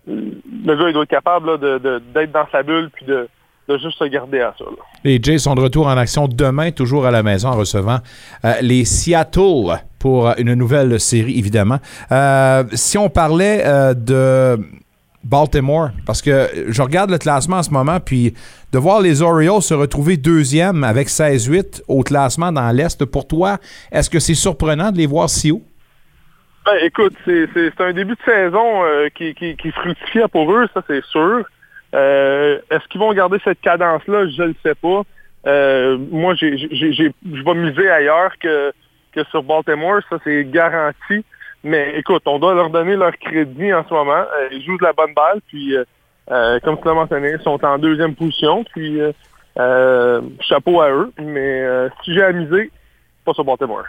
[0.07, 3.29] le gars, il doit être capable là, de- d'être dans sa bulle puis de,
[3.69, 4.65] de juste se garder à ça.
[4.65, 4.83] là.
[5.05, 7.99] Les Jays sont de retour en action demain, toujours à la maison, en recevant
[8.45, 11.79] euh, les Seattle pour une nouvelle série, évidemment.
[12.13, 14.59] Euh, si on parlait euh, de
[15.25, 18.35] Baltimore, parce que je regarde le classement en ce moment, puis
[18.73, 23.59] de voir les Orioles se retrouver deuxième avec 16-8 au classement dans l'Est, pour toi,
[23.91, 25.63] est-ce que c'est surprenant de les voir si haut?
[26.65, 28.83] Ben, écoute, c'est, un début de saison
[29.15, 31.45] qui, qui, qui fructifie pour eux, ça c'est sûr.
[31.97, 34.29] Euh, est-ce qu'ils vont garder cette cadence-là?
[34.29, 35.03] Je ne sais pas.
[35.47, 38.73] Euh, moi, je vais miser ailleurs que,
[39.13, 41.25] que sur Baltimore, ça c'est garanti.
[41.65, 44.13] Mais écoute, on doit leur donner leur crédit en ce moment.
[44.13, 45.75] Euh, ils jouent de la bonne balle, puis
[46.63, 48.65] comme tu l'as mentionné, ils sont en deuxième position.
[48.65, 49.01] Puis
[50.41, 51.13] chapeau à eux.
[51.19, 52.71] Mais si j'ai à miser,
[53.25, 53.85] pas sur Baltimore.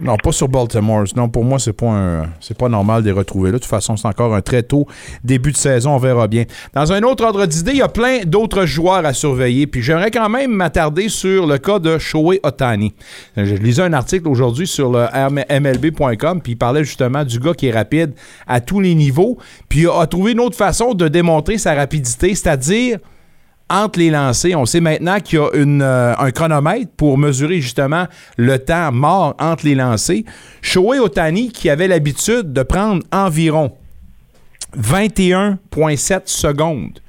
[0.00, 1.04] Non, pas sur Baltimore.
[1.16, 3.58] Non, pour moi, c'est pas c'est pas normal de les retrouver là.
[3.58, 4.86] De toute façon, c'est encore un très tôt
[5.22, 5.92] début de saison.
[5.92, 6.44] On verra bien.
[6.74, 9.66] Dans un autre ordre d'idée, il y a plein d'autres joueurs à surveiller.
[9.66, 12.92] Puis j'aimerais quand même m'attarder sur le cas de Shohei Otani.
[13.36, 15.06] Je lisais un article aujourd'hui sur le
[15.60, 18.12] MLB.com, puis il parlait justement du gars qui est rapide
[18.46, 19.38] à tous les niveaux,
[19.68, 22.98] puis a trouvé une autre façon de démontrer sa rapidité, c'est-à-dire
[23.70, 24.58] entre les lancers.
[24.58, 29.34] On sait maintenant qu'il y a euh, un chronomètre pour mesurer justement le temps mort
[29.38, 30.22] entre les lancers.
[30.62, 33.72] Shohei Otani, qui avait l'habitude de prendre environ
[34.76, 37.00] 21,7 secondes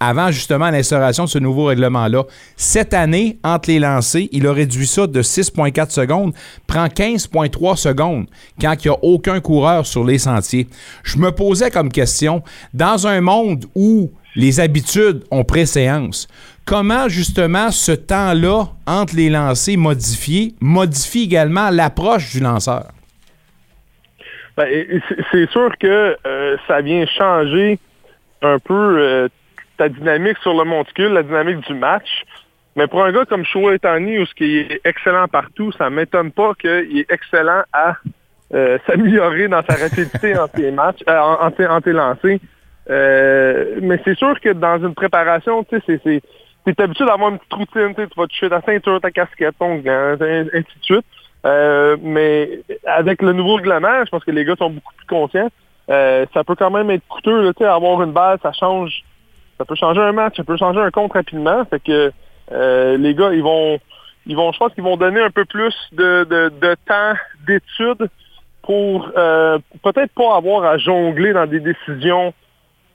[0.00, 2.24] avant justement l'instauration de ce nouveau règlement-là.
[2.56, 6.34] Cette année, entre les lancers, il a réduit ça de 6,4 secondes,
[6.66, 8.26] prend 15,3 secondes
[8.60, 10.68] quand il n'y a aucun coureur sur les sentiers.
[11.02, 12.42] Je me posais comme question,
[12.74, 16.28] dans un monde où les habitudes ont préséance,
[16.64, 22.92] comment justement ce temps-là entre les lancers modifiés modifie également l'approche du lanceur?
[24.56, 24.68] Ben,
[25.30, 27.78] c'est sûr que euh, ça vient changer
[28.42, 29.28] un peu euh,
[29.76, 32.24] ta dynamique sur le monticule, la dynamique du match.
[32.74, 36.30] Mais pour un gars comme Showa Etani, où ce qui est excellent partout, ça m'étonne
[36.30, 37.96] pas qu'il est excellent à
[38.54, 41.50] euh, s'améliorer dans sa rapidité en tes matchs, en,
[41.80, 42.38] tes lancers.
[42.88, 46.00] Mais c'est sûr que dans une préparation, tu sais,
[46.66, 50.16] c'est habitué d'avoir une petite routine, tu vas toucher ta ceinture, ta casquette, ton gant,
[50.20, 51.04] ainsi de suite.
[51.46, 55.48] Euh, mais avec le nouveau règlement, je pense que les gars sont beaucoup plus conscients.
[55.88, 59.04] Euh, ça peut quand même être coûteux, là, avoir une balle, ça change.
[59.58, 61.64] Ça peut changer un match, ça peut changer un compte rapidement.
[61.66, 62.12] Fait que
[62.52, 63.78] euh, les gars, ils vont
[64.26, 67.14] ils vont, je pense qu'ils vont donner un peu plus de, de, de temps
[67.46, 68.08] d'étude
[68.62, 72.34] pour peut-être pas avoir à jongler dans des décisions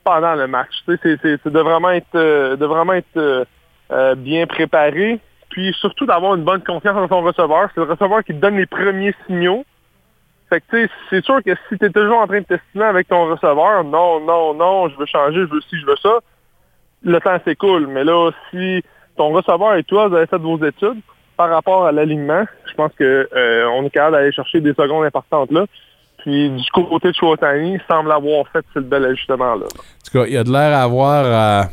[0.03, 0.71] pendant le match.
[0.85, 3.45] C'est, de vraiment être de vraiment être
[4.17, 5.19] bien préparé
[5.51, 7.69] puis surtout d'avoir une bonne confiance dans son receveur.
[7.75, 9.63] C'est le receveur qui te donne les premiers signaux.
[10.49, 13.29] Fait que c'est sûr que si tu es toujours en train de tester avec ton
[13.29, 16.19] receveur, non, non, non, je veux changer, je veux ci, je veux ça,
[17.03, 17.87] le temps s'écoule.
[17.87, 18.83] Mais là, si
[19.15, 20.99] ton receveur et toi, vous avez fait vos études
[21.37, 25.05] par rapport à l'alignement, je pense que euh, on est capable d'aller chercher des secondes
[25.05, 25.65] importantes là.
[26.21, 29.65] Puis du côté de Chouotani, semble avoir fait ce bel ajustement là.
[29.65, 31.63] En tout cas, il y a de l'air à avoir euh,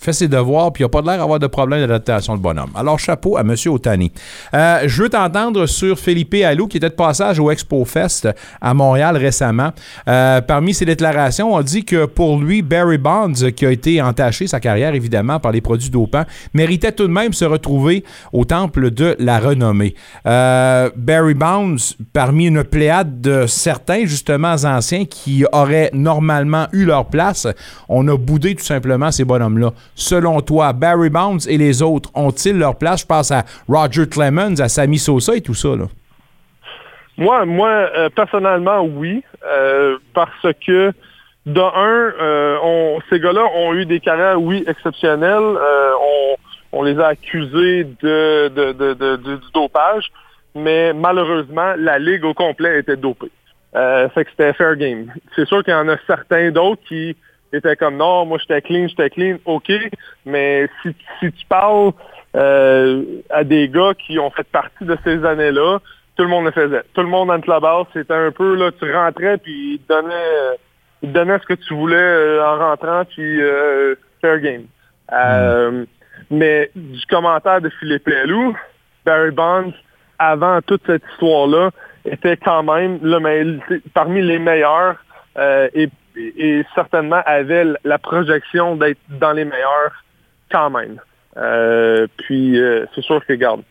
[0.00, 2.70] fait ses devoirs, puis il n'a pas l'air d'avoir de problème d'adaptation de bonhomme.
[2.74, 3.54] Alors, chapeau à M.
[3.66, 4.10] Otani.
[4.54, 8.28] Euh, je veux t'entendre sur Philippe Allou, qui était de passage au Expo Fest
[8.60, 9.72] à Montréal récemment.
[10.08, 14.46] Euh, parmi ses déclarations, on dit que pour lui, Barry Bonds, qui a été entaché
[14.46, 16.24] sa carrière, évidemment, par les produits dopants,
[16.54, 19.94] méritait tout de même se retrouver au temple de la renommée.
[20.26, 21.76] Euh, Barry Bonds,
[22.14, 27.46] parmi une pléiade de certains, justement, anciens qui auraient normalement eu leur place,
[27.88, 32.58] on a boudé tout simplement ces bonhommes-là selon toi, Barry Bonds et les autres ont-ils
[32.58, 33.02] leur place?
[33.02, 35.68] Je pense à Roger Clemens, à Sammy Sosa et tout ça.
[37.18, 39.22] Moi, moi euh, personnellement, oui.
[39.46, 40.92] Euh, parce que,
[41.46, 45.56] de euh, ces gars-là ont eu des carrières, oui, exceptionnelles.
[46.72, 50.10] On, les a accusés de, de, du dopage.
[50.54, 53.30] Mais malheureusement, la ligue au complet était dopée.
[53.72, 55.12] fait que c'était fair game.
[55.36, 57.16] C'est sûr qu'il y en a certains d'autres qui
[57.52, 59.72] était comme non, moi j'étais clean, j'étais clean, ok,
[60.24, 61.92] mais si, tu parles
[62.36, 65.80] euh, à des gars qui ont fait partie de ces années-là,
[66.16, 66.82] tout le monde le faisait.
[66.94, 69.92] Tout le monde entre la base, c'était un peu là, tu rentrais puis il te
[69.92, 70.58] donnait,
[71.02, 74.64] il donnait ce que tu voulais euh, en rentrant puis euh, fair game.
[75.12, 75.84] Euh,
[76.30, 78.54] mais du commentaire de Philippe Lelou,
[79.04, 79.72] Barry Bonds,
[80.18, 81.70] avant toute cette histoire-là,
[82.04, 83.60] était quand même le,
[83.94, 84.96] parmi les meilleurs
[86.16, 90.04] et, certainement avait la projection d'être dans les meilleurs
[90.50, 91.00] quand même.
[91.36, 93.62] Euh, puis euh, c'est sûr que, regarde,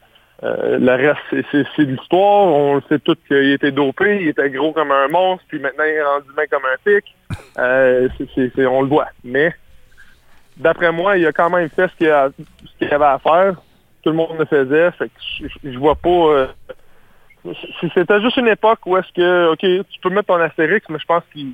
[0.44, 2.48] euh, le reste, c'est l'histoire.
[2.48, 5.94] On sait tout qu'il était dopé, il était gros comme un monstre, puis maintenant il
[5.94, 7.16] est rendu bien comme un pic.
[8.66, 9.10] on le voit.
[9.24, 9.53] Mais
[10.57, 13.56] d'après moi, il a quand même fait ce qu'il avait à faire.
[14.02, 14.91] Tout le monde le faisait.
[14.98, 16.48] Que je, vois pas.
[17.94, 21.06] C'était juste une époque où est-ce que, OK, tu peux mettre ton astérix, mais je
[21.06, 21.53] pense qu'il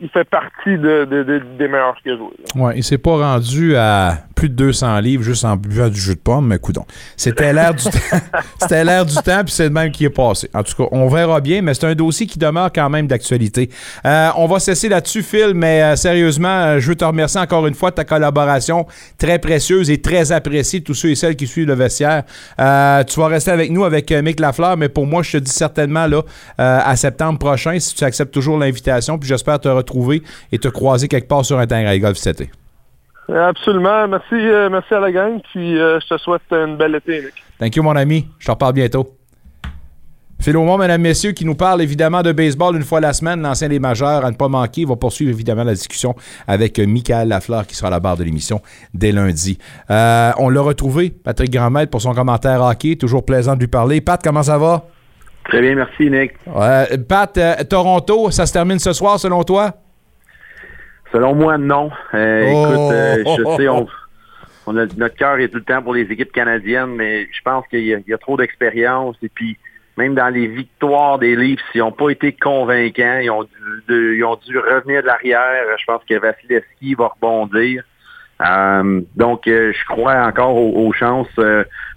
[0.00, 4.54] il fait partie des meilleurs que j'ai Ouais, il s'est pas rendu à plus de
[4.54, 6.84] 200 livres juste en buvant du jus de pomme, mais coudon.
[7.16, 7.90] C'était l'air du temps.
[8.60, 10.50] C'était l'air du temps, puis c'est le même qui est passé.
[10.52, 13.70] En tout cas, on verra bien, mais c'est un dossier qui demeure quand même d'actualité.
[14.04, 17.66] Euh, on va cesser là-dessus, Phil, mais euh, sérieusement, euh, je veux te remercier encore
[17.66, 18.86] une fois de ta collaboration
[19.16, 22.24] très précieuse et très appréciée tous ceux et celles qui suivent le vestiaire.
[22.58, 26.06] tu vas rester avec nous avec Mick Lafleur, mais pour moi, je te dis certainement
[26.06, 26.22] là
[26.58, 29.85] à septembre prochain, si tu acceptes toujours l'invitation, puis j'espère te retrouver
[30.52, 32.50] et te croiser quelque part sur un terrain de golf cet été.
[33.32, 34.06] Absolument.
[34.08, 35.40] Merci, euh, merci à la gang.
[35.50, 37.34] Puis euh, je te souhaite une belle été, Nick.
[37.58, 38.28] Thank you, mon ami.
[38.38, 39.08] Je te reparle bientôt.
[40.38, 43.78] Philomon, mesdames, messieurs, qui nous parle évidemment de baseball une fois la semaine, l'ancien des
[43.78, 44.82] majeurs, à ne pas manquer.
[44.82, 46.14] Il va poursuivre évidemment la discussion
[46.46, 48.60] avec euh, Michael Lafleur qui sera à la barre de l'émission
[48.92, 49.58] dès lundi.
[49.88, 52.96] on l'a retrouvé, Patrick Grandmaître, pour son commentaire hockey.
[52.96, 54.00] Toujours plaisant de lui parler.
[54.00, 54.84] Pat, comment ça va?
[55.48, 56.32] Très bien, merci, Nick.
[57.08, 59.74] Pat, Toronto, ça se termine ce soir selon toi?
[61.12, 61.90] Selon moi, non.
[62.14, 63.56] Euh, écoute, euh, je oh!
[63.56, 63.86] sais, on,
[64.72, 68.12] notre cœur est tout le temps pour les équipes canadiennes, mais je pense qu'il y,
[68.12, 69.16] a trop d'expérience.
[69.22, 69.56] Et puis,
[69.96, 73.18] même dans les victoires des Leafs, ils n'ont pas été convaincants.
[73.22, 73.44] Ils ont,
[73.88, 75.64] dû, ils ont dû revenir de l'arrière.
[75.78, 77.84] Je pense que Vasilevski va rebondir.
[78.40, 81.28] Euh, donc, je crois encore aux, chances.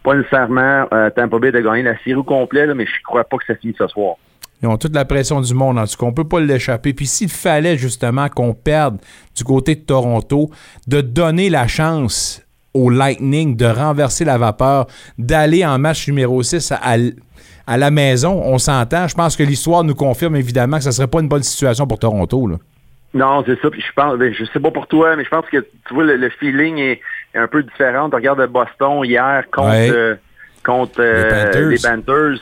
[0.03, 0.85] pas nécessairement
[1.15, 3.87] Tampa de gagner la série au complet, mais je crois pas que ça finisse ce
[3.87, 4.15] soir.
[4.61, 6.93] Ils ont toute la pression du monde, en tout cas, on peut pas l'échapper.
[6.93, 8.97] Puis s'il fallait justement qu'on perde
[9.35, 10.49] du côté de Toronto,
[10.87, 12.41] de donner la chance
[12.73, 14.87] au Lightning de renverser la vapeur,
[15.17, 18.41] d'aller en match numéro 6 à, la maison.
[18.43, 19.07] On s'entend.
[19.07, 21.87] Je pense que l'histoire nous confirme évidemment que ce ne serait pas une bonne situation
[21.87, 22.49] pour Toronto.
[23.13, 23.69] Non, c'est ça.
[23.69, 26.03] Puis je pense, ben, je sais pas pour toi, mais je pense que tu vois
[26.03, 27.01] le, feeling est,
[27.33, 28.09] un peu différent.
[28.09, 30.15] Tu regardes Boston hier contre, euh,
[30.63, 32.39] contre euh, les Panthers.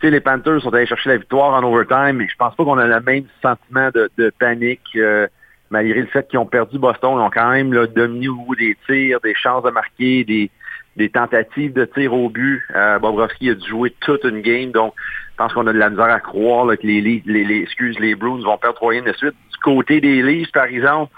[0.00, 2.64] Tu sais, les Panthers sont allés chercher la victoire en overtime, mais je pense pas
[2.64, 4.80] qu'on a le même sentiment de, panique.
[4.96, 5.26] Euh,
[5.70, 8.56] malgré le fait qu'ils ont perdu Boston, ils ont quand même là, dominé au bout
[8.56, 10.50] des tirs, des chances de marquer, des,
[10.96, 12.62] des tentatives de tir au but.
[12.74, 14.94] Euh, Bobrovski a dû jouer toute une game, donc
[15.32, 18.14] je pense qu'on a de la misère à croire que les, les, les, excuse, les
[18.14, 19.34] Bruins vont perdre trois games de suite.
[19.62, 21.12] Côté des Leafs, par exemple,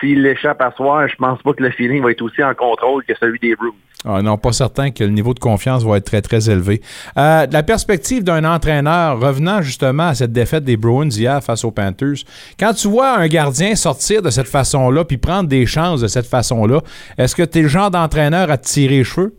[0.00, 3.04] s'il l'échappe à soir, je pense pas que le feeling va être aussi en contrôle
[3.04, 3.74] que celui des Bruins.
[4.04, 6.80] Ah non, pas certain que le niveau de confiance va être très, très élevé.
[7.16, 11.64] Euh, de la perspective d'un entraîneur, revenant justement à cette défaite des Bruins hier face
[11.64, 12.24] aux Panthers,
[12.60, 16.26] quand tu vois un gardien sortir de cette façon-là puis prendre des chances de cette
[16.26, 16.80] façon-là,
[17.18, 19.34] est-ce que tu es le genre d'entraîneur à te tirer les cheveux?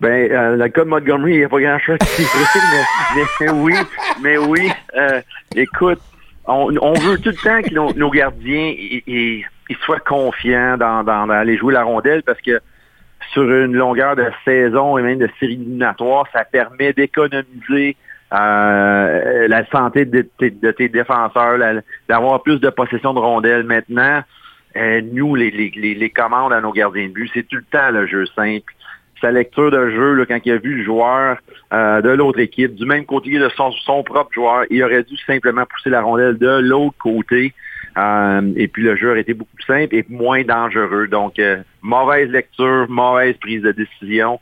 [0.00, 2.22] Ben, euh, le cas de Montgomery, il n'y a pas grand-chose qui
[3.14, 3.74] mais, mais, oui,
[4.22, 4.70] mais oui.
[4.96, 5.20] Euh,
[5.54, 6.00] écoute,
[6.48, 8.74] on, veut tout le temps que nos, gardiens
[9.84, 12.60] soient confiants dans, aller jouer la rondelle parce que
[13.32, 17.96] sur une longueur de saison et même de série éliminatoire, ça permet d'économiser
[18.32, 21.58] euh, la santé de, tes défenseurs,
[22.08, 23.64] d'avoir plus de possession de rondelles.
[23.64, 24.22] Maintenant,
[24.76, 28.26] euh, nous, les, commandes à nos gardiens de but, c'est tout le temps le jeu
[28.34, 28.72] simple.
[29.20, 31.38] Sa lecture de jeu, là, quand il a vu le joueur
[31.72, 35.16] euh, de l'autre équipe, du même côté de son, son propre joueur, il aurait dû
[35.26, 37.52] simplement pousser la rondelle de l'autre côté.
[37.96, 41.08] Euh, et puis le jeu aurait été beaucoup plus simple et moins dangereux.
[41.08, 44.38] Donc, euh, mauvaise lecture, mauvaise prise de décision.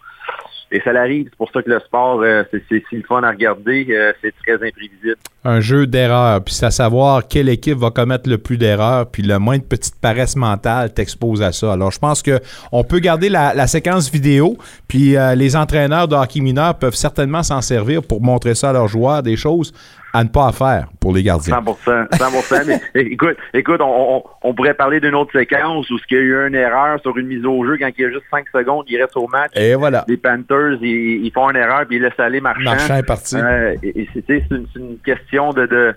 [0.73, 1.29] Et ça l'arrive.
[1.31, 3.87] C'est pour ça que le sport, euh, c'est si le fun à regarder.
[4.21, 5.17] c'est très imprévisible.
[5.45, 6.43] Un jeu d'erreurs.
[6.43, 9.09] Puis c'est à savoir quelle équipe va commettre le plus d'erreurs.
[9.11, 11.73] Puis le moins de petite paresse mentale t'expose à ça.
[11.73, 12.41] Alors je pense que
[12.73, 14.57] on peut garder la, séquence vidéo.
[14.89, 18.89] Puis les entraîneurs de hockey mineur peuvent certainement s'en servir pour montrer ça à leurs
[18.89, 19.73] joueurs, des choses
[20.17, 21.63] à ne pas faire pour les gardiens.
[21.63, 22.55] 100 100
[22.95, 26.99] écoute, écoute on, pourrait parler d'une autre séquence où il y a eu une erreur
[27.03, 29.29] sur une mise au jeu quand il y a juste 5 secondes, il reste au
[29.29, 29.53] match.
[29.55, 30.07] Et voilà.
[30.09, 32.65] Les Panthers, ils, font une erreur puis ils laissent aller Marchand.
[32.65, 33.37] Marchand est parti.
[33.37, 35.95] Euh, et, c'est une, question de, de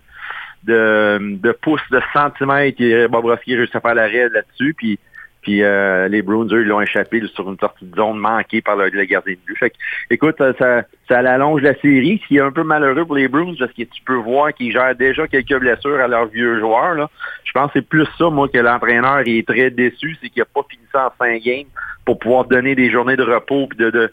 [0.65, 4.73] de, de pouces de centimètres et Bobrovski réussit à faire l'arrêt là-dessus.
[4.77, 4.99] Puis
[5.41, 8.75] puis euh, les Bruins, eux, ils l'ont échappé sur une sortie de zone manquée par
[8.75, 9.57] le, gardien de but.
[9.57, 9.75] Fait que,
[10.09, 13.55] écoute, ça, ça allonge la série, ce qui est un peu malheureux pour les Bruins,
[13.57, 16.95] parce que tu peux voir qu'ils gèrent déjà quelques blessures à leurs vieux joueurs.
[16.95, 17.09] Là.
[17.43, 20.45] Je pense que c'est plus ça, moi, que l'entraîneur est très déçu, c'est qu'il n'a
[20.45, 21.67] pas fini ça en fin game
[22.09, 24.09] pour pouvoir donner des journées de repos et de,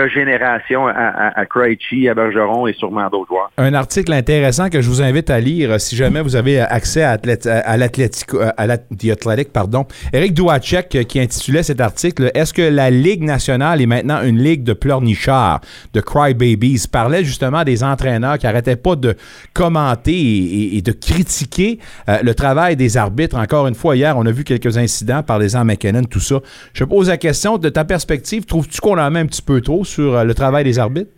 [0.00, 3.52] régénération à, à, à à Bergeron et sûrement d'autres joueurs.
[3.56, 7.16] Un article intéressant que je vous invite à lire si jamais vous avez accès à,
[7.46, 9.86] à l'Athletic, à l'Athletic, pardon.
[10.12, 14.42] Eric Douacek euh, qui intitulait cet article Est-ce que la Ligue nationale est maintenant une
[14.42, 15.60] ligue de pleurnichards,
[15.94, 19.14] de crybabies parlait justement des entraîneurs qui n'arrêtaient pas de
[19.54, 23.36] commenter et, de critiquer euh, le travail des arbitres.
[23.36, 26.40] Encore une fois, hier, on a vu quelques incidents par les McKinnon, tout ça.
[26.88, 30.16] Pose la question, de ta perspective, trouves-tu qu'on en met un petit peu trop sur
[30.16, 31.10] euh, le travail des arbitres?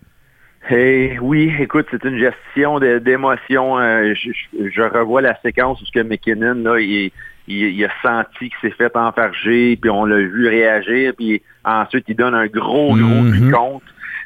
[0.69, 3.79] Hey, oui, écoute, c'est une gestion d'émotions.
[3.79, 8.77] Euh, je, revois la séquence où ce que McKinnon, là, il, a senti qu'il s'est
[8.77, 13.51] fait enfarger, puis on l'a vu réagir, puis ensuite il donne un gros, gros mm
[13.51, 13.83] compte.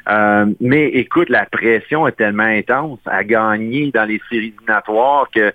[0.09, 5.53] Euh, mais écoute, la pression est tellement intense à gagner dans les séries éliminatoires que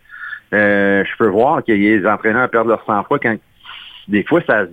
[0.51, 3.35] je peux voir que les entraîneurs perdent leur sang-froid quand
[4.07, 4.65] des fois ça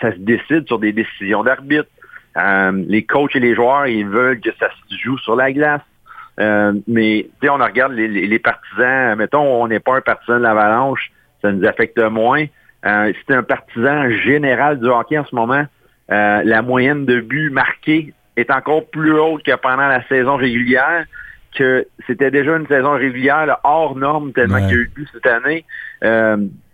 [0.00, 1.88] ça se décide sur des décisions d'arbitre.
[2.36, 5.82] Euh, les coachs et les joueurs, ils veulent que ça se joue sur la glace.
[6.40, 11.10] Euh, mais on regarde les, partisans, mettons, on n'est pas un partisan de l'avalanche,
[11.42, 12.44] ça nous affecte moins.
[12.86, 15.64] Euh, si un partisan général du hockey en ce moment,
[16.10, 21.06] euh, la moyenne de buts marqués est encore plus haute que pendant la saison régulière,
[21.56, 25.08] que c'était déjà une saison régulière hors norme tellement qu'il y a eu de buts
[25.12, 25.64] cette année.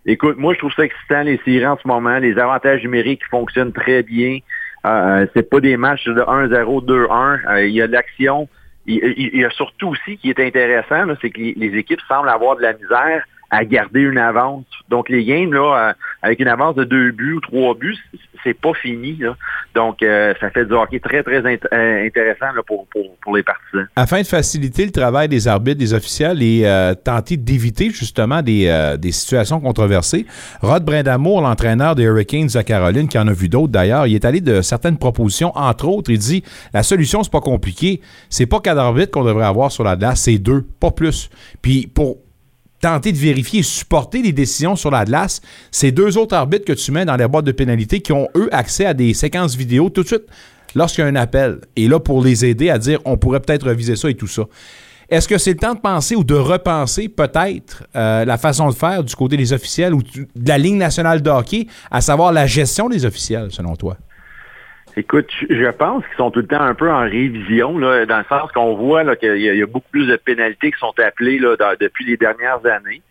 [0.05, 2.19] Écoute, moi, je trouve ça excitant, les séries en ce moment.
[2.19, 4.39] Les avantages numériques fonctionnent très bien.
[4.85, 7.49] Euh, c'est pas des matchs de 1-0, 2-1.
[7.49, 8.47] Euh, il y a de l'action.
[8.87, 12.61] Il, y a surtout aussi qui est intéressant, c'est que les, équipes semblent avoir de
[12.61, 14.65] la misère à garder une avance.
[14.89, 17.97] Donc les games là, euh, avec une avance de deux buts ou trois buts,
[18.43, 19.19] c'est pas fini.
[19.73, 22.85] Donc euh, ça fait du hockey très très euh, intéressant pour,
[23.35, 23.87] les partisans.
[23.95, 26.65] Afin de faciliter le travail des arbitres, des officiels et
[27.03, 30.25] tenter d'éviter justement des, situations controversées,
[30.61, 34.25] Rod Brindamour, l'entraîneur des Hurricanes de Caroline, qui en a vu d'autres d'ailleurs, il est
[34.25, 35.51] allé de certaines propositions.
[35.55, 36.43] Entre autres, il dit
[36.73, 40.21] la solution c'est pas compliqué, c'est pas quatre arbitres qu'on devrait avoir sur la glace,
[40.21, 41.29] c'est deux, pas plus.
[41.61, 42.24] Puis pour
[42.81, 45.41] tenter de vérifier et supporter les décisions sur la glace,
[45.71, 48.49] c'est deux autres arbitres que tu mets dans les boîtes de pénalité qui ont, eux,
[48.51, 50.25] accès à des séquences vidéo tout de suite
[50.75, 51.59] lorsqu'il y a un appel.
[51.75, 54.43] Et là, pour les aider à dire, on pourrait peut-être reviser ça et tout ça.
[55.09, 58.73] Est-ce que c'est le temps de penser ou de repenser peut-être euh, la façon de
[58.73, 62.47] faire du côté des officiels ou de la ligne nationale de hockey, à savoir la
[62.47, 63.97] gestion des officiels, selon toi?
[64.97, 68.23] Écoute, je pense qu'ils sont tout le temps un peu en révision, là, dans le
[68.29, 72.05] sens qu'on voit qu'il y, a beaucoup plus de pénalités qui sont appelées là, depuis
[72.05, 73.01] les dernières années.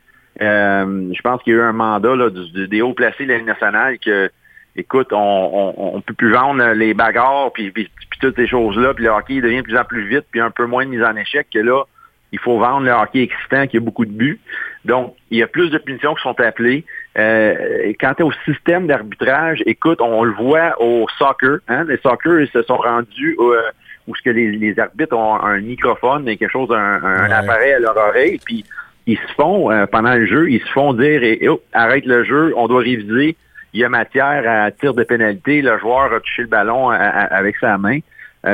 [0.40, 3.32] Euh, je pense qu'il y a eu un mandat là, du, des hauts placés de
[3.34, 4.30] la nationale que,
[4.76, 7.90] écoute, on, ne peut plus vendre les bagarres puis, puis,
[8.20, 10.64] toutes ces choses-là, puis le hockey devient de plus en plus vite, puis un peu
[10.64, 11.84] moins de mise en échec que là,
[12.32, 14.40] il faut vendre le hockey excitant qui a beaucoup de buts.
[14.84, 16.84] Donc, il y a plus de punitions qui sont appelées.
[17.16, 21.58] Euh, quant au système d'arbitrage, écoute, on le voit au soccer.
[21.68, 23.62] Hein, les soccer, ils se sont rendus euh,
[24.08, 27.96] où ce que les, arbitres ont un microphone et quelque chose, un, appareil à leur
[27.96, 28.64] oreille, puis
[29.06, 32.52] ils se font, euh, pendant le jeu, ils se font dire oh, arrête le jeu,
[32.56, 33.36] on doit réviser,
[33.72, 37.56] il y a matière à tir de pénalité, le joueur a touché le ballon avec
[37.58, 37.98] sa main.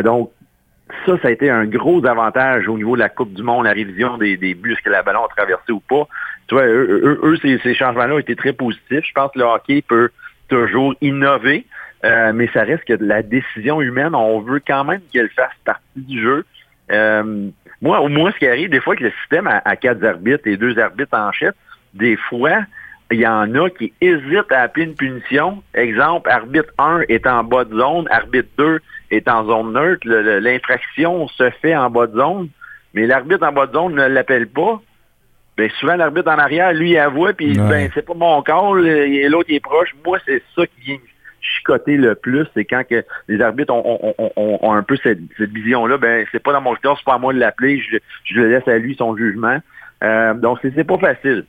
[0.03, 0.31] donc,
[1.07, 3.73] ça, ça a été un gros avantage au niveau de la Coupe du Monde, la
[3.73, 6.09] révision des, des buts, est-ce que la ballon a traversé ou pas.
[6.51, 9.05] Tu vois, eux, ces, changements-là ont été très positifs.
[9.07, 10.11] Je pense que le hockey peut
[10.49, 11.65] toujours innover,
[12.05, 15.85] euh, mais ça reste que la décision humaine, on veut quand même qu'elle fasse partie
[15.95, 16.45] du jeu.
[16.91, 17.51] Euh,
[17.81, 20.57] moi, au moins, ce qui arrive, des fois que le système a, quatre arbitres et
[20.57, 21.55] deux arbitres en chef,
[21.95, 22.65] des fois,
[23.13, 25.63] il y en a qui hésitent à appeler une punition.
[25.75, 28.81] Exemple, arbitre 1 est en bas de zone, arbitre 2
[29.13, 32.49] est en zone neutre, l'infraction se fait en bas de zone,
[32.93, 34.83] mais l'arbitre en bas de zone ne l'appelle pas.
[35.61, 38.43] Bien, souvent, l'arbitre en arrière, lui, il avoue, puis ben, c'est pas mon
[38.83, 39.95] et l'autre est proche.
[40.07, 40.99] Moi, c'est ça qui vient
[41.43, 46.43] chicoter le plus, c'est quand que les arbitres ont, un peu cette, vision-là, ben c'est
[46.43, 48.79] pas dans mon cas, c'est pas à moi de l'appeler, je, je le laisse à
[48.79, 49.59] lui son jugement.
[50.03, 51.45] Euh, donc, c'est pas facile.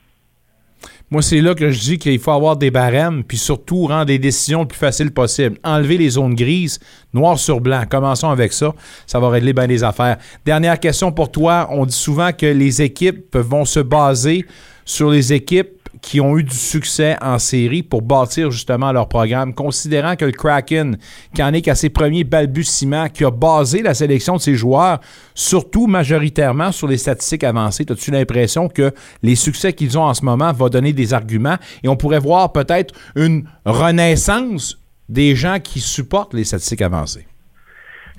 [1.10, 4.18] Moi, c'est là que je dis qu'il faut avoir des barèmes, puis surtout rendre des
[4.18, 5.58] décisions le plus faciles possible.
[5.62, 6.80] Enlever les zones grises,
[7.12, 7.82] noir sur blanc.
[7.88, 8.72] Commençons avec ça.
[9.06, 10.16] Ça va régler bien les affaires.
[10.44, 11.68] Dernière question pour toi.
[11.70, 14.46] On dit souvent que les équipes vont se baser
[14.84, 19.54] sur les équipes qui ont eu du succès en série pour bâtir justement leur programme,
[19.54, 20.98] considérant que le Kraken,
[21.34, 24.98] qui en est qu'à ses premiers balbutiements, qui a basé la sélection de ses joueurs,
[25.34, 28.90] surtout majoritairement sur les statistiques avancées, as-tu l'impression que
[29.22, 31.56] les succès qu'ils ont en ce moment vont donner des arguments?
[31.84, 37.26] Et on pourrait voir peut-être une renaissance des gens qui supportent les statistiques avancées?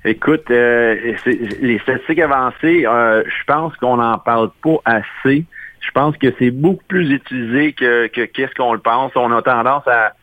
[0.05, 1.15] Écoute, euh,
[1.61, 5.45] les statistiques avancées, euh, je pense qu'on n'en parle pas assez
[5.83, 9.11] je pense que c'est beaucoup plus utilisé que qu'est-ce qu'on le pense.
[9.15, 10.13] On a tendance à,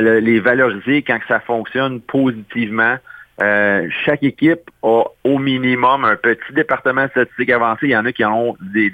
[0.00, 2.96] les valoriser quand ça fonctionne positivement.
[3.42, 7.80] Euh, chaque équipe a au minimum un petit département statistique avancé.
[7.82, 8.90] Il y en a qui ont des,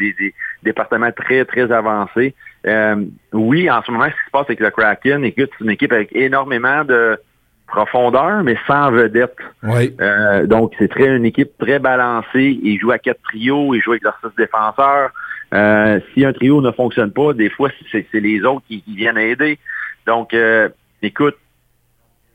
[0.65, 2.35] départements très, très avancés.
[2.67, 5.71] Euh, oui, en ce moment, ce qui se passe avec le Kraken, écoute, c'est une
[5.71, 7.21] équipe avec énormément de
[7.69, 9.37] profondeur, mais sans vedette.
[9.63, 9.95] Oui.
[10.01, 12.59] Euh, donc, c'est très une équipe très balancée.
[12.63, 15.11] Ils jouent à quatre trios, ils jouent avec leurs six défenseurs.
[15.55, 19.59] Euh, si un trio ne fonctionne pas, des fois, c'est les autres qui, viennent aider.
[20.07, 20.69] Donc, euh,
[21.03, 21.37] écoute,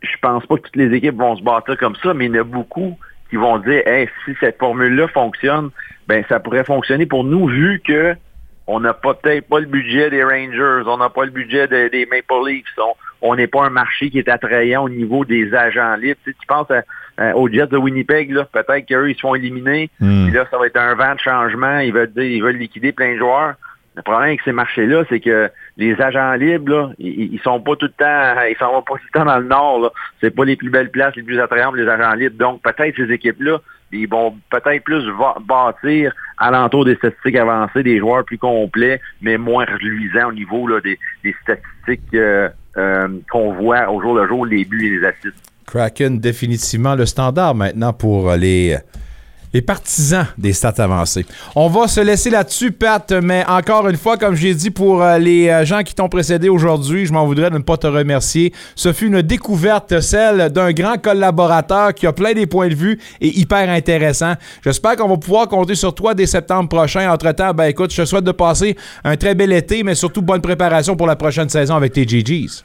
[0.01, 2.37] je pense pas que toutes les équipes vont se battre comme ça, mais il y
[2.37, 2.97] en a beaucoup
[3.29, 5.69] qui vont dire, hey, si cette formule-là fonctionne,
[6.07, 8.15] ben ça pourrait fonctionner pour nous, vu que
[8.67, 12.47] on n'a peut-être pas le budget des Rangers, on n'a pas le budget des Maple
[12.47, 12.79] Leafs,
[13.21, 16.19] on n'est pas un marché qui est attrayant au niveau des agents libres.
[16.25, 16.67] Tu, penses
[17.35, 20.25] aux Jets de Winnipeg, là, peut-être qu'eux, ils se font éliminer, hmm.
[20.25, 22.91] puis là, ça va être un vent de changement, ils veulent dire, ils veulent liquider
[22.91, 23.55] plein de joueurs.
[23.95, 27.85] Le problème avec ces marchés-là, c'est que les agents libres, là, ils, sont pas tout
[27.85, 29.81] le temps, ils sont pas tout le temps dans le nord.
[29.81, 29.89] Là.
[30.19, 32.37] C'est pas les plus belles places, les plus attrayantes les agents libres.
[32.37, 33.59] Donc peut-être ces équipes-là,
[33.91, 35.05] ils vont peut-être plus
[35.45, 40.81] bâtir alentour des statistiques avancées, des joueurs plus complets, mais moins reluisants au niveau là,
[40.81, 40.97] des,
[41.43, 45.52] statistiques euh, euh, qu'on voit au jour le jour, les buts et les assists.
[45.65, 48.77] Kraken, définitivement le standard maintenant pour les
[49.53, 51.25] les partisans des stats avancées.
[51.55, 55.19] On va se laisser là-dessus, Pat, mais encore une fois, comme j'ai dit pour euh,
[55.19, 58.51] les euh, gens qui t'ont précédé aujourd'hui, je m'en voudrais de ne pas te remercier.
[58.75, 62.99] Ce fut une découverte, celle d'un grand collaborateur qui a plein des points de vue
[63.21, 64.33] et hyper intéressant.
[64.63, 67.11] J'espère qu'on va pouvoir compter sur toi dès septembre prochain.
[67.11, 70.41] Entre-temps, ben écoute, je te souhaite de passer un très bel été, mais surtout bonne
[70.41, 72.63] préparation pour la prochaine saison avec tes GGs.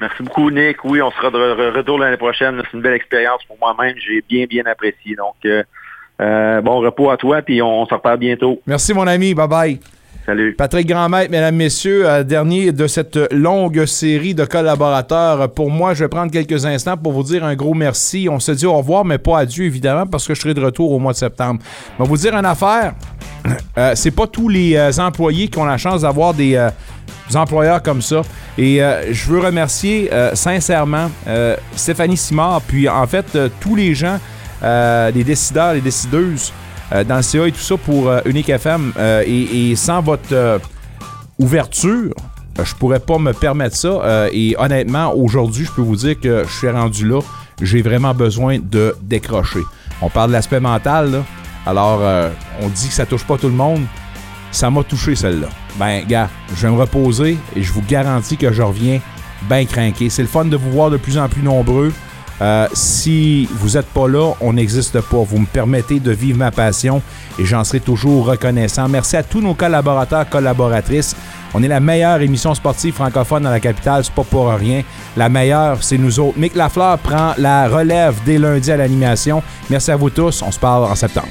[0.00, 0.82] Merci beaucoup, Nick.
[0.84, 2.62] Oui, on sera de retour l'année prochaine.
[2.64, 3.94] C'est une belle expérience pour moi-même.
[3.98, 5.14] J'ai bien, bien apprécié.
[5.14, 5.62] Donc, euh,
[6.20, 8.60] euh, bon repos à toi, puis on, se reparle bientôt.
[8.66, 9.34] Merci, mon ami.
[9.34, 9.78] Bye-bye.
[10.24, 10.54] Salut.
[10.54, 15.52] Patrick Grandmaître, mesdames, messieurs, euh, dernier de cette longue série de collaborateurs.
[15.52, 18.28] Pour moi, je vais prendre quelques instants pour vous dire un gros merci.
[18.30, 20.92] On se dit au revoir, mais pas adieu, évidemment, parce que je serai de retour
[20.92, 21.60] au mois de septembre.
[21.98, 22.94] Je vais vous dire une affaire.
[23.78, 26.68] euh, c'est pas tous les euh, employés qui ont la chance d'avoir des,
[27.36, 28.22] employeurs comme ça.
[28.58, 33.94] Et euh, je veux remercier euh, sincèrement euh, Stéphanie Simard, puis en fait tous les
[33.94, 34.18] gens,
[34.62, 36.52] les décideurs, les décideuses
[37.08, 38.92] dans le CA et tout ça pour Unique FM.
[39.26, 40.60] Et, sans votre
[41.38, 42.12] ouverture,
[42.62, 44.28] je pourrais pas me permettre ça.
[44.32, 47.20] Et honnêtement, aujourd'hui, je peux vous dire que je suis rendu là.
[47.62, 49.60] J'ai vraiment besoin de décrocher.
[50.02, 51.22] On parle de l'aspect mental.
[51.64, 52.02] Alors,
[52.60, 53.80] on dit que ça touche pas tout le monde.
[54.52, 55.48] Ça m'a touché, celle-là.
[55.78, 59.00] Ben, gars, je vais me reposer et je vous garantis que je reviens
[59.48, 60.10] bien craqué.
[60.10, 61.92] C'est le fun de vous voir de plus en plus nombreux.
[62.42, 65.18] Euh, si vous n'êtes pas là, on n'existe pas.
[65.18, 67.02] Vous me permettez de vivre ma passion
[67.38, 68.88] et j'en serai toujours reconnaissant.
[68.88, 71.14] Merci à tous nos collaborateurs, collaboratrices.
[71.52, 74.82] On est la meilleure émission sportive francophone dans la capitale, c'est pas pour rien.
[75.16, 76.38] La meilleure, c'est nous autres.
[76.38, 79.42] Mick Lafleur prend la relève dès lundi à l'animation.
[79.68, 80.42] Merci à vous tous.
[80.42, 81.28] On se parle en septembre.